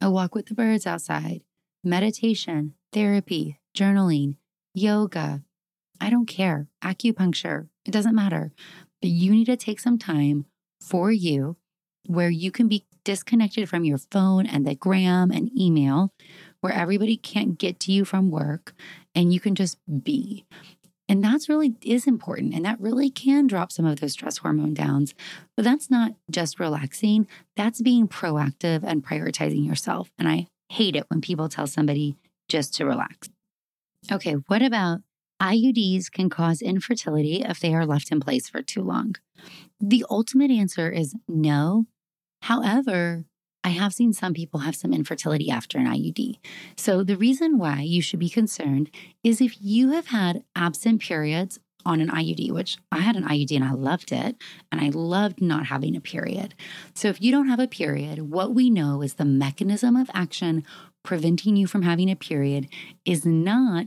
A 0.00 0.10
walk 0.10 0.34
with 0.34 0.46
the 0.46 0.54
birds 0.54 0.86
outside, 0.86 1.42
meditation, 1.82 2.74
therapy, 2.92 3.58
journaling, 3.74 4.36
yoga. 4.74 5.42
I 6.00 6.10
don't 6.10 6.26
care. 6.26 6.68
Acupuncture, 6.82 7.68
it 7.84 7.90
doesn't 7.90 8.14
matter. 8.14 8.52
But 9.00 9.10
you 9.10 9.32
need 9.32 9.46
to 9.46 9.56
take 9.56 9.80
some 9.80 9.98
time 9.98 10.46
for 10.80 11.10
you 11.10 11.56
where 12.06 12.30
you 12.30 12.50
can 12.50 12.68
be 12.68 12.84
disconnected 13.04 13.68
from 13.68 13.84
your 13.84 13.98
phone 13.98 14.46
and 14.46 14.66
the 14.66 14.74
gram 14.74 15.30
and 15.30 15.50
email, 15.58 16.12
where 16.60 16.72
everybody 16.72 17.16
can't 17.16 17.58
get 17.58 17.78
to 17.80 17.92
you 17.92 18.04
from 18.04 18.30
work 18.30 18.74
and 19.14 19.32
you 19.32 19.40
can 19.40 19.54
just 19.54 19.78
be. 20.02 20.44
And 21.08 21.22
that's 21.22 21.48
really 21.48 21.76
is 21.82 22.06
important. 22.06 22.52
And 22.54 22.64
that 22.64 22.80
really 22.80 23.10
can 23.10 23.46
drop 23.46 23.70
some 23.70 23.86
of 23.86 24.00
those 24.00 24.12
stress 24.12 24.38
hormone 24.38 24.74
downs. 24.74 25.14
But 25.56 25.64
that's 25.64 25.88
not 25.90 26.14
just 26.30 26.58
relaxing, 26.58 27.28
that's 27.54 27.80
being 27.80 28.08
proactive 28.08 28.82
and 28.82 29.04
prioritizing 29.04 29.64
yourself. 29.64 30.10
And 30.18 30.28
I 30.28 30.48
hate 30.68 30.96
it 30.96 31.06
when 31.08 31.20
people 31.20 31.48
tell 31.48 31.66
somebody 31.66 32.16
just 32.48 32.74
to 32.74 32.86
relax. 32.86 33.28
Okay, 34.10 34.32
what 34.32 34.62
about 34.62 35.00
IUDs 35.40 36.10
can 36.10 36.30
cause 36.30 36.62
infertility 36.62 37.42
if 37.42 37.60
they 37.60 37.74
are 37.74 37.86
left 37.86 38.10
in 38.10 38.20
place 38.20 38.48
for 38.48 38.62
too 38.62 38.82
long? 38.82 39.16
The 39.80 40.04
ultimate 40.08 40.50
answer 40.50 40.90
is 40.90 41.14
no. 41.28 41.86
However, 42.42 43.24
I 43.62 43.70
have 43.70 43.92
seen 43.92 44.12
some 44.12 44.32
people 44.32 44.60
have 44.60 44.76
some 44.76 44.92
infertility 44.92 45.50
after 45.50 45.78
an 45.78 45.86
IUD. 45.86 46.38
So, 46.76 47.02
the 47.02 47.16
reason 47.16 47.58
why 47.58 47.80
you 47.80 48.00
should 48.00 48.20
be 48.20 48.28
concerned 48.28 48.90
is 49.24 49.40
if 49.40 49.60
you 49.60 49.90
have 49.90 50.06
had 50.06 50.44
absent 50.54 51.02
periods 51.02 51.58
on 51.84 52.00
an 52.00 52.08
IUD, 52.08 52.52
which 52.52 52.78
I 52.92 53.00
had 53.00 53.16
an 53.16 53.24
IUD 53.24 53.56
and 53.56 53.64
I 53.64 53.72
loved 53.72 54.12
it, 54.12 54.36
and 54.70 54.80
I 54.80 54.90
loved 54.90 55.42
not 55.42 55.66
having 55.66 55.96
a 55.96 56.00
period. 56.00 56.54
So, 56.94 57.08
if 57.08 57.20
you 57.20 57.32
don't 57.32 57.48
have 57.48 57.58
a 57.58 57.66
period, 57.66 58.30
what 58.30 58.54
we 58.54 58.70
know 58.70 59.02
is 59.02 59.14
the 59.14 59.24
mechanism 59.24 59.96
of 59.96 60.10
action 60.14 60.64
preventing 61.02 61.56
you 61.56 61.66
from 61.66 61.82
having 61.82 62.08
a 62.08 62.16
period 62.16 62.68
is 63.04 63.26
not 63.26 63.86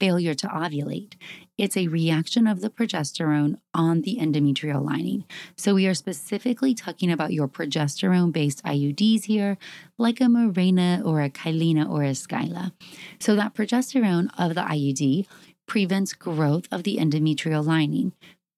failure 0.00 0.34
to 0.34 0.48
ovulate. 0.48 1.14
It's 1.58 1.76
a 1.76 1.88
reaction 1.88 2.46
of 2.46 2.62
the 2.62 2.70
progesterone 2.70 3.58
on 3.74 4.00
the 4.00 4.16
endometrial 4.16 4.84
lining. 4.84 5.24
So, 5.56 5.74
we 5.74 5.86
are 5.86 5.94
specifically 5.94 6.74
talking 6.74 7.12
about 7.12 7.32
your 7.32 7.46
progesterone 7.46 8.32
based 8.32 8.64
IUDs 8.64 9.24
here, 9.24 9.58
like 9.98 10.20
a 10.20 10.24
Mirena 10.24 11.04
or 11.04 11.20
a 11.20 11.30
Kyleena 11.30 11.88
or 11.88 12.02
a 12.02 12.12
Skyla. 12.12 12.72
So, 13.20 13.36
that 13.36 13.54
progesterone 13.54 14.30
of 14.38 14.54
the 14.54 14.62
IUD 14.62 15.26
prevents 15.68 16.14
growth 16.14 16.66
of 16.72 16.82
the 16.82 16.96
endometrial 16.96 17.64
lining. 17.64 18.12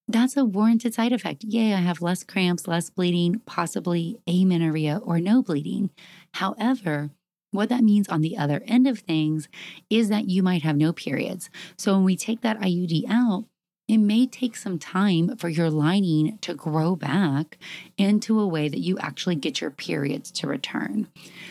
That's 0.08 0.36
a 0.36 0.44
warranted 0.44 0.94
side 0.94 1.12
effect. 1.12 1.44
Yay, 1.44 1.74
I 1.74 1.78
have 1.78 2.02
less 2.02 2.22
cramps, 2.22 2.66
less 2.68 2.90
bleeding, 2.90 3.40
possibly 3.46 4.18
amenorrhea 4.26 5.00
or 5.02 5.20
no 5.20 5.42
bleeding. 5.42 5.90
However, 6.34 7.10
what 7.52 7.68
that 7.68 7.84
means 7.84 8.08
on 8.08 8.22
the 8.22 8.36
other 8.36 8.62
end 8.66 8.88
of 8.88 8.98
things 8.98 9.48
is 9.88 10.08
that 10.08 10.28
you 10.28 10.42
might 10.42 10.62
have 10.62 10.76
no 10.76 10.92
periods. 10.92 11.48
So 11.76 11.94
when 11.94 12.04
we 12.04 12.16
take 12.16 12.40
that 12.40 12.58
IUD 12.60 13.04
out, 13.08 13.44
it 13.88 13.98
may 13.98 14.26
take 14.26 14.56
some 14.56 14.78
time 14.78 15.36
for 15.36 15.48
your 15.48 15.68
lining 15.68 16.38
to 16.38 16.54
grow 16.54 16.96
back 16.96 17.58
into 17.98 18.40
a 18.40 18.46
way 18.46 18.68
that 18.68 18.80
you 18.80 18.98
actually 18.98 19.34
get 19.34 19.60
your 19.60 19.70
periods 19.70 20.30
to 20.32 20.46
return. 20.46 21.08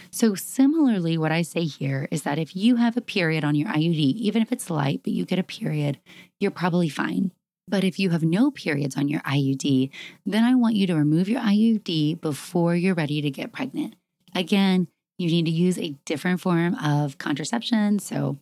So, 0.10 0.34
similarly, 0.34 1.18
what 1.18 1.32
I 1.32 1.42
say 1.42 1.66
here 1.66 2.08
is 2.10 2.24
that 2.24 2.40
if 2.40 2.56
you 2.56 2.78
have 2.78 2.98
a 2.98 3.02
period 3.02 3.44
on 3.44 3.56
your 3.56 3.68
IUD, 3.70 4.00
even 4.16 4.42
if 4.42 4.52
it's 4.52 4.70
light, 4.70 5.02
but 5.04 5.14
you 5.14 5.26
get 5.26 5.40
a 5.40 5.44
period, 5.44 6.00
you're 6.40 6.52
probably 6.52 6.90
fine. 6.90 7.32
But 7.68 7.84
if 7.84 8.00
you 8.00 8.10
have 8.10 8.24
no 8.24 8.50
periods 8.50 8.98
on 8.98 9.08
your 9.08 9.22
IUD, 9.22 9.92
then 10.26 10.44
I 10.44 10.56
want 10.56 10.76
you 10.76 10.88
to 10.88 10.96
remove 10.96 11.30
your 11.30 11.42
IUD 11.42 12.22
before 12.22 12.76
you're 12.76 12.96
ready 12.96 13.22
to 13.22 13.30
get 13.30 13.54
pregnant. 13.54 13.96
Again, 14.34 14.88
you 15.22 15.30
need 15.30 15.46
to 15.46 15.52
use 15.52 15.78
a 15.78 15.96
different 16.06 16.42
form 16.42 16.76
of 16.76 17.18
contraception. 17.18 18.00
So, 18.00 18.38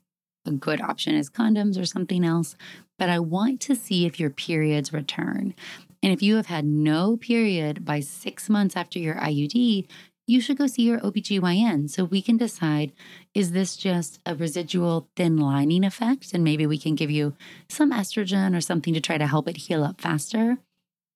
a 0.45 0.51
good 0.51 0.81
option 0.81 1.15
is 1.15 1.29
condoms 1.29 1.79
or 1.79 1.85
something 1.85 2.23
else. 2.23 2.55
But 2.97 3.09
I 3.09 3.19
want 3.19 3.59
to 3.61 3.75
see 3.75 4.05
if 4.05 4.19
your 4.19 4.29
periods 4.29 4.93
return. 4.93 5.53
And 6.01 6.13
if 6.13 6.21
you 6.21 6.37
have 6.37 6.45
had 6.45 6.65
no 6.65 7.17
period 7.17 7.83
by 7.83 7.99
six 7.99 8.49
months 8.49 8.75
after 8.77 8.99
your 8.99 9.15
IUD, 9.15 9.87
you 10.29 10.41
should 10.41 10.57
go 10.57 10.67
see 10.67 10.83
your 10.83 10.99
OBGYN 10.99 11.89
so 11.89 12.03
we 12.03 12.21
can 12.21 12.37
decide 12.37 12.91
is 13.33 13.51
this 13.51 13.75
just 13.75 14.19
a 14.25 14.35
residual 14.35 15.09
thin 15.15 15.37
lining 15.37 15.83
effect? 15.83 16.33
And 16.33 16.43
maybe 16.43 16.67
we 16.67 16.77
can 16.77 16.93
give 16.93 17.09
you 17.09 17.35
some 17.67 17.91
estrogen 17.91 18.55
or 18.55 18.61
something 18.61 18.93
to 18.93 19.01
try 19.01 19.17
to 19.17 19.25
help 19.25 19.47
it 19.47 19.57
heal 19.57 19.83
up 19.83 19.99
faster. 19.99 20.59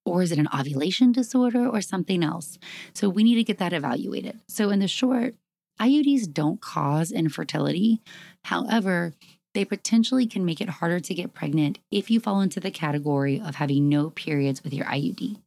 Or 0.06 0.24
is 0.24 0.32
it 0.32 0.40
an 0.40 0.50
ovulation 0.54 1.12
disorder 1.12 1.68
or 1.68 1.80
something 1.80 2.24
else? 2.24 2.58
So 2.94 3.08
we 3.08 3.24
need 3.24 3.36
to 3.36 3.44
get 3.44 3.60
that 3.60 3.72
evaluated. 3.72 4.40
So, 4.48 4.70
in 4.70 4.80
the 4.80 4.88
short, 4.88 5.36
IUDs 5.80 6.32
don't 6.32 6.62
cause 6.62 7.12
infertility. 7.12 8.02
However, 8.46 9.14
they 9.54 9.66
potentially 9.66 10.26
can 10.26 10.46
make 10.46 10.62
it 10.62 10.70
harder 10.70 11.00
to 11.00 11.14
get 11.14 11.34
pregnant 11.34 11.80
if 11.92 12.10
you 12.10 12.20
fall 12.20 12.42
into 12.42 12.60
the 12.60 12.72
category 12.72 13.40
of 13.40 13.56
having 13.56 13.90
no 13.90 14.10
periods 14.10 14.64
with 14.64 14.74
your 14.74 14.86
IUD. 14.86 15.38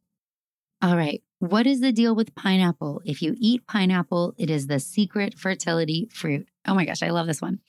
All 0.83 0.97
right, 0.97 1.23
what 1.39 1.67
is 1.67 1.81
the 1.81 1.93
deal 1.93 2.15
with 2.15 2.35
pineapple? 2.35 3.03
If 3.05 3.23
you 3.23 3.35
eat 3.39 3.67
pineapple, 3.67 4.35
it 4.39 4.51
is 4.51 4.67
the 4.67 4.79
secret 4.79 5.35
fertility 5.35 6.09
fruit. 6.13 6.49
Oh 6.67 6.75
my 6.75 6.85
gosh, 6.85 7.03
I 7.03 7.11
love 7.11 7.27
this 7.27 7.43
one. 7.43 7.61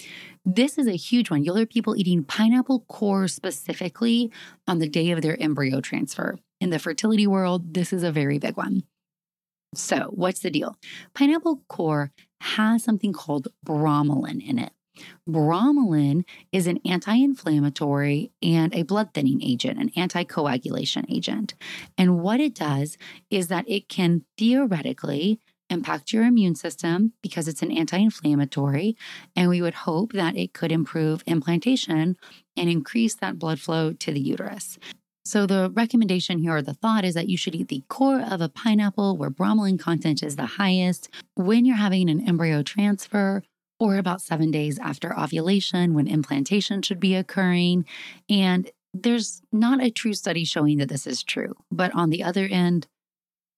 This 0.46 0.78
is 0.78 0.88
a 0.88 0.96
huge 0.96 1.30
one. 1.30 1.43
You'll 1.43 1.56
hear 1.56 1.65
people 1.65 1.96
eating 1.96 2.24
pineapple 2.24 2.82
core 2.82 3.28
specifically 3.28 4.32
on 4.67 4.80
the 4.80 4.89
day 4.89 5.12
of 5.12 5.22
their 5.22 5.41
embryo 5.41 5.82
transfer. 5.82 6.38
In 6.60 6.70
the 6.70 6.80
fertility 6.80 7.28
world, 7.28 7.74
this 7.74 7.93
is 7.93 8.04
a 8.04 8.12
very 8.12 8.39
big 8.39 8.58
one. 8.58 8.84
So, 9.77 10.11
what's 10.11 10.39
the 10.39 10.49
deal? 10.49 10.75
Pineapple 11.13 11.61
core 11.67 12.11
has 12.41 12.83
something 12.83 13.13
called 13.13 13.47
bromelain 13.65 14.45
in 14.47 14.57
it. 14.57 14.71
Bromelain 15.29 16.23
is 16.51 16.65
an 16.65 16.79
anti 16.83 17.13
inflammatory 17.15 18.31
and 18.41 18.73
a 18.73 18.81
blood 18.81 19.13
thinning 19.13 19.41
agent, 19.43 19.79
an 19.79 19.89
anticoagulation 19.91 21.05
agent. 21.09 21.53
And 21.97 22.19
what 22.19 22.39
it 22.39 22.55
does 22.55 22.97
is 23.29 23.49
that 23.49 23.69
it 23.69 23.87
can 23.87 24.25
theoretically 24.37 25.39
impact 25.69 26.13
your 26.13 26.23
immune 26.23 26.55
system 26.55 27.13
because 27.21 27.47
it's 27.47 27.61
an 27.61 27.71
anti 27.71 27.97
inflammatory. 27.97 28.97
And 29.35 29.49
we 29.49 29.61
would 29.61 29.75
hope 29.75 30.13
that 30.13 30.35
it 30.35 30.53
could 30.53 30.71
improve 30.71 31.23
implantation 31.27 32.17
and 32.55 32.69
increase 32.69 33.13
that 33.15 33.37
blood 33.37 33.59
flow 33.59 33.93
to 33.93 34.11
the 34.11 34.19
uterus. 34.19 34.79
So, 35.27 35.45
the 35.45 35.69
recommendation 35.73 36.39
here 36.39 36.55
or 36.55 36.61
the 36.61 36.73
thought 36.73 37.03
is 37.03 37.13
that 37.15 37.27
you 37.27 37.35
should 37.35 37.53
eat 37.53 37.67
the 37.67 37.83
core 37.89 38.21
of 38.21 38.39
a 38.39 38.47
pineapple 38.47 39.17
where 39.17 39.29
bromelain 39.29 39.77
content 39.77 40.23
is 40.23 40.37
the 40.37 40.45
highest 40.45 41.09
when 41.35 41.65
you're 41.65 41.75
having 41.75 42.09
an 42.09 42.25
embryo 42.25 42.63
transfer 42.63 43.43
or 43.77 43.97
about 43.97 44.21
seven 44.21 44.51
days 44.51 44.79
after 44.79 45.19
ovulation 45.19 45.93
when 45.93 46.07
implantation 46.07 46.81
should 46.81 47.01
be 47.01 47.13
occurring. 47.13 47.85
And 48.29 48.71
there's 48.93 49.41
not 49.51 49.83
a 49.83 49.91
true 49.91 50.13
study 50.13 50.45
showing 50.45 50.77
that 50.77 50.87
this 50.87 51.05
is 51.05 51.23
true. 51.23 51.55
But 51.69 51.93
on 51.93 52.09
the 52.09 52.23
other 52.23 52.45
end, 52.49 52.87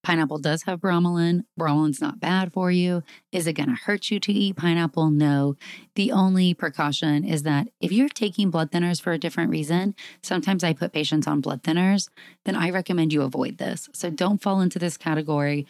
Pineapple 0.03 0.39
does 0.39 0.63
have 0.63 0.79
bromelain. 0.79 1.41
Bromelain's 1.59 2.01
not 2.01 2.19
bad 2.19 2.53
for 2.53 2.71
you. 2.71 3.03
Is 3.31 3.47
it 3.47 3.53
going 3.53 3.69
to 3.69 3.75
hurt 3.75 4.09
you 4.09 4.19
to 4.21 4.31
eat 4.31 4.55
pineapple? 4.55 5.11
No. 5.11 5.55
The 5.95 6.11
only 6.11 6.53
precaution 6.53 7.25
is 7.25 7.43
that 7.43 7.67
if 7.81 7.91
you're 7.91 8.09
taking 8.09 8.49
blood 8.49 8.71
thinners 8.71 9.01
for 9.01 9.11
a 9.11 9.17
different 9.17 9.51
reason, 9.51 9.95
sometimes 10.23 10.63
I 10.63 10.73
put 10.73 10.93
patients 10.93 11.27
on 11.27 11.41
blood 11.41 11.63
thinners, 11.63 12.09
then 12.45 12.55
I 12.55 12.69
recommend 12.69 13.11
you 13.11 13.23
avoid 13.23 13.57
this. 13.57 13.89
So 13.93 14.09
don't 14.09 14.41
fall 14.41 14.61
into 14.61 14.79
this 14.79 14.97
category 14.97 15.67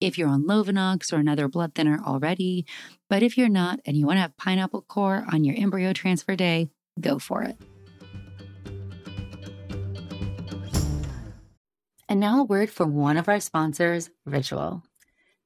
if 0.00 0.18
you're 0.18 0.28
on 0.28 0.44
Lovenox 0.44 1.12
or 1.12 1.16
another 1.16 1.48
blood 1.48 1.74
thinner 1.74 2.00
already. 2.04 2.66
But 3.08 3.22
if 3.22 3.38
you're 3.38 3.48
not 3.48 3.80
and 3.86 3.96
you 3.96 4.06
want 4.06 4.16
to 4.16 4.22
have 4.22 4.36
pineapple 4.36 4.82
core 4.82 5.24
on 5.32 5.44
your 5.44 5.56
embryo 5.58 5.92
transfer 5.92 6.36
day, 6.36 6.68
go 7.00 7.18
for 7.18 7.42
it. 7.42 7.56
And 12.10 12.18
now 12.18 12.40
a 12.40 12.44
word 12.44 12.70
from 12.70 12.96
one 12.96 13.16
of 13.16 13.28
our 13.28 13.38
sponsors, 13.38 14.10
Ritual. 14.24 14.82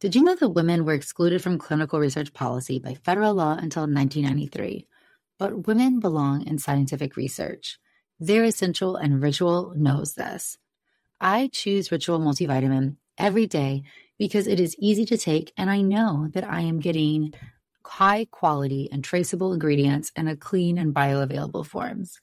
Did 0.01 0.15
you 0.15 0.23
know 0.23 0.35
that 0.35 0.49
women 0.49 0.87
were 0.87 0.95
excluded 0.95 1.43
from 1.43 1.59
clinical 1.59 2.01
research 2.01 2.33
policy 2.33 2.79
by 2.79 2.95
federal 2.95 3.35
law 3.35 3.53
until 3.53 3.83
1993? 3.83 4.89
But 5.39 5.67
women 5.67 6.01
belong 6.01 6.47
in 6.47 6.57
scientific 6.57 7.17
research. 7.17 7.79
They're 8.19 8.45
essential, 8.45 8.97
and 8.97 9.23
Ritual 9.23 9.75
knows 9.77 10.15
this. 10.15 10.57
I 11.21 11.51
choose 11.53 11.93
Ritual 11.93 12.19
multivitamin 12.19 12.97
every 13.19 13.47
day 13.47 13.83
because 14.17 14.47
it 14.47 14.59
is 14.59 14.75
easy 14.79 15.05
to 15.05 15.19
take, 15.19 15.53
and 15.59 15.69
I 15.69 15.83
know 15.83 16.29
that 16.33 16.49
I 16.51 16.63
am 16.63 16.81
getting 16.81 17.35
high 17.85 18.25
quality 18.31 18.89
and 18.91 19.05
traceable 19.05 19.53
ingredients 19.53 20.13
in 20.17 20.29
a 20.29 20.37
clean 20.37 20.79
and 20.79 20.95
bioavailable 20.95 21.67
forms. 21.67 22.23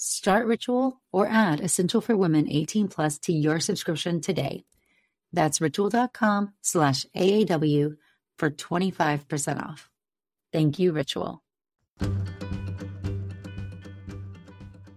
Start 0.00 0.46
Ritual 0.46 1.00
or 1.10 1.26
add 1.26 1.58
Essential 1.60 2.00
for 2.00 2.16
Women 2.16 2.48
18 2.48 2.86
plus 2.86 3.18
to 3.18 3.32
your 3.32 3.58
subscription 3.58 4.20
today. 4.20 4.64
That's 5.32 5.60
ritual.com 5.60 6.54
slash 6.62 7.04
AAW 7.16 7.96
for 8.38 8.48
25% 8.48 9.60
off. 9.60 9.90
Thank 10.52 10.78
you, 10.78 10.92
Ritual. 10.92 11.42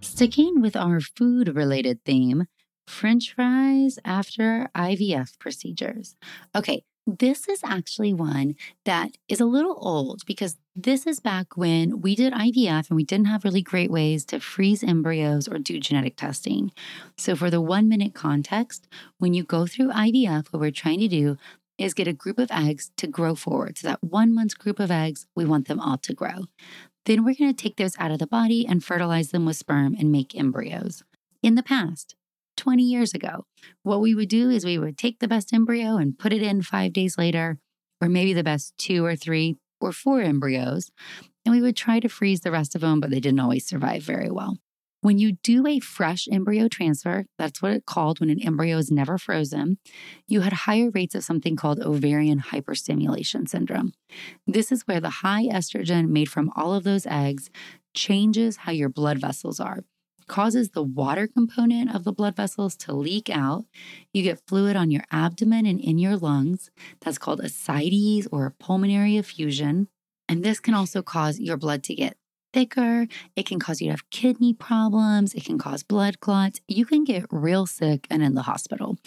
Sticking 0.01 0.61
with 0.61 0.75
our 0.75 1.01
food 1.01 1.55
related 1.55 2.05
theme, 2.05 2.45
French 2.85 3.33
fries 3.33 3.97
after 4.05 4.69
IVF 4.75 5.39
procedures. 5.39 6.15
Okay, 6.55 6.83
this 7.07 7.47
is 7.47 7.61
actually 7.63 8.13
one 8.13 8.55
that 8.85 9.17
is 9.27 9.39
a 9.39 9.45
little 9.45 9.77
old 9.81 10.21
because 10.25 10.57
this 10.75 11.07
is 11.07 11.19
back 11.19 11.57
when 11.57 12.01
we 12.01 12.15
did 12.15 12.33
IVF 12.33 12.89
and 12.89 12.95
we 12.95 13.03
didn't 13.03 13.27
have 13.27 13.43
really 13.43 13.61
great 13.61 13.91
ways 13.91 14.23
to 14.25 14.39
freeze 14.39 14.83
embryos 14.83 15.47
or 15.47 15.57
do 15.57 15.79
genetic 15.79 16.15
testing. 16.15 16.71
So, 17.17 17.35
for 17.35 17.49
the 17.49 17.61
one 17.61 17.89
minute 17.89 18.13
context, 18.13 18.87
when 19.17 19.33
you 19.33 19.43
go 19.43 19.65
through 19.65 19.91
IVF, 19.91 20.47
what 20.51 20.59
we're 20.59 20.71
trying 20.71 20.99
to 20.99 21.07
do 21.07 21.37
is 21.77 21.93
get 21.93 22.07
a 22.07 22.13
group 22.13 22.37
of 22.37 22.51
eggs 22.51 22.91
to 22.97 23.07
grow 23.07 23.35
forward. 23.35 23.77
So, 23.77 23.87
that 23.89 24.03
one 24.03 24.33
month's 24.33 24.53
group 24.53 24.79
of 24.79 24.91
eggs, 24.91 25.27
we 25.35 25.45
want 25.45 25.67
them 25.67 25.79
all 25.79 25.97
to 25.97 26.13
grow. 26.13 26.45
Then 27.05 27.25
we're 27.25 27.35
going 27.35 27.53
to 27.53 27.63
take 27.63 27.77
those 27.77 27.97
out 27.97 28.11
of 28.11 28.19
the 28.19 28.27
body 28.27 28.65
and 28.67 28.83
fertilize 28.83 29.31
them 29.31 29.45
with 29.45 29.57
sperm 29.57 29.95
and 29.99 30.11
make 30.11 30.37
embryos. 30.37 31.03
In 31.41 31.55
the 31.55 31.63
past, 31.63 32.15
20 32.61 32.83
years 32.83 33.15
ago. 33.15 33.47
What 33.81 34.01
we 34.01 34.13
would 34.13 34.29
do 34.29 34.51
is 34.51 34.63
we 34.63 34.77
would 34.77 34.95
take 34.95 35.17
the 35.17 35.27
best 35.27 35.51
embryo 35.51 35.97
and 35.97 36.17
put 36.17 36.31
it 36.31 36.43
in 36.43 36.61
five 36.61 36.93
days 36.93 37.17
later, 37.17 37.57
or 37.99 38.07
maybe 38.07 38.33
the 38.33 38.43
best 38.43 38.77
two 38.77 39.03
or 39.03 39.15
three 39.15 39.55
or 39.79 39.91
four 39.91 40.21
embryos, 40.21 40.91
and 41.43 41.55
we 41.55 41.61
would 41.61 41.75
try 41.75 41.99
to 41.99 42.07
freeze 42.07 42.41
the 42.41 42.51
rest 42.51 42.75
of 42.75 42.81
them, 42.81 42.99
but 42.99 43.09
they 43.09 43.19
didn't 43.19 43.39
always 43.39 43.65
survive 43.65 44.03
very 44.03 44.29
well. 44.29 44.57
When 45.01 45.17
you 45.17 45.31
do 45.31 45.65
a 45.65 45.79
fresh 45.79 46.27
embryo 46.31 46.67
transfer, 46.67 47.25
that's 47.39 47.63
what 47.63 47.71
it's 47.71 47.85
called 47.87 48.19
when 48.19 48.29
an 48.29 48.39
embryo 48.39 48.77
is 48.77 48.91
never 48.91 49.17
frozen, 49.17 49.79
you 50.27 50.41
had 50.41 50.53
higher 50.53 50.91
rates 50.91 51.15
of 51.15 51.23
something 51.23 51.55
called 51.55 51.79
ovarian 51.79 52.41
hyperstimulation 52.41 53.49
syndrome. 53.49 53.93
This 54.45 54.71
is 54.71 54.83
where 54.83 54.99
the 54.99 55.09
high 55.09 55.45
estrogen 55.45 56.09
made 56.09 56.29
from 56.29 56.51
all 56.55 56.75
of 56.75 56.83
those 56.83 57.07
eggs 57.07 57.49
changes 57.95 58.57
how 58.57 58.71
your 58.71 58.89
blood 58.89 59.19
vessels 59.19 59.59
are 59.59 59.79
causes 60.31 60.69
the 60.69 60.81
water 60.81 61.27
component 61.27 61.93
of 61.93 62.05
the 62.05 62.13
blood 62.13 62.37
vessels 62.37 62.77
to 62.77 62.93
leak 62.93 63.29
out. 63.29 63.65
You 64.13 64.23
get 64.23 64.47
fluid 64.47 64.77
on 64.77 64.89
your 64.89 65.03
abdomen 65.11 65.65
and 65.65 65.77
in 65.77 65.99
your 65.99 66.15
lungs. 66.15 66.71
That's 67.01 67.17
called 67.17 67.41
ascites 67.41 68.29
or 68.31 68.55
pulmonary 68.57 69.17
effusion. 69.17 69.89
And 70.29 70.41
this 70.41 70.61
can 70.61 70.73
also 70.73 71.01
cause 71.01 71.41
your 71.41 71.57
blood 71.57 71.83
to 71.83 71.95
get 71.95 72.15
thicker. 72.53 73.07
It 73.35 73.45
can 73.45 73.59
cause 73.59 73.81
you 73.81 73.87
to 73.87 73.91
have 73.91 74.09
kidney 74.09 74.53
problems. 74.53 75.33
It 75.33 75.45
can 75.45 75.57
cause 75.57 75.83
blood 75.83 76.19
clots. 76.19 76.61
You 76.67 76.85
can 76.85 77.03
get 77.03 77.25
real 77.29 77.65
sick 77.65 78.07
and 78.09 78.23
in 78.23 78.35
the 78.35 78.43
hospital. 78.43 78.97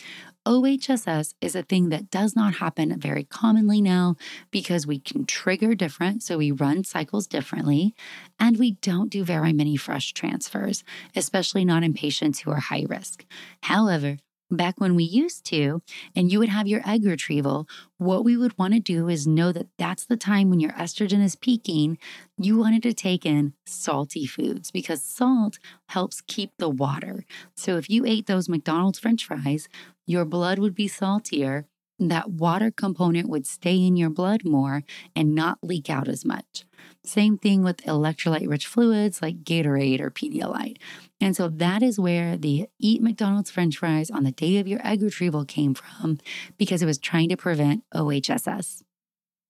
OHSS 0.47 1.35
is 1.41 1.55
a 1.55 1.63
thing 1.63 1.89
that 1.89 2.11
does 2.11 2.37
not 2.37 2.57
happen 2.57 2.99
very 3.01 3.25
commonly 3.25 3.81
now 3.81 4.17
because 4.51 4.87
we 4.87 4.99
can 4.99 5.25
trigger 5.25 5.75
different. 5.75 6.23
So 6.23 6.37
we 6.37 6.51
run 6.51 6.85
cycles 6.85 7.27
differently. 7.27 7.95
And 8.39 8.59
we 8.59 8.73
don't 8.73 9.09
do 9.11 9.25
very 9.25 9.55
many 9.55 9.77
fresh 9.77 10.13
transfers, 10.13 10.85
especially 11.17 11.65
not 11.65 11.83
in 11.83 11.95
patients 11.95 12.41
who 12.41 12.51
are 12.51 12.61
high 12.61 12.85
risk. 12.87 13.25
However, 13.63 14.19
back 14.51 14.81
when 14.81 14.95
we 14.95 15.05
used 15.05 15.45
to, 15.47 15.83
and 16.15 16.31
you 16.31 16.39
would 16.39 16.49
have 16.49 16.67
your 16.67 16.83
egg 16.87 17.05
retrieval, 17.05 17.67
what 17.99 18.25
we 18.25 18.37
would 18.37 18.57
want 18.59 18.75
to 18.75 18.81
do 18.81 19.09
is 19.09 19.27
know 19.27 19.53
that 19.53 19.69
that's 19.79 20.05
the 20.05 20.17
time 20.17 20.51
when 20.51 20.61
your 20.61 20.73
estrogen 20.73 21.23
is 21.23 21.37
peaking. 21.37 21.99
You 22.39 22.59
wanted 22.59 22.83
to 22.85 22.93
take 22.93 23.25
in 23.27 23.55
salty 23.67 24.27
foods 24.27 24.71
because 24.71 25.03
salt 25.03 25.59
helps 25.89 26.21
keep 26.21 26.53
the 26.59 26.69
water. 26.69 27.25
So 27.55 27.77
if 27.77 27.89
you 27.91 28.05
ate 28.07 28.27
those 28.27 28.49
McDonald's 28.49 28.99
french 28.99 29.25
fries, 29.25 29.69
your 30.07 30.25
blood 30.25 30.59
would 30.59 30.75
be 30.75 30.89
saltier. 30.89 31.67
That 31.99 32.31
water 32.31 32.73
component 32.73 33.29
would 33.29 33.47
stay 33.47 33.77
in 33.77 33.97
your 33.97 34.11
blood 34.11 34.45
more 34.45 34.83
and 35.15 35.35
not 35.35 35.59
leak 35.63 35.89
out 35.89 36.09
as 36.09 36.25
much. 36.25 36.65
Same 37.05 37.37
thing 37.37 37.63
with 37.63 37.85
electrolyte 37.85 38.49
rich 38.49 38.67
fluids 38.67 39.21
like 39.21 39.45
Gatorade 39.45 40.01
or 40.01 40.11
Pedialyte. 40.11 40.79
And 41.21 41.37
so 41.37 41.49
that 41.49 41.83
is 41.83 42.01
where 42.01 42.37
the 42.37 42.67
eat 42.79 43.03
McDonald's 43.03 43.51
french 43.51 43.79
fries 43.79 44.11
on 44.11 44.25
the 44.25 44.33
day 44.33 44.57
of 44.57 44.67
your 44.67 44.81
egg 44.85 45.03
retrieval 45.03 45.45
came 45.45 45.75
from 45.75 46.19
because 46.57 46.83
it 46.83 46.87
was 46.87 46.99
trying 46.99 47.29
to 47.29 47.37
prevent 47.37 47.85
OHSS. 47.95 48.83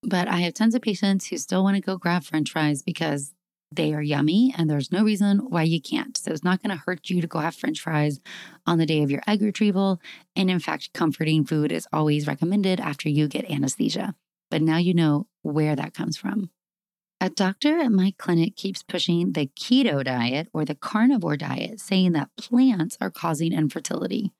But 0.02 0.28
I 0.28 0.40
have 0.40 0.54
tons 0.54 0.74
of 0.74 0.82
patients 0.82 1.26
who 1.26 1.38
still 1.38 1.62
want 1.62 1.76
to 1.76 1.80
go 1.80 1.96
grab 1.96 2.24
french 2.24 2.50
fries 2.50 2.82
because 2.82 3.32
they 3.72 3.94
are 3.94 4.02
yummy 4.02 4.54
and 4.56 4.68
there's 4.68 4.92
no 4.92 5.04
reason 5.04 5.38
why 5.38 5.62
you 5.62 5.80
can't. 5.80 6.16
So 6.16 6.32
it's 6.32 6.44
not 6.44 6.62
going 6.62 6.76
to 6.76 6.82
hurt 6.84 7.08
you 7.08 7.20
to 7.20 7.26
go 7.26 7.38
have 7.38 7.54
french 7.54 7.80
fries 7.80 8.20
on 8.66 8.78
the 8.78 8.86
day 8.86 9.02
of 9.02 9.10
your 9.10 9.22
egg 9.26 9.42
retrieval. 9.42 10.00
And 10.36 10.50
in 10.50 10.58
fact, 10.58 10.92
comforting 10.92 11.44
food 11.44 11.72
is 11.72 11.88
always 11.92 12.26
recommended 12.26 12.80
after 12.80 13.08
you 13.08 13.28
get 13.28 13.50
anesthesia. 13.50 14.14
But 14.50 14.62
now 14.62 14.76
you 14.76 14.94
know 14.94 15.26
where 15.42 15.74
that 15.76 15.94
comes 15.94 16.16
from. 16.16 16.50
A 17.24 17.30
doctor 17.30 17.78
at 17.78 17.90
my 17.90 18.12
clinic 18.18 18.54
keeps 18.54 18.82
pushing 18.82 19.32
the 19.32 19.46
keto 19.46 20.04
diet 20.04 20.48
or 20.52 20.66
the 20.66 20.74
carnivore 20.74 21.38
diet, 21.38 21.80
saying 21.80 22.12
that 22.12 22.28
plants 22.36 22.98
are 23.00 23.10
causing 23.10 23.54
infertility. 23.54 24.30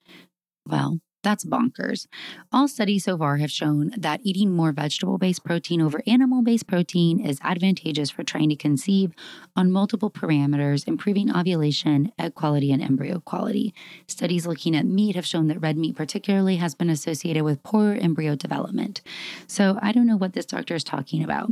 Well, 0.69 0.99
that's 1.23 1.47
bonkers. 1.47 2.07
All 2.53 2.69
studies 2.69 3.05
so 3.05 3.17
far 3.17 3.39
have 3.39 3.51
shown 3.51 3.93
that 3.97 4.21
eating 4.23 4.53
more 4.53 4.73
vegetable 4.73 5.17
based 5.17 5.43
protein 5.43 5.81
over 5.81 6.03
animal 6.07 6.43
based 6.43 6.67
protein 6.67 7.19
is 7.19 7.39
advantageous 7.43 8.11
for 8.11 8.23
trying 8.23 8.51
to 8.51 8.57
conceive 8.57 9.15
on 9.57 9.73
multiple 9.73 10.11
parameters, 10.11 10.87
improving 10.87 11.35
ovulation, 11.35 12.13
egg 12.19 12.35
quality, 12.35 12.71
and 12.71 12.83
embryo 12.83 13.19
quality. 13.21 13.73
Studies 14.07 14.47
looking 14.47 14.77
at 14.77 14.85
meat 14.85 15.17
have 15.17 15.25
shown 15.25 15.47
that 15.49 15.63
red 15.63 15.79
meat, 15.79 15.97
particularly, 15.97 16.57
has 16.57 16.75
been 16.75 16.91
associated 16.91 17.45
with 17.45 17.63
poorer 17.63 17.95
embryo 17.95 18.37
development. 18.37 19.01
So 19.47 19.79
I 19.81 19.93
don't 19.93 20.07
know 20.07 20.19
what 20.19 20.35
this 20.35 20.45
doctor 20.45 20.75
is 20.75 20.85
talking 20.85 21.25
about. 21.25 21.51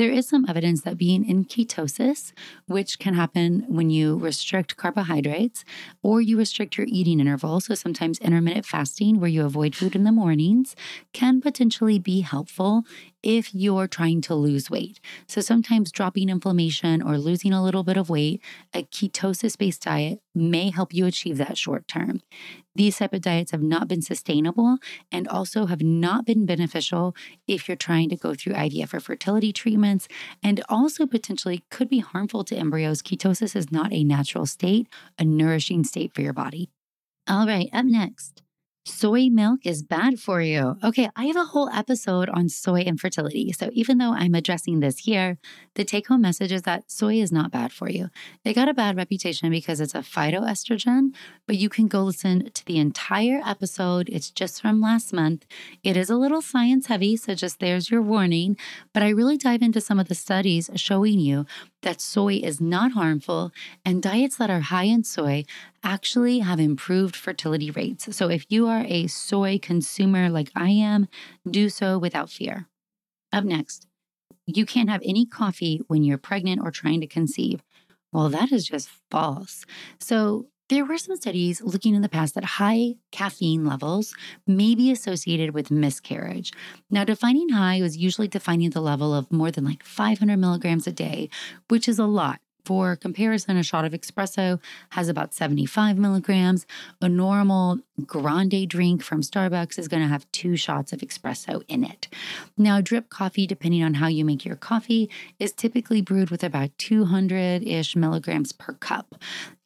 There 0.00 0.10
is 0.10 0.26
some 0.26 0.46
evidence 0.48 0.80
that 0.80 0.96
being 0.96 1.28
in 1.28 1.44
ketosis, 1.44 2.32
which 2.66 2.98
can 2.98 3.12
happen 3.12 3.66
when 3.68 3.90
you 3.90 4.16
restrict 4.16 4.78
carbohydrates 4.78 5.62
or 6.02 6.22
you 6.22 6.38
restrict 6.38 6.78
your 6.78 6.86
eating 6.88 7.20
interval, 7.20 7.60
so 7.60 7.74
sometimes 7.74 8.18
intermittent 8.20 8.64
fasting, 8.64 9.20
where 9.20 9.28
you 9.28 9.44
avoid 9.44 9.76
food 9.76 9.94
in 9.94 10.04
the 10.04 10.10
mornings, 10.10 10.74
can 11.12 11.42
potentially 11.42 11.98
be 11.98 12.22
helpful 12.22 12.84
if 13.22 13.54
you're 13.54 13.88
trying 13.88 14.20
to 14.22 14.34
lose 14.34 14.70
weight. 14.70 15.00
So 15.26 15.40
sometimes 15.40 15.92
dropping 15.92 16.28
inflammation 16.28 17.02
or 17.02 17.18
losing 17.18 17.52
a 17.52 17.62
little 17.62 17.82
bit 17.82 17.96
of 17.96 18.10
weight, 18.10 18.42
a 18.74 18.82
ketosis 18.84 19.56
based 19.56 19.82
diet 19.82 20.20
may 20.34 20.70
help 20.70 20.94
you 20.94 21.06
achieve 21.06 21.38
that 21.38 21.58
short 21.58 21.86
term. 21.88 22.22
These 22.74 22.98
type 22.98 23.12
of 23.12 23.22
diets 23.22 23.50
have 23.50 23.62
not 23.62 23.88
been 23.88 24.02
sustainable 24.02 24.78
and 25.10 25.26
also 25.26 25.66
have 25.66 25.82
not 25.82 26.24
been 26.24 26.46
beneficial 26.46 27.14
if 27.46 27.68
you're 27.68 27.76
trying 27.76 28.08
to 28.10 28.16
go 28.16 28.34
through 28.34 28.54
IVF 28.54 28.94
or 28.94 29.00
fertility 29.00 29.52
treatments 29.52 30.08
and 30.42 30.62
also 30.68 31.06
potentially 31.06 31.64
could 31.70 31.88
be 31.88 31.98
harmful 31.98 32.44
to 32.44 32.56
embryos. 32.56 33.02
Ketosis 33.02 33.56
is 33.56 33.72
not 33.72 33.92
a 33.92 34.04
natural 34.04 34.46
state, 34.46 34.86
a 35.18 35.24
nourishing 35.24 35.84
state 35.84 36.14
for 36.14 36.22
your 36.22 36.32
body. 36.32 36.70
All 37.28 37.46
right, 37.46 37.68
up 37.72 37.84
next. 37.84 38.42
Soy 38.86 39.28
milk 39.28 39.66
is 39.66 39.82
bad 39.82 40.18
for 40.18 40.40
you. 40.40 40.76
Okay, 40.82 41.10
I 41.14 41.26
have 41.26 41.36
a 41.36 41.44
whole 41.44 41.68
episode 41.68 42.30
on 42.30 42.48
soy 42.48 42.80
infertility. 42.80 43.52
So 43.52 43.68
even 43.74 43.98
though 43.98 44.14
I'm 44.14 44.34
addressing 44.34 44.80
this 44.80 45.00
here, 45.00 45.36
the 45.74 45.84
take 45.84 46.08
home 46.08 46.22
message 46.22 46.50
is 46.50 46.62
that 46.62 46.90
soy 46.90 47.16
is 47.16 47.30
not 47.30 47.50
bad 47.50 47.72
for 47.72 47.90
you. 47.90 48.08
It 48.42 48.54
got 48.54 48.70
a 48.70 48.74
bad 48.74 48.96
reputation 48.96 49.50
because 49.50 49.82
it's 49.82 49.94
a 49.94 49.98
phytoestrogen, 49.98 51.10
but 51.46 51.56
you 51.56 51.68
can 51.68 51.88
go 51.88 52.04
listen 52.04 52.50
to 52.52 52.64
the 52.64 52.78
entire 52.78 53.42
episode. 53.44 54.08
It's 54.08 54.30
just 54.30 54.62
from 54.62 54.80
last 54.80 55.12
month. 55.12 55.44
It 55.84 55.98
is 55.98 56.08
a 56.08 56.16
little 56.16 56.40
science 56.40 56.86
heavy, 56.86 57.18
so 57.18 57.34
just 57.34 57.60
there's 57.60 57.90
your 57.90 58.00
warning. 58.00 58.56
But 58.94 59.02
I 59.02 59.10
really 59.10 59.36
dive 59.36 59.60
into 59.60 59.82
some 59.82 60.00
of 60.00 60.08
the 60.08 60.14
studies 60.14 60.70
showing 60.76 61.20
you 61.20 61.44
that 61.82 62.00
soy 62.00 62.34
is 62.34 62.60
not 62.60 62.92
harmful, 62.92 63.52
and 63.84 64.02
diets 64.02 64.36
that 64.36 64.50
are 64.50 64.60
high 64.60 64.84
in 64.84 65.04
soy 65.04 65.44
actually 65.82 66.40
have 66.40 66.60
improved 66.60 67.16
fertility 67.16 67.70
rates. 67.70 68.14
So 68.16 68.28
if 68.28 68.44
you 68.48 68.66
are 68.68 68.84
a 68.86 69.06
soy 69.06 69.58
consumer 69.58 70.28
like 70.28 70.50
I 70.54 70.70
am, 70.70 71.08
do 71.48 71.68
so 71.68 71.98
without 71.98 72.30
fear. 72.30 72.66
Up 73.32 73.44
next, 73.44 73.86
you 74.46 74.66
can't 74.66 74.90
have 74.90 75.02
any 75.04 75.24
coffee 75.24 75.80
when 75.86 76.02
you're 76.02 76.18
pregnant 76.18 76.60
or 76.62 76.70
trying 76.70 77.00
to 77.00 77.06
conceive. 77.06 77.62
Well, 78.12 78.28
that 78.30 78.52
is 78.52 78.66
just 78.66 78.88
false. 79.10 79.64
So, 79.98 80.46
there 80.70 80.84
were 80.84 80.98
some 80.98 81.16
studies 81.16 81.60
looking 81.62 81.96
in 81.96 82.02
the 82.02 82.08
past 82.08 82.36
that 82.36 82.44
high 82.44 82.94
caffeine 83.10 83.66
levels 83.66 84.14
may 84.46 84.76
be 84.76 84.92
associated 84.92 85.52
with 85.52 85.70
miscarriage. 85.70 86.52
Now, 86.88 87.02
defining 87.02 87.48
high 87.48 87.82
was 87.82 87.96
usually 87.96 88.28
defining 88.28 88.70
the 88.70 88.80
level 88.80 89.12
of 89.12 89.30
more 89.32 89.50
than 89.50 89.64
like 89.64 89.82
500 89.82 90.36
milligrams 90.36 90.86
a 90.86 90.92
day, 90.92 91.28
which 91.68 91.88
is 91.88 91.98
a 91.98 92.06
lot. 92.06 92.38
For 92.64 92.96
comparison, 92.96 93.56
a 93.56 93.62
shot 93.62 93.84
of 93.84 93.92
espresso 93.92 94.60
has 94.90 95.08
about 95.08 95.34
75 95.34 95.98
milligrams. 95.98 96.66
A 97.00 97.08
normal 97.08 97.80
grande 98.06 98.68
drink 98.68 99.02
from 99.02 99.22
Starbucks 99.22 99.78
is 99.78 99.88
going 99.88 100.02
to 100.02 100.08
have 100.08 100.30
two 100.32 100.56
shots 100.56 100.92
of 100.92 101.00
espresso 101.00 101.62
in 101.68 101.84
it. 101.84 102.08
Now, 102.56 102.80
drip 102.80 103.08
coffee, 103.08 103.46
depending 103.46 103.82
on 103.82 103.94
how 103.94 104.08
you 104.08 104.24
make 104.24 104.44
your 104.44 104.56
coffee, 104.56 105.10
is 105.38 105.52
typically 105.52 106.00
brewed 106.00 106.30
with 106.30 106.44
about 106.44 106.76
200 106.78 107.62
ish 107.62 107.96
milligrams 107.96 108.52
per 108.52 108.74
cup. 108.74 109.14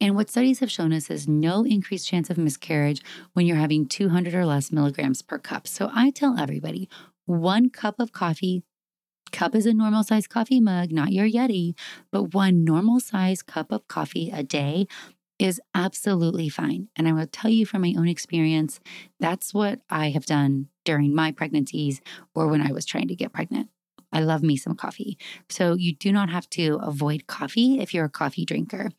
And 0.01 0.15
what 0.15 0.31
studies 0.31 0.61
have 0.61 0.71
shown 0.71 0.93
us 0.93 1.11
is 1.11 1.29
no 1.29 1.65
increased 1.65 2.09
chance 2.09 2.31
of 2.31 2.39
miscarriage 2.39 3.03
when 3.33 3.47
you're 3.47 3.57
having 3.57 3.87
200 3.87 4.35
or 4.35 4.47
less 4.47 4.73
milligrams 4.73 5.23
per 5.23 5.39
cup. 5.39 5.67
So 5.67 5.91
I 5.95 6.11
tell 6.11 6.39
everybody 6.39 6.89
one 7.27 7.71
cup 7.71 7.99
of 7.99 8.13
coffee 8.13 8.63
cup 9.35 9.57
is 9.57 9.67
a 9.67 9.75
normal 9.75 10.05
size 10.05 10.29
coffee 10.29 10.61
mug, 10.61 10.93
not 10.93 11.13
your 11.13 11.29
Yeti, 11.29 11.75
but 12.13 12.35
one 12.35 12.65
normal 12.65 13.01
size 13.01 13.43
cup 13.43 13.73
of 13.73 13.87
coffee 13.89 14.31
a 14.33 14.45
day 14.45 14.87
is 15.41 15.61
absolutely 15.75 16.49
fine. 16.49 16.89
And 16.95 17.09
I 17.09 17.13
will 17.13 17.27
tell 17.27 17.51
you 17.51 17.67
from 17.67 17.83
my 17.83 17.95
own 17.99 18.07
experience, 18.07 18.79
that's 19.19 19.53
what 19.53 19.81
I 19.91 20.11
have 20.11 20.25
done 20.25 20.69
during 20.85 21.13
my 21.13 21.33
pregnancies 21.33 22.01
or 22.33 22.47
when 22.47 22.61
I 22.61 22.71
was 22.71 22.87
trying 22.87 23.09
to 23.09 23.17
get 23.17 23.33
pregnant. 23.33 23.71
I 24.13 24.21
love 24.21 24.45
me 24.45 24.57
some 24.57 24.77
coffee. 24.77 25.19
So 25.49 25.75
you 25.75 25.97
do 25.97 26.13
not 26.13 26.31
have 26.31 26.49
to 26.51 26.79
avoid 26.81 27.27
coffee 27.27 27.81
if 27.81 27.93
you're 27.93 28.05
a 28.05 28.11
coffee 28.11 28.45
drinker. 28.45 28.93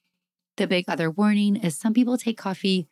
The 0.58 0.67
big 0.67 0.84
other 0.89 1.10
warning 1.10 1.56
is 1.56 1.78
some 1.78 1.93
people 1.93 2.17
take 2.17 2.38
coffee 2.38 2.88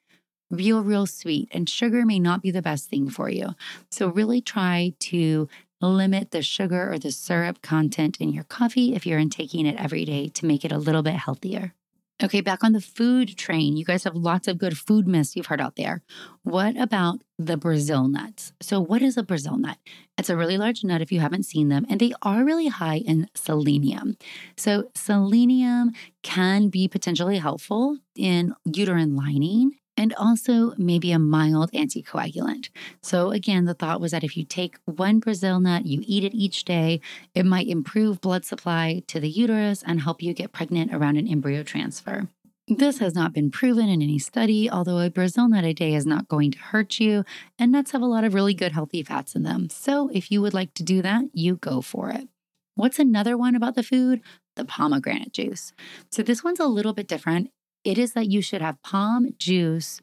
real, 0.54 0.84
real 0.84 1.06
sweet, 1.06 1.50
and 1.52 1.68
sugar 1.68 2.06
may 2.06 2.20
not 2.20 2.42
be 2.42 2.52
the 2.52 2.62
best 2.62 2.90
thing 2.90 3.10
for 3.10 3.30
you. 3.30 3.56
So, 3.92 4.08
really 4.08 4.42
try 4.42 4.94
to 5.00 5.50
limit 5.88 6.32
the 6.32 6.42
sugar 6.42 6.92
or 6.92 7.00
the 7.00 7.12
syrup 7.12 7.62
content 7.62 8.18
in 8.20 8.32
your 8.32 8.44
coffee 8.46 8.96
if 8.96 9.06
you're 9.06 9.20
in 9.20 9.30
taking 9.30 9.66
it 9.66 9.80
every 9.80 10.06
day 10.06 10.30
to 10.30 10.46
make 10.46 10.64
it 10.64 10.72
a 10.72 10.78
little 10.78 11.04
bit 11.04 11.16
healthier. 11.16 11.74
Okay, 12.22 12.42
back 12.42 12.64
on 12.64 12.74
the 12.74 12.80
food 12.80 13.36
train. 13.38 13.76
You 13.76 13.84
guys 13.84 14.04
have 14.04 14.16
lots 14.16 14.48
of 14.48 14.58
good 14.58 14.78
food 14.78 15.08
myths 15.08 15.36
you've 15.36 15.48
heard 15.48 15.60
out 15.60 15.76
there. 15.76 16.04
What 16.44 16.78
about 16.80 17.22
the 17.40 17.58
Brazil 17.58 18.08
nuts? 18.08 18.54
So, 18.62 18.80
what 18.80 19.02
is 19.02 19.18
a 19.18 19.24
Brazil 19.24 19.58
nut? 19.58 19.78
It's 20.18 20.30
a 20.30 20.38
really 20.38 20.58
large 20.58 20.84
nut 20.84 21.02
if 21.02 21.12
you 21.12 21.20
haven't 21.20 21.44
seen 21.44 21.70
them, 21.70 21.86
and 21.90 22.00
they 22.00 22.14
are 22.22 22.46
really 22.46 22.68
high 22.68 23.00
in 23.00 23.28
selenium. 23.36 24.16
So, 24.56 24.90
selenium 24.96 25.92
can 26.22 26.70
be 26.70 26.88
potentially 26.88 27.40
helpful 27.40 27.98
in 28.16 28.54
uterine 28.64 29.16
lining 29.16 29.74
and 29.96 30.14
also 30.16 30.74
maybe 30.78 31.12
a 31.12 31.20
mild 31.20 31.72
anticoagulant. 31.72 32.70
So, 33.02 33.32
again, 33.32 33.66
the 33.66 33.74
thought 33.74 34.02
was 34.02 34.12
that 34.12 34.24
if 34.24 34.36
you 34.36 34.44
take 34.44 34.78
one 34.86 35.20
Brazil 35.20 35.60
nut, 35.60 35.86
you 35.86 36.02
eat 36.06 36.24
it 36.24 36.34
each 36.34 36.66
day, 36.66 37.02
it 37.34 37.46
might 37.46 37.68
improve 37.68 38.22
blood 38.22 38.46
supply 38.46 39.04
to 39.08 39.20
the 39.20 39.30
uterus 39.30 39.84
and 39.86 40.02
help 40.02 40.22
you 40.22 40.34
get 40.34 40.52
pregnant 40.52 40.94
around 40.94 41.18
an 41.18 41.28
embryo 41.28 41.64
transfer. 41.64 42.28
This 42.68 43.00
has 43.00 43.14
not 43.14 43.34
been 43.34 43.52
proven 43.52 43.90
in 43.90 44.02
any 44.02 44.20
study, 44.20 44.70
although 44.70 45.00
a 45.00 45.10
Brazil 45.10 45.50
nut 45.50 45.66
a 45.66 45.74
day 45.74 45.94
is 45.94 46.06
not 46.06 46.30
going 46.30 46.52
to 46.52 46.60
hurt 46.60 46.98
you, 47.00 47.26
and 47.60 47.72
nuts 47.72 47.92
have 47.92 48.02
a 48.02 48.06
lot 48.06 48.24
of 48.24 48.34
really 48.34 48.54
good 48.54 48.72
healthy 48.72 49.04
fats 49.04 49.36
in 49.36 49.44
them. 49.44 49.70
So, 49.70 50.10
if 50.14 50.32
you 50.32 50.42
would 50.42 50.54
like 50.54 50.74
to 50.76 50.84
do 50.84 51.02
that, 51.02 51.26
you 51.34 51.58
go 51.58 51.82
for 51.82 52.10
it. 52.10 52.30
What's 52.76 53.00
another 53.00 53.38
one 53.38 53.56
about 53.56 53.76
the 53.76 53.84
food? 53.84 54.22
The 54.56 54.64
pomegranate 54.64 55.34
juice. 55.34 55.74
So, 56.10 56.24
this 56.24 56.42
one's 56.42 56.62
a 56.62 56.68
little 56.68 56.94
bit 56.94 57.08
different 57.08 57.52
it 57.84 57.98
is 57.98 58.14
that 58.14 58.30
you 58.30 58.42
should 58.42 58.62
have 58.62 58.82
pom 58.82 59.30
juice 59.38 60.02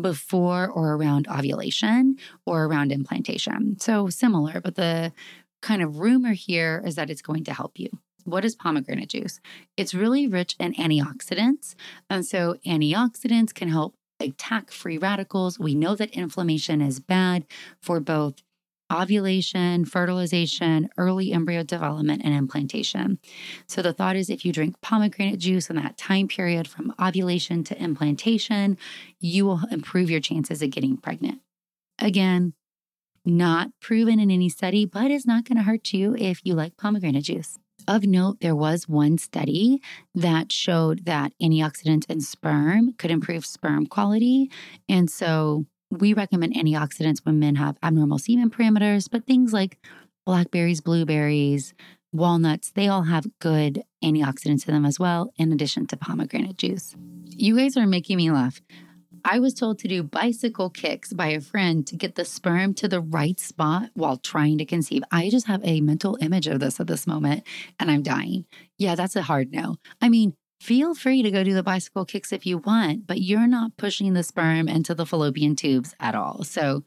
before 0.00 0.68
or 0.68 0.94
around 0.94 1.28
ovulation 1.28 2.16
or 2.46 2.64
around 2.64 2.92
implantation. 2.92 3.78
So 3.80 4.08
similar, 4.08 4.60
but 4.60 4.76
the 4.76 5.12
kind 5.62 5.82
of 5.82 5.98
rumor 5.98 6.32
here 6.32 6.82
is 6.84 6.94
that 6.94 7.10
it's 7.10 7.22
going 7.22 7.44
to 7.44 7.54
help 7.54 7.78
you. 7.78 7.90
What 8.24 8.44
is 8.44 8.54
pomegranate 8.54 9.10
juice? 9.10 9.40
It's 9.76 9.94
really 9.94 10.26
rich 10.26 10.56
in 10.58 10.74
antioxidants. 10.74 11.74
And 12.08 12.24
so 12.24 12.56
antioxidants 12.66 13.54
can 13.54 13.68
help 13.68 13.94
attack 14.20 14.70
free 14.70 14.98
radicals. 14.98 15.58
We 15.58 15.74
know 15.74 15.94
that 15.96 16.10
inflammation 16.10 16.80
is 16.80 17.00
bad 17.00 17.46
for 17.80 18.00
both 18.00 18.42
ovulation, 18.90 19.84
fertilization, 19.84 20.88
early 20.96 21.32
embryo 21.32 21.62
development, 21.62 22.22
and 22.24 22.34
implantation. 22.34 23.18
So 23.66 23.82
the 23.82 23.92
thought 23.92 24.16
is 24.16 24.30
if 24.30 24.44
you 24.44 24.52
drink 24.52 24.80
pomegranate 24.80 25.38
juice 25.38 25.70
in 25.70 25.76
that 25.76 25.96
time 25.96 26.28
period 26.28 26.68
from 26.68 26.94
ovulation 27.00 27.64
to 27.64 27.82
implantation, 27.82 28.76
you 29.18 29.46
will 29.46 29.60
improve 29.70 30.10
your 30.10 30.20
chances 30.20 30.62
of 30.62 30.70
getting 30.70 30.96
pregnant. 30.96 31.40
Again, 31.98 32.54
not 33.24 33.70
proven 33.80 34.18
in 34.18 34.30
any 34.30 34.48
study, 34.48 34.86
but 34.86 35.10
it's 35.10 35.26
not 35.26 35.44
going 35.44 35.58
to 35.58 35.64
hurt 35.64 35.92
you 35.92 36.16
if 36.18 36.40
you 36.44 36.54
like 36.54 36.76
pomegranate 36.76 37.24
juice. 37.24 37.58
Of 37.88 38.04
note, 38.04 38.40
there 38.40 38.54
was 38.54 38.88
one 38.88 39.18
study 39.18 39.80
that 40.14 40.52
showed 40.52 41.06
that 41.06 41.32
antioxidants 41.42 42.08
in 42.10 42.20
sperm 42.20 42.92
could 42.94 43.10
improve 43.10 43.46
sperm 43.46 43.86
quality. 43.86 44.50
And 44.88 45.10
so 45.10 45.66
we 45.90 46.14
recommend 46.14 46.54
antioxidants 46.54 47.24
when 47.24 47.38
men 47.38 47.56
have 47.56 47.76
abnormal 47.82 48.18
semen 48.18 48.50
parameters, 48.50 49.08
but 49.10 49.26
things 49.26 49.52
like 49.52 49.78
blackberries, 50.24 50.80
blueberries, 50.80 51.74
walnuts, 52.12 52.70
they 52.70 52.88
all 52.88 53.02
have 53.02 53.26
good 53.40 53.82
antioxidants 54.02 54.66
in 54.66 54.74
them 54.74 54.84
as 54.84 54.98
well, 54.98 55.32
in 55.36 55.52
addition 55.52 55.86
to 55.88 55.96
pomegranate 55.96 56.56
juice. 56.56 56.94
You 57.26 57.56
guys 57.56 57.76
are 57.76 57.86
making 57.86 58.16
me 58.16 58.30
laugh. 58.30 58.60
I 59.24 59.38
was 59.38 59.54
told 59.54 59.78
to 59.80 59.88
do 59.88 60.02
bicycle 60.02 60.70
kicks 60.70 61.12
by 61.12 61.28
a 61.28 61.40
friend 61.40 61.86
to 61.86 61.96
get 61.96 62.14
the 62.14 62.24
sperm 62.24 62.72
to 62.74 62.88
the 62.88 63.00
right 63.00 63.38
spot 63.38 63.90
while 63.94 64.16
trying 64.16 64.58
to 64.58 64.64
conceive. 64.64 65.02
I 65.10 65.28
just 65.28 65.46
have 65.46 65.60
a 65.62 65.80
mental 65.80 66.16
image 66.20 66.46
of 66.46 66.60
this 66.60 66.80
at 66.80 66.86
this 66.86 67.06
moment 67.06 67.44
and 67.78 67.90
I'm 67.90 68.02
dying. 68.02 68.46
Yeah, 68.78 68.94
that's 68.94 69.16
a 69.16 69.22
hard 69.22 69.52
no. 69.52 69.76
I 70.00 70.08
mean, 70.08 70.34
Feel 70.60 70.94
free 70.94 71.22
to 71.22 71.30
go 71.30 71.42
do 71.42 71.54
the 71.54 71.62
bicycle 71.62 72.04
kicks 72.04 72.32
if 72.32 72.44
you 72.44 72.58
want, 72.58 73.06
but 73.06 73.22
you're 73.22 73.46
not 73.46 73.78
pushing 73.78 74.12
the 74.12 74.22
sperm 74.22 74.68
into 74.68 74.94
the 74.94 75.06
fallopian 75.06 75.56
tubes 75.56 75.94
at 75.98 76.14
all. 76.14 76.44
So 76.44 76.84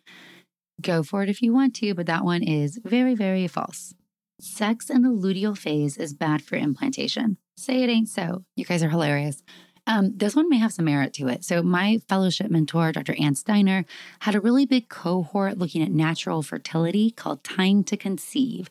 go 0.80 1.02
for 1.02 1.24
it 1.24 1.30
if 1.30 1.42
you 1.42 1.54
want 1.54 1.74
to, 1.78 1.96
but 1.96 2.06
that 2.06 2.24
one 2.24 2.44
is 2.44 2.80
very, 2.84 3.16
very 3.16 3.48
false. 3.48 3.96
Sex 4.40 4.92
in 4.92 5.02
the 5.02 5.10
luteal 5.10 5.58
phase 5.58 5.98
is 5.98 6.14
bad 6.14 6.44
for 6.44 6.56
implantation. 6.56 7.38
Say 7.58 7.82
it 7.82 7.90
ain't 7.90 8.10
so. 8.10 8.44
You 8.56 8.64
guys 8.64 8.84
are 8.84 8.90
hilarious. 8.90 9.42
Um, 9.86 10.14
this 10.16 10.34
one 10.34 10.50
may 10.50 10.60
have 10.60 10.72
some 10.72 10.86
merit 10.86 11.12
to 11.16 11.28
it. 11.28 11.44
So, 11.44 11.62
my 11.62 12.00
fellowship 12.08 12.50
mentor, 12.50 12.94
Dr. 12.94 13.16
Anne 13.20 13.36
Steiner, 13.36 13.84
had 14.20 14.34
a 14.34 14.40
really 14.40 14.66
big 14.66 14.88
cohort 14.88 15.58
looking 15.58 15.82
at 15.82 15.92
natural 15.92 16.42
fertility 16.42 17.12
called 17.12 17.44
Time 17.44 17.84
to 17.86 17.98
Conceive. 17.98 18.70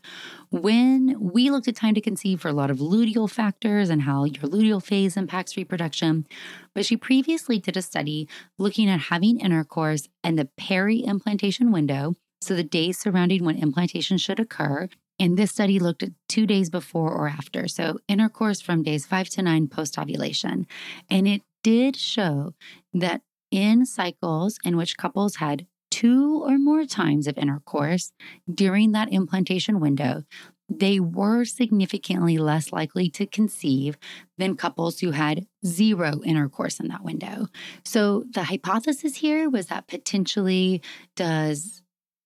When 0.49 1.17
we 1.21 1.51
looked 1.51 1.69
at 1.69 1.77
time 1.77 1.95
to 1.95 2.01
conceive 2.01 2.41
for 2.41 2.49
a 2.49 2.55
lot 2.55 2.71
of 2.71 2.79
luteal 2.79 3.31
factors 3.31 3.91
and 3.91 4.03
how 4.03 4.25
your 4.25 4.45
luteal 4.45 4.83
phase 4.83 5.17
impacts 5.19 5.57
reproduction, 5.57 6.27
but 6.75 6.87
she 6.87 6.97
previously 6.97 7.59
did 7.59 7.77
a 7.77 7.83
study 7.83 8.27
looking 8.57 8.89
at 8.89 9.01
having 9.01 9.41
intercourse 9.41 10.09
and 10.25 10.39
the 10.39 10.49
peri 10.57 11.05
implantation 11.05 11.73
window. 11.73 12.17
So, 12.41 12.55
the 12.57 12.65
days 12.65 12.99
surrounding 12.99 13.45
when 13.45 13.59
implantation 13.59 14.17
should 14.17 14.41
occur, 14.41 14.89
and 15.19 15.37
this 15.37 15.51
study 15.51 15.79
looked 15.79 16.03
at 16.03 16.11
two 16.29 16.47
days 16.47 16.71
before 16.71 17.13
or 17.13 17.29
after, 17.29 17.69
so 17.69 17.99
intercourse 18.09 18.61
from 18.61 18.83
days 18.83 19.07
five 19.07 19.29
to 19.31 19.43
nine 19.43 19.69
post 19.69 19.99
ovulation. 19.99 20.67
And 21.11 21.29
it 21.29 21.43
did 21.63 21.97
show 21.97 22.55
that 22.93 23.23
in 23.51 23.87
cycles 23.87 24.59
in 24.65 24.77
which 24.77 24.97
couples 24.97 25.37
had 25.37 25.67
two 25.91 26.43
or 26.43 26.59
more 26.59 26.87
times 26.87 27.27
of 27.27 27.37
intercourse 27.37 28.13
during 28.53 28.93
that 28.93 29.13
implantation 29.13 29.79
window, 29.79 30.25
they 30.69 30.99
were 30.99 31.45
significantly 31.45 32.39
less 32.39 32.73
likely 32.73 33.11
to 33.11 33.27
conceive 33.27 33.99
than 34.39 34.57
couples 34.57 35.01
who 35.01 35.11
had 35.11 35.47
zero 35.67 36.23
intercourse 36.25 36.81
in 36.81 36.89
that 36.89 37.05
window. 37.05 37.47
So 37.85 38.25
the 38.31 38.45
hypothesis 38.45 39.17
here 39.17 39.51
was 39.51 39.67
that 39.67 39.87
potentially 39.87 40.81
does 41.15 41.82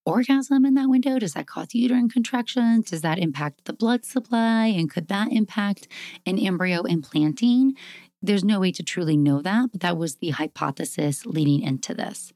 orgasm 0.07 0.65
in 0.65 0.75
that 0.75 0.89
window? 0.89 1.19
Does 1.19 1.35
that 1.35 1.47
cause 1.47 1.75
uterine 1.75 2.09
contractions? 2.09 2.91
Does 2.91 3.03
that 3.03 3.19
impact 3.19 3.65
the 3.65 3.73
blood 3.73 4.05
supply? 4.05 4.67
And 4.67 4.91
could 4.91 5.09
that 5.09 5.33
impact 5.33 5.89
an 6.25 6.39
embryo 6.39 6.83
implanting? 6.83 7.75
There's 8.23 8.45
no 8.45 8.61
way 8.61 8.73
to 8.73 8.83
truly 8.83 9.17
know 9.17 9.43
that, 9.43 9.73
but 9.73 9.81
that 9.83 9.99
was 9.99 10.17
the 10.17 10.31
hypothesis 10.31 11.27
leading 11.27 11.61
into 11.61 11.93
this. 11.93 12.33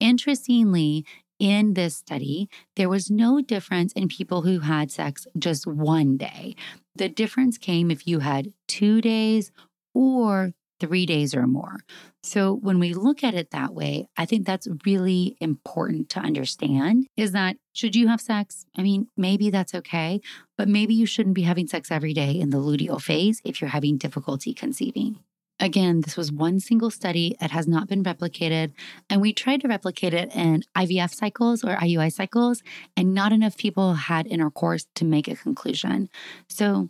Interestingly, 0.00 1.04
in 1.38 1.74
this 1.74 1.96
study, 1.96 2.48
there 2.76 2.88
was 2.88 3.10
no 3.10 3.40
difference 3.40 3.92
in 3.92 4.08
people 4.08 4.42
who 4.42 4.60
had 4.60 4.90
sex 4.90 5.26
just 5.38 5.66
one 5.66 6.16
day. 6.16 6.54
The 6.94 7.08
difference 7.08 7.58
came 7.58 7.90
if 7.90 8.06
you 8.06 8.20
had 8.20 8.52
two 8.68 9.00
days 9.00 9.50
or 9.94 10.52
three 10.82 11.06
days 11.06 11.32
or 11.32 11.46
more. 11.46 11.76
So 12.24 12.52
when 12.52 12.80
we 12.80 12.92
look 12.92 13.22
at 13.22 13.34
it 13.34 13.52
that 13.52 13.72
way, 13.72 14.08
I 14.16 14.26
think 14.26 14.44
that's 14.44 14.66
really 14.84 15.36
important 15.40 16.08
to 16.10 16.20
understand 16.20 17.06
is 17.16 17.30
that 17.32 17.56
should 17.72 17.94
you 17.94 18.08
have 18.08 18.20
sex? 18.20 18.66
I 18.76 18.82
mean, 18.82 19.06
maybe 19.16 19.48
that's 19.48 19.76
okay, 19.76 20.20
but 20.58 20.68
maybe 20.68 20.92
you 20.92 21.06
shouldn't 21.06 21.36
be 21.36 21.42
having 21.42 21.68
sex 21.68 21.92
every 21.92 22.12
day 22.12 22.32
in 22.32 22.50
the 22.50 22.58
luteal 22.58 23.00
phase 23.00 23.40
if 23.44 23.60
you're 23.60 23.70
having 23.70 23.96
difficulty 23.96 24.52
conceiving. 24.52 25.20
Again, 25.60 26.00
this 26.00 26.16
was 26.16 26.32
one 26.32 26.58
single 26.58 26.90
study. 26.90 27.36
It 27.40 27.52
has 27.52 27.68
not 27.68 27.86
been 27.86 28.02
replicated. 28.02 28.72
And 29.08 29.20
we 29.20 29.32
tried 29.32 29.60
to 29.60 29.68
replicate 29.68 30.14
it 30.14 30.34
in 30.34 30.64
IVF 30.76 31.14
cycles 31.14 31.62
or 31.62 31.76
IUI 31.76 32.12
cycles, 32.12 32.64
and 32.96 33.14
not 33.14 33.32
enough 33.32 33.56
people 33.56 33.94
had 33.94 34.26
intercourse 34.26 34.86
to 34.96 35.04
make 35.04 35.28
a 35.28 35.36
conclusion. 35.36 36.08
So 36.48 36.88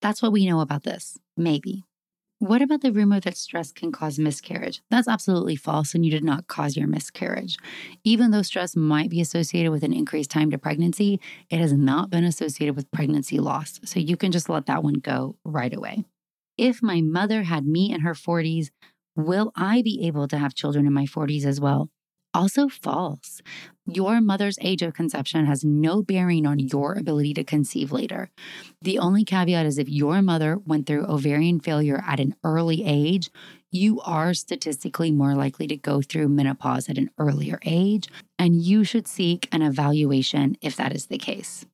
that's 0.00 0.22
what 0.22 0.32
we 0.32 0.46
know 0.46 0.60
about 0.60 0.84
this, 0.84 1.18
maybe. 1.36 1.84
What 2.44 2.60
about 2.60 2.82
the 2.82 2.92
rumor 2.92 3.20
that 3.20 3.38
stress 3.38 3.72
can 3.72 3.90
cause 3.90 4.18
miscarriage? 4.18 4.82
That's 4.90 5.08
absolutely 5.08 5.56
false, 5.56 5.94
and 5.94 6.04
you 6.04 6.10
did 6.10 6.22
not 6.22 6.46
cause 6.46 6.76
your 6.76 6.86
miscarriage. 6.86 7.56
Even 8.04 8.32
though 8.32 8.42
stress 8.42 8.76
might 8.76 9.08
be 9.08 9.22
associated 9.22 9.72
with 9.72 9.82
an 9.82 9.94
increased 9.94 10.30
time 10.30 10.50
to 10.50 10.58
pregnancy, 10.58 11.20
it 11.48 11.58
has 11.58 11.72
not 11.72 12.10
been 12.10 12.22
associated 12.22 12.76
with 12.76 12.90
pregnancy 12.90 13.38
loss. 13.38 13.80
So 13.86 13.98
you 13.98 14.18
can 14.18 14.30
just 14.30 14.50
let 14.50 14.66
that 14.66 14.82
one 14.82 14.96
go 15.00 15.36
right 15.42 15.72
away. 15.72 16.04
If 16.58 16.82
my 16.82 17.00
mother 17.00 17.44
had 17.44 17.66
me 17.66 17.90
in 17.90 18.00
her 18.00 18.14
40s, 18.14 18.70
will 19.16 19.50
I 19.56 19.80
be 19.80 20.06
able 20.06 20.28
to 20.28 20.36
have 20.36 20.54
children 20.54 20.86
in 20.86 20.92
my 20.92 21.06
40s 21.06 21.46
as 21.46 21.62
well? 21.62 21.88
Also, 22.34 22.68
false. 22.68 23.40
Your 23.86 24.20
mother's 24.20 24.58
age 24.60 24.82
of 24.82 24.92
conception 24.92 25.46
has 25.46 25.64
no 25.64 26.02
bearing 26.02 26.46
on 26.46 26.58
your 26.58 26.94
ability 26.94 27.32
to 27.34 27.44
conceive 27.44 27.92
later. 27.92 28.28
The 28.82 28.98
only 28.98 29.24
caveat 29.24 29.66
is 29.66 29.78
if 29.78 29.88
your 29.88 30.20
mother 30.20 30.58
went 30.66 30.86
through 30.86 31.06
ovarian 31.06 31.60
failure 31.60 32.02
at 32.04 32.18
an 32.18 32.34
early 32.42 32.84
age, 32.84 33.30
you 33.70 34.00
are 34.00 34.34
statistically 34.34 35.12
more 35.12 35.34
likely 35.34 35.68
to 35.68 35.76
go 35.76 36.02
through 36.02 36.28
menopause 36.28 36.88
at 36.88 36.98
an 36.98 37.10
earlier 37.18 37.60
age, 37.64 38.08
and 38.36 38.60
you 38.60 38.82
should 38.82 39.06
seek 39.06 39.48
an 39.52 39.62
evaluation 39.62 40.56
if 40.60 40.74
that 40.74 40.94
is 40.94 41.06
the 41.06 41.18
case. 41.18 41.66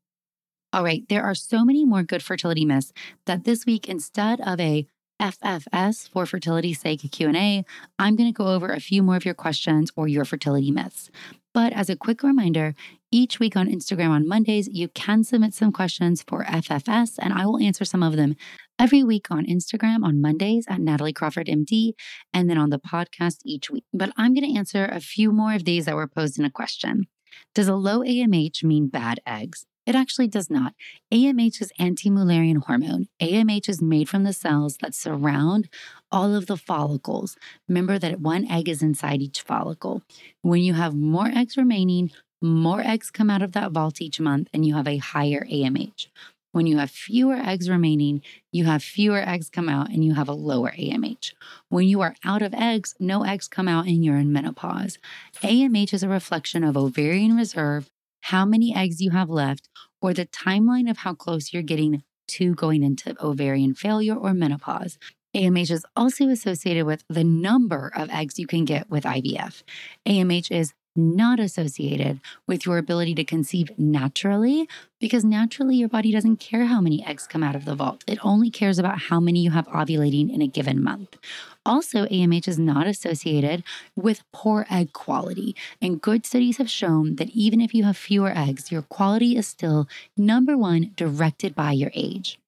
All 0.72 0.84
right, 0.84 1.08
there 1.08 1.24
are 1.24 1.34
so 1.34 1.64
many 1.64 1.84
more 1.84 2.02
good 2.02 2.22
fertility 2.22 2.64
myths 2.64 2.92
that 3.24 3.44
this 3.44 3.66
week, 3.66 3.88
instead 3.88 4.40
of 4.42 4.60
a 4.60 4.86
FFS 5.20 6.08
for 6.08 6.24
fertility's 6.24 6.80
sake 6.80 7.02
Q&A, 7.12 7.64
I'm 7.98 8.16
going 8.16 8.28
to 8.28 8.36
go 8.36 8.48
over 8.48 8.72
a 8.72 8.80
few 8.80 9.02
more 9.02 9.16
of 9.16 9.24
your 9.24 9.34
questions 9.34 9.92
or 9.94 10.08
your 10.08 10.24
fertility 10.24 10.70
myths. 10.70 11.10
But 11.52 11.72
as 11.72 11.90
a 11.90 11.96
quick 11.96 12.22
reminder, 12.22 12.74
each 13.12 13.38
week 13.38 13.56
on 13.56 13.68
Instagram 13.68 14.10
on 14.10 14.26
Mondays, 14.26 14.68
you 14.68 14.88
can 14.88 15.22
submit 15.24 15.52
some 15.52 15.72
questions 15.72 16.24
for 16.26 16.44
FFS, 16.44 17.18
and 17.20 17.34
I 17.34 17.44
will 17.44 17.60
answer 17.60 17.84
some 17.84 18.02
of 18.02 18.16
them 18.16 18.36
every 18.78 19.02
week 19.02 19.30
on 19.30 19.44
Instagram 19.44 20.04
on 20.04 20.22
Mondays 20.22 20.64
at 20.68 20.80
Natalie 20.80 21.12
Crawford 21.12 21.48
MD, 21.48 21.92
and 22.32 22.48
then 22.48 22.56
on 22.56 22.70
the 22.70 22.78
podcast 22.78 23.40
each 23.44 23.70
week. 23.70 23.84
But 23.92 24.12
I'm 24.16 24.32
going 24.32 24.50
to 24.50 24.58
answer 24.58 24.86
a 24.86 25.00
few 25.00 25.32
more 25.32 25.54
of 25.54 25.64
these 25.64 25.84
that 25.84 25.96
were 25.96 26.08
posed 26.08 26.38
in 26.38 26.44
a 26.44 26.50
question. 26.50 27.08
Does 27.54 27.68
a 27.68 27.74
low 27.74 28.00
AMH 28.00 28.64
mean 28.64 28.88
bad 28.88 29.20
eggs? 29.26 29.66
It 29.86 29.94
actually 29.94 30.28
does 30.28 30.50
not. 30.50 30.74
AMH 31.12 31.60
is 31.62 31.72
anti 31.78 32.10
Mullerian 32.10 32.64
hormone. 32.64 33.08
AMH 33.20 33.68
is 33.68 33.80
made 33.80 34.08
from 34.08 34.24
the 34.24 34.32
cells 34.32 34.76
that 34.78 34.94
surround 34.94 35.68
all 36.12 36.34
of 36.34 36.46
the 36.46 36.56
follicles. 36.56 37.36
Remember 37.68 37.98
that 37.98 38.20
one 38.20 38.46
egg 38.50 38.68
is 38.68 38.82
inside 38.82 39.22
each 39.22 39.40
follicle. 39.42 40.02
When 40.42 40.62
you 40.62 40.74
have 40.74 40.94
more 40.94 41.28
eggs 41.28 41.56
remaining, 41.56 42.10
more 42.42 42.80
eggs 42.80 43.10
come 43.10 43.30
out 43.30 43.42
of 43.42 43.52
that 43.52 43.72
vault 43.72 44.00
each 44.00 44.20
month, 44.20 44.48
and 44.52 44.64
you 44.64 44.74
have 44.74 44.88
a 44.88 44.98
higher 44.98 45.44
AMH. 45.50 46.06
When 46.52 46.66
you 46.66 46.78
have 46.78 46.90
fewer 46.90 47.36
eggs 47.36 47.70
remaining, 47.70 48.22
you 48.50 48.64
have 48.64 48.82
fewer 48.82 49.20
eggs 49.20 49.48
come 49.48 49.68
out 49.68 49.90
and 49.90 50.04
you 50.04 50.14
have 50.14 50.28
a 50.28 50.32
lower 50.32 50.72
AMH. 50.72 51.32
When 51.68 51.86
you 51.86 52.00
are 52.00 52.16
out 52.24 52.42
of 52.42 52.54
eggs, 52.54 52.96
no 52.98 53.22
eggs 53.22 53.46
come 53.46 53.68
out 53.68 53.86
and 53.86 54.04
you're 54.04 54.16
in 54.16 54.32
menopause. 54.32 54.98
AMH 55.42 55.94
is 55.94 56.02
a 56.02 56.08
reflection 56.08 56.64
of 56.64 56.76
ovarian 56.76 57.36
reserve 57.36 57.88
how 58.20 58.44
many 58.44 58.74
eggs 58.74 59.00
you 59.00 59.10
have 59.10 59.30
left, 59.30 59.68
or 60.00 60.12
the 60.14 60.26
timeline 60.26 60.90
of 60.90 60.98
how 60.98 61.14
close 61.14 61.52
you're 61.52 61.62
getting 61.62 62.02
to 62.28 62.54
going 62.54 62.82
into 62.82 63.16
ovarian 63.24 63.74
failure 63.74 64.14
or 64.14 64.32
menopause. 64.32 64.98
AMH 65.34 65.70
is 65.70 65.86
also 65.94 66.28
associated 66.28 66.86
with 66.86 67.04
the 67.08 67.24
number 67.24 67.92
of 67.94 68.10
eggs 68.10 68.38
you 68.38 68.46
can 68.46 68.64
get 68.64 68.90
with 68.90 69.04
IVF. 69.04 69.62
AMH 70.06 70.50
is 70.50 70.72
not 70.96 71.38
associated 71.38 72.20
with 72.46 72.66
your 72.66 72.78
ability 72.78 73.14
to 73.14 73.24
conceive 73.24 73.70
naturally 73.78 74.68
because 74.98 75.24
naturally 75.24 75.76
your 75.76 75.88
body 75.88 76.12
doesn't 76.12 76.38
care 76.38 76.66
how 76.66 76.80
many 76.80 77.04
eggs 77.04 77.26
come 77.26 77.42
out 77.42 77.54
of 77.54 77.64
the 77.64 77.74
vault. 77.74 78.04
It 78.06 78.18
only 78.22 78.50
cares 78.50 78.78
about 78.78 79.02
how 79.02 79.20
many 79.20 79.40
you 79.40 79.50
have 79.50 79.66
ovulating 79.68 80.32
in 80.32 80.42
a 80.42 80.46
given 80.46 80.82
month. 80.82 81.16
Also, 81.64 82.06
AMH 82.06 82.48
is 82.48 82.58
not 82.58 82.86
associated 82.86 83.62
with 83.94 84.22
poor 84.32 84.66
egg 84.70 84.92
quality. 84.92 85.54
And 85.80 86.00
good 86.00 86.26
studies 86.26 86.56
have 86.56 86.70
shown 86.70 87.16
that 87.16 87.30
even 87.30 87.60
if 87.60 87.74
you 87.74 87.84
have 87.84 87.96
fewer 87.96 88.32
eggs, 88.34 88.72
your 88.72 88.82
quality 88.82 89.36
is 89.36 89.46
still 89.46 89.88
number 90.16 90.56
one, 90.56 90.92
directed 90.96 91.54
by 91.54 91.72
your 91.72 91.90
age. 91.94 92.38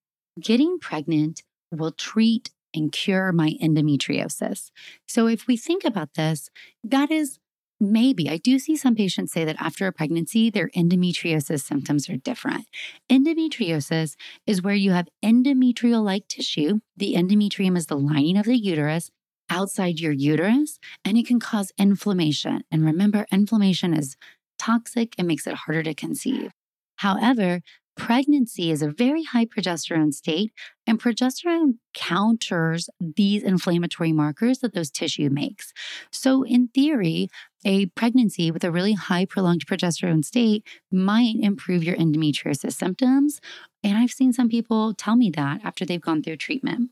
Getting 0.40 0.78
pregnant 0.78 1.42
will 1.70 1.92
treat 1.92 2.50
and 2.74 2.90
cure 2.90 3.32
my 3.32 3.56
endometriosis. 3.62 4.70
So, 5.06 5.26
if 5.26 5.46
we 5.46 5.56
think 5.56 5.84
about 5.84 6.14
this, 6.14 6.50
that 6.82 7.10
is 7.10 7.38
Maybe. 7.84 8.30
I 8.30 8.36
do 8.36 8.60
see 8.60 8.76
some 8.76 8.94
patients 8.94 9.32
say 9.32 9.44
that 9.44 9.56
after 9.58 9.88
a 9.88 9.92
pregnancy, 9.92 10.50
their 10.50 10.68
endometriosis 10.68 11.62
symptoms 11.62 12.08
are 12.08 12.16
different. 12.16 12.68
Endometriosis 13.10 14.14
is 14.46 14.62
where 14.62 14.76
you 14.76 14.92
have 14.92 15.08
endometrial 15.24 16.04
like 16.04 16.28
tissue. 16.28 16.78
The 16.96 17.14
endometrium 17.14 17.76
is 17.76 17.86
the 17.86 17.98
lining 17.98 18.36
of 18.36 18.46
the 18.46 18.56
uterus 18.56 19.10
outside 19.50 19.98
your 19.98 20.12
uterus, 20.12 20.78
and 21.04 21.18
it 21.18 21.26
can 21.26 21.40
cause 21.40 21.72
inflammation. 21.76 22.62
And 22.70 22.84
remember, 22.84 23.26
inflammation 23.32 23.94
is 23.94 24.16
toxic 24.60 25.16
and 25.18 25.26
makes 25.26 25.48
it 25.48 25.54
harder 25.54 25.82
to 25.82 25.92
conceive. 25.92 26.52
However, 26.98 27.62
Pregnancy 27.94 28.70
is 28.70 28.80
a 28.80 28.90
very 28.90 29.22
high 29.22 29.44
progesterone 29.44 30.14
state, 30.14 30.52
and 30.86 30.98
progesterone 30.98 31.74
counters 31.92 32.88
these 32.98 33.42
inflammatory 33.42 34.12
markers 34.12 34.60
that 34.60 34.72
those 34.72 34.90
tissue 34.90 35.28
makes. 35.28 35.74
So, 36.10 36.42
in 36.42 36.68
theory, 36.68 37.28
a 37.64 37.86
pregnancy 37.86 38.50
with 38.50 38.64
a 38.64 38.70
really 38.70 38.94
high 38.94 39.24
prolonged 39.24 39.66
progesterone 39.66 40.24
state 40.24 40.66
might 40.90 41.36
improve 41.40 41.84
your 41.84 41.96
endometriosis 41.96 42.72
symptoms. 42.72 43.40
And 43.82 43.96
I've 43.98 44.10
seen 44.10 44.32
some 44.32 44.48
people 44.48 44.94
tell 44.94 45.16
me 45.16 45.30
that 45.30 45.60
after 45.64 45.84
they've 45.84 46.00
gone 46.00 46.22
through 46.22 46.36
treatment. 46.36 46.90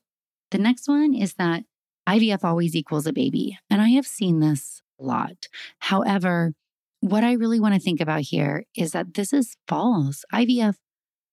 The 0.51 0.59
next 0.59 0.89
one 0.89 1.15
is 1.15 1.35
that 1.35 1.65
IVF 2.09 2.43
always 2.43 2.75
equals 2.75 3.07
a 3.07 3.13
baby. 3.13 3.59
And 3.69 3.81
I 3.81 3.91
have 3.91 4.07
seen 4.07 4.41
this 4.41 4.83
a 5.01 5.05
lot. 5.05 5.49
However, 5.81 6.53
what 7.01 7.25
I 7.25 7.33
really 7.33 7.61
want 7.61 7.75
to 7.75 7.81
think 7.81 8.01
about 8.01 8.23
here 8.23 8.65
is 8.77 8.93
that 8.93 9.15
this 9.15 9.33
is 9.33 9.57
false. 9.67 10.25
IVF 10.33 10.77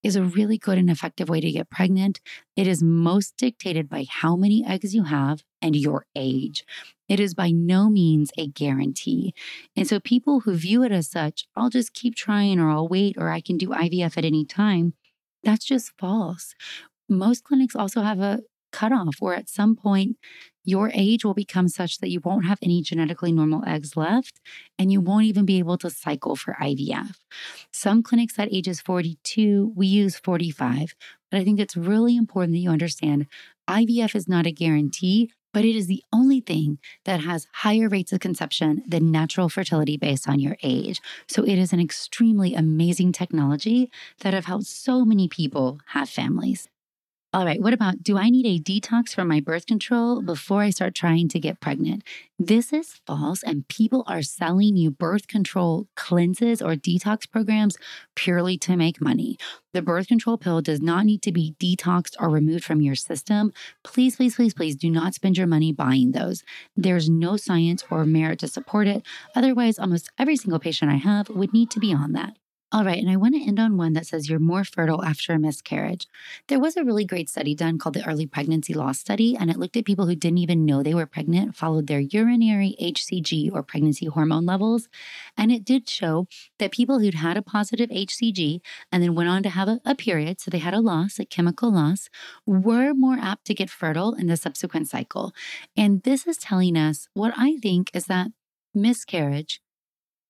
is 0.02 0.16
a 0.16 0.22
really 0.22 0.58
good 0.58 0.78
and 0.78 0.90
effective 0.90 1.28
way 1.28 1.40
to 1.40 1.50
get 1.50 1.70
pregnant. 1.70 2.20
It 2.56 2.66
is 2.66 2.82
most 2.82 3.36
dictated 3.36 3.88
by 3.88 4.06
how 4.08 4.36
many 4.36 4.64
eggs 4.66 4.94
you 4.94 5.04
have 5.04 5.42
and 5.60 5.74
your 5.74 6.06
age. 6.14 6.64
It 7.08 7.20
is 7.20 7.34
by 7.34 7.50
no 7.50 7.88
means 7.88 8.30
a 8.36 8.46
guarantee. 8.46 9.34
And 9.74 9.86
so, 9.88 9.98
people 9.98 10.40
who 10.40 10.54
view 10.54 10.82
it 10.82 10.92
as 10.92 11.08
such, 11.10 11.46
I'll 11.56 11.70
just 11.70 11.94
keep 11.94 12.14
trying 12.14 12.60
or 12.60 12.70
I'll 12.70 12.88
wait 12.88 13.16
or 13.18 13.30
I 13.30 13.40
can 13.40 13.56
do 13.56 13.68
IVF 13.68 14.16
at 14.16 14.24
any 14.24 14.44
time, 14.44 14.94
that's 15.42 15.64
just 15.64 15.92
false. 15.98 16.54
Most 17.08 17.44
clinics 17.44 17.74
also 17.74 18.02
have 18.02 18.20
a 18.20 18.40
cutoff 18.72 19.16
where 19.20 19.34
at 19.34 19.48
some 19.48 19.76
point 19.76 20.16
your 20.64 20.90
age 20.92 21.24
will 21.24 21.34
become 21.34 21.68
such 21.68 21.98
that 21.98 22.10
you 22.10 22.20
won't 22.22 22.44
have 22.44 22.58
any 22.62 22.82
genetically 22.82 23.32
normal 23.32 23.64
eggs 23.66 23.96
left 23.96 24.38
and 24.78 24.92
you 24.92 25.00
won't 25.00 25.24
even 25.24 25.46
be 25.46 25.58
able 25.58 25.78
to 25.78 25.88
cycle 25.88 26.36
for 26.36 26.56
IVF. 26.60 27.16
Some 27.72 28.02
clinics 28.02 28.38
at 28.38 28.52
ages 28.52 28.80
42, 28.80 29.72
we 29.74 29.86
use 29.86 30.18
45, 30.18 30.94
but 31.30 31.40
I 31.40 31.44
think 31.44 31.58
it's 31.58 31.76
really 31.76 32.16
important 32.16 32.52
that 32.52 32.58
you 32.58 32.70
understand 32.70 33.26
IVF 33.68 34.14
is 34.14 34.28
not 34.28 34.46
a 34.46 34.52
guarantee, 34.52 35.30
but 35.54 35.64
it 35.64 35.74
is 35.74 35.86
the 35.86 36.04
only 36.12 36.40
thing 36.40 36.78
that 37.04 37.20
has 37.20 37.46
higher 37.52 37.88
rates 37.88 38.12
of 38.12 38.20
conception 38.20 38.82
than 38.86 39.10
natural 39.10 39.48
fertility 39.48 39.96
based 39.96 40.28
on 40.28 40.38
your 40.38 40.56
age. 40.62 41.00
So 41.26 41.44
it 41.44 41.58
is 41.58 41.72
an 41.72 41.80
extremely 41.80 42.54
amazing 42.54 43.12
technology 43.12 43.90
that 44.20 44.34
have 44.34 44.44
helped 44.44 44.66
so 44.66 45.04
many 45.04 45.28
people 45.28 45.80
have 45.86 46.08
families. 46.08 46.68
All 47.34 47.44
right, 47.44 47.60
what 47.60 47.74
about 47.74 48.02
do 48.02 48.16
I 48.16 48.30
need 48.30 48.46
a 48.46 48.58
detox 48.58 49.10
from 49.10 49.28
my 49.28 49.38
birth 49.38 49.66
control 49.66 50.22
before 50.22 50.62
I 50.62 50.70
start 50.70 50.94
trying 50.94 51.28
to 51.28 51.38
get 51.38 51.60
pregnant? 51.60 52.02
This 52.38 52.72
is 52.72 53.02
false, 53.06 53.42
and 53.42 53.68
people 53.68 54.02
are 54.06 54.22
selling 54.22 54.78
you 54.78 54.90
birth 54.90 55.28
control 55.28 55.88
cleanses 55.94 56.62
or 56.62 56.70
detox 56.70 57.30
programs 57.30 57.76
purely 58.16 58.56
to 58.56 58.78
make 58.78 59.02
money. 59.02 59.36
The 59.74 59.82
birth 59.82 60.08
control 60.08 60.38
pill 60.38 60.62
does 60.62 60.80
not 60.80 61.04
need 61.04 61.20
to 61.20 61.30
be 61.30 61.54
detoxed 61.60 62.14
or 62.18 62.30
removed 62.30 62.64
from 62.64 62.80
your 62.80 62.94
system. 62.94 63.52
Please, 63.84 64.16
please, 64.16 64.36
please, 64.36 64.54
please 64.54 64.74
do 64.74 64.88
not 64.88 65.12
spend 65.12 65.36
your 65.36 65.46
money 65.46 65.70
buying 65.70 66.12
those. 66.12 66.44
There's 66.76 67.10
no 67.10 67.36
science 67.36 67.84
or 67.90 68.06
merit 68.06 68.38
to 68.38 68.48
support 68.48 68.88
it. 68.88 69.02
Otherwise, 69.36 69.78
almost 69.78 70.08
every 70.18 70.36
single 70.36 70.60
patient 70.60 70.90
I 70.90 70.96
have 70.96 71.28
would 71.28 71.52
need 71.52 71.70
to 71.72 71.78
be 71.78 71.92
on 71.92 72.12
that. 72.12 72.38
All 72.70 72.84
right, 72.84 72.98
and 72.98 73.08
I 73.08 73.16
want 73.16 73.34
to 73.34 73.42
end 73.42 73.58
on 73.58 73.78
one 73.78 73.94
that 73.94 74.06
says 74.06 74.28
you're 74.28 74.38
more 74.38 74.62
fertile 74.62 75.02
after 75.02 75.32
a 75.32 75.38
miscarriage. 75.38 76.06
There 76.48 76.60
was 76.60 76.76
a 76.76 76.84
really 76.84 77.06
great 77.06 77.30
study 77.30 77.54
done 77.54 77.78
called 77.78 77.94
the 77.94 78.06
Early 78.06 78.26
Pregnancy 78.26 78.74
Loss 78.74 78.98
Study, 78.98 79.34
and 79.34 79.50
it 79.50 79.56
looked 79.56 79.78
at 79.78 79.86
people 79.86 80.04
who 80.04 80.14
didn't 80.14 80.36
even 80.36 80.66
know 80.66 80.82
they 80.82 80.92
were 80.92 81.06
pregnant, 81.06 81.56
followed 81.56 81.86
their 81.86 82.00
urinary 82.00 82.76
HCG 82.78 83.50
or 83.50 83.62
pregnancy 83.62 84.04
hormone 84.04 84.44
levels, 84.44 84.90
and 85.34 85.50
it 85.50 85.64
did 85.64 85.88
show 85.88 86.26
that 86.58 86.70
people 86.70 86.98
who'd 86.98 87.14
had 87.14 87.38
a 87.38 87.42
positive 87.42 87.88
HCG 87.88 88.60
and 88.92 89.02
then 89.02 89.14
went 89.14 89.30
on 89.30 89.42
to 89.44 89.48
have 89.48 89.68
a, 89.68 89.80
a 89.86 89.94
period, 89.94 90.38
so 90.38 90.50
they 90.50 90.58
had 90.58 90.74
a 90.74 90.80
loss, 90.80 91.18
a 91.18 91.24
chemical 91.24 91.72
loss, 91.72 92.10
were 92.44 92.92
more 92.92 93.16
apt 93.18 93.46
to 93.46 93.54
get 93.54 93.70
fertile 93.70 94.12
in 94.12 94.26
the 94.26 94.36
subsequent 94.36 94.88
cycle. 94.88 95.32
And 95.74 96.02
this 96.02 96.26
is 96.26 96.36
telling 96.36 96.76
us 96.76 97.08
what 97.14 97.32
I 97.34 97.56
think 97.56 97.90
is 97.94 98.04
that 98.08 98.28
miscarriage 98.74 99.62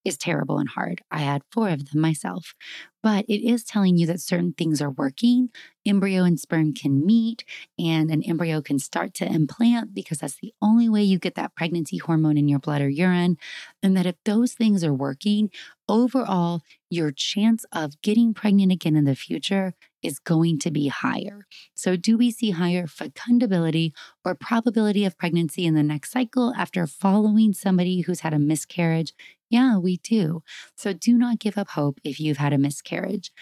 is 0.09 0.17
terrible 0.19 0.59
and 0.59 0.69
hard. 0.71 1.03
I 1.11 1.19
had 1.19 1.43
four 1.53 1.69
of 1.69 1.91
them 1.91 2.01
myself, 2.01 2.55
but 3.03 3.25
it 3.29 3.47
is 3.47 3.63
telling 3.63 3.97
you 3.97 4.07
that 4.07 4.21
certain 4.21 4.53
things 4.53 4.83
are 4.83 4.91
working. 4.91 5.51
Embryo 5.87 6.25
and 6.25 6.41
sperm 6.41 6.75
can 6.75 7.07
meet, 7.07 7.45
and 7.79 8.11
an 8.11 8.23
embryo 8.25 8.61
can 8.61 8.79
start 8.79 9.15
to 9.15 9.27
implant 9.27 9.95
because 9.95 10.19
that's 10.19 10.39
the 10.41 10.53
only 10.61 10.89
way 10.89 11.03
you 11.03 11.19
get 11.19 11.35
that 11.37 11.55
pregnancy 11.55 11.99
hormone 11.99 12.37
in 12.37 12.49
your 12.49 12.59
blood 12.59 12.81
or 12.81 12.89
urine. 12.89 13.37
And 13.83 13.97
that 13.97 14.07
if 14.07 14.17
those 14.25 14.55
things 14.55 14.83
are 14.83 14.95
working, 14.95 15.51
overall, 15.89 16.63
your 16.91 17.13
chance 17.13 17.65
of 17.73 18.01
getting 18.03 18.35
pregnant 18.35 18.73
again 18.73 18.97
in 18.97 19.05
the 19.05 19.15
future 19.15 19.75
is 20.03 20.19
going 20.19 20.59
to 20.61 20.71
be 20.71 20.89
higher. 20.89 21.47
So, 21.75 21.97
do 21.97 22.17
we 22.17 22.31
see 22.31 22.51
higher 22.51 22.87
fecundability 22.87 23.93
or 24.25 24.35
probability 24.35 25.05
of 25.05 25.19
pregnancy 25.19 25.67
in 25.67 25.75
the 25.75 25.83
next 25.83 26.13
cycle 26.13 26.55
after 26.57 26.87
following 26.87 27.53
somebody 27.53 28.03
who's 28.03 28.21
had 28.21 28.35
a 28.35 28.39
miscarriage? 28.39 29.13
Yeah, 29.51 29.79
we 29.79 29.99
do. 29.99 30.43
So, 30.77 30.93
do 30.93 31.17
not 31.19 31.39
give 31.39 31.59
up 31.59 31.71
hope 31.71 32.01
if 32.05 32.21
you've 32.21 32.39
had 32.39 32.53
a 32.53 32.59
miscarriage. 32.59 33.33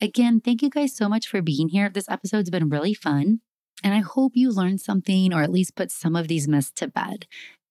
Again, 0.00 0.40
thank 0.40 0.62
you 0.62 0.70
guys 0.70 0.96
so 0.96 1.08
much 1.08 1.28
for 1.28 1.40
being 1.40 1.68
here. 1.68 1.88
This 1.88 2.08
episode's 2.08 2.50
been 2.50 2.68
really 2.68 2.94
fun. 2.94 3.40
And 3.82 3.94
I 3.94 3.98
hope 3.98 4.32
you 4.34 4.50
learned 4.50 4.80
something 4.80 5.32
or 5.32 5.42
at 5.42 5.50
least 5.50 5.76
put 5.76 5.90
some 5.90 6.16
of 6.16 6.28
these 6.28 6.48
myths 6.48 6.72
to 6.76 6.88
bed. 6.88 7.26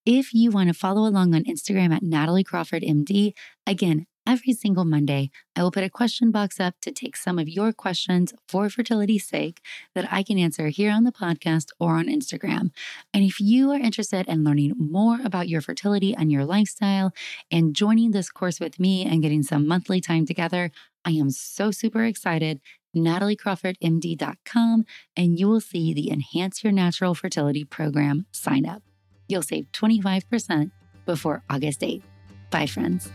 If 0.06 0.34
you 0.34 0.52
want 0.52 0.68
to 0.68 0.74
follow 0.74 1.08
along 1.08 1.34
on 1.34 1.46
Instagram 1.46 1.94
at 1.94 2.04
Natalie 2.04 2.44
Crawford 2.44 2.84
MD, 2.84 3.34
again, 3.66 4.06
Every 4.26 4.54
single 4.54 4.86
Monday, 4.86 5.32
I 5.54 5.64
will 5.64 5.72
put 5.72 5.84
a 5.84 5.90
question 5.90 6.32
box 6.32 6.58
up 6.58 6.76
to 6.82 6.92
take 6.92 7.18
some 7.18 7.38
of 7.38 7.50
your 7.50 7.74
questions 7.74 8.34
for 8.48 8.70
fertility's 8.70 9.28
sake 9.28 9.62
that 9.96 10.08
I 10.10 10.24
can 10.24 10.40
answer 10.40 10.68
here 10.70 10.92
on 10.92 11.04
the 11.04 11.12
podcast 11.12 11.68
or 11.78 11.96
on 11.96 12.06
Instagram. 12.06 12.72
And 13.14 13.26
if 13.26 13.42
you 13.42 13.72
are 13.72 13.80
interested 13.80 14.26
in 14.30 14.46
learning 14.46 14.76
more 14.78 15.20
about 15.26 15.50
your 15.50 15.60
fertility 15.60 16.16
and 16.16 16.32
your 16.32 16.46
lifestyle 16.46 17.12
and 17.52 17.76
joining 17.76 18.12
this 18.12 18.30
course 18.30 18.62
with 18.62 18.80
me 18.80 19.06
and 19.06 19.22
getting 19.22 19.44
some 19.44 19.68
monthly 19.68 20.00
time 20.00 20.26
together, 20.26 20.72
I 21.04 21.12
am 21.12 21.30
so 21.30 21.72
super 21.72 22.06
excited. 22.06 22.62
NatalieCrawfordMD.com, 22.96 24.86
and 25.18 25.40
you 25.40 25.50
will 25.50 25.62
see 25.62 25.94
the 25.94 26.12
Enhance 26.12 26.64
Your 26.64 26.72
Natural 26.72 27.14
Fertility 27.14 27.66
Program 27.66 28.26
sign 28.32 28.66
up. 28.66 28.84
You'll 29.28 29.42
save 29.42 29.72
25% 29.74 30.72
before 31.06 31.44
August 31.50 31.82
8th. 31.82 32.04
Bye, 32.52 32.68
friends. 32.68 33.12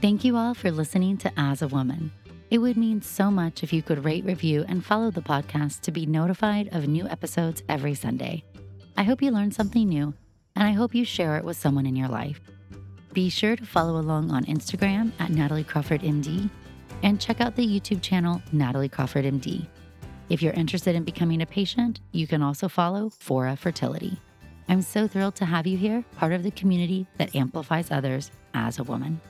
Thank 0.00 0.22
you 0.22 0.36
all 0.36 0.54
for 0.54 0.70
listening 0.70 1.16
to 1.18 1.32
As 1.36 1.60
a 1.60 1.66
Woman. 1.66 2.12
It 2.52 2.58
would 2.58 2.76
mean 2.76 3.02
so 3.02 3.32
much 3.32 3.64
if 3.64 3.72
you 3.72 3.82
could 3.82 4.04
rate, 4.04 4.24
review, 4.24 4.64
and 4.68 4.84
follow 4.84 5.10
the 5.10 5.20
podcast 5.20 5.80
to 5.80 5.90
be 5.90 6.06
notified 6.06 6.68
of 6.70 6.86
new 6.86 7.08
episodes 7.08 7.64
every 7.68 7.96
Sunday. 7.96 8.44
I 8.96 9.02
hope 9.02 9.20
you 9.20 9.32
learned 9.32 9.56
something 9.56 9.88
new, 9.88 10.14
and 10.54 10.68
I 10.68 10.70
hope 10.70 10.94
you 10.94 11.04
share 11.04 11.36
it 11.36 11.44
with 11.44 11.56
someone 11.56 11.84
in 11.84 11.96
your 11.96 12.06
life. 12.06 12.40
Be 13.12 13.28
sure 13.28 13.56
to 13.56 13.66
follow 13.66 13.98
along 13.98 14.30
on 14.30 14.44
Instagram 14.44 15.10
at 15.18 15.30
Natalie 15.30 15.64
Crawford 15.64 16.02
MD 16.02 16.48
and 17.02 17.20
check 17.20 17.40
out 17.40 17.56
the 17.56 17.66
YouTube 17.66 18.00
channel 18.00 18.40
Natalie 18.52 18.88
Crawford 18.88 19.24
MD. 19.24 19.66
If 20.28 20.42
you're 20.42 20.52
interested 20.52 20.94
in 20.94 21.02
becoming 21.02 21.42
a 21.42 21.46
patient, 21.46 21.98
you 22.12 22.28
can 22.28 22.40
also 22.40 22.68
follow 22.68 23.10
Fora 23.10 23.56
Fertility. 23.56 24.16
I'm 24.68 24.80
so 24.80 25.08
thrilled 25.08 25.34
to 25.36 25.44
have 25.44 25.66
you 25.66 25.76
here, 25.76 26.04
part 26.16 26.32
of 26.32 26.44
the 26.44 26.52
community 26.52 27.08
that 27.16 27.34
amplifies 27.34 27.90
others 27.90 28.30
as 28.54 28.78
a 28.78 28.84
woman. 28.84 29.20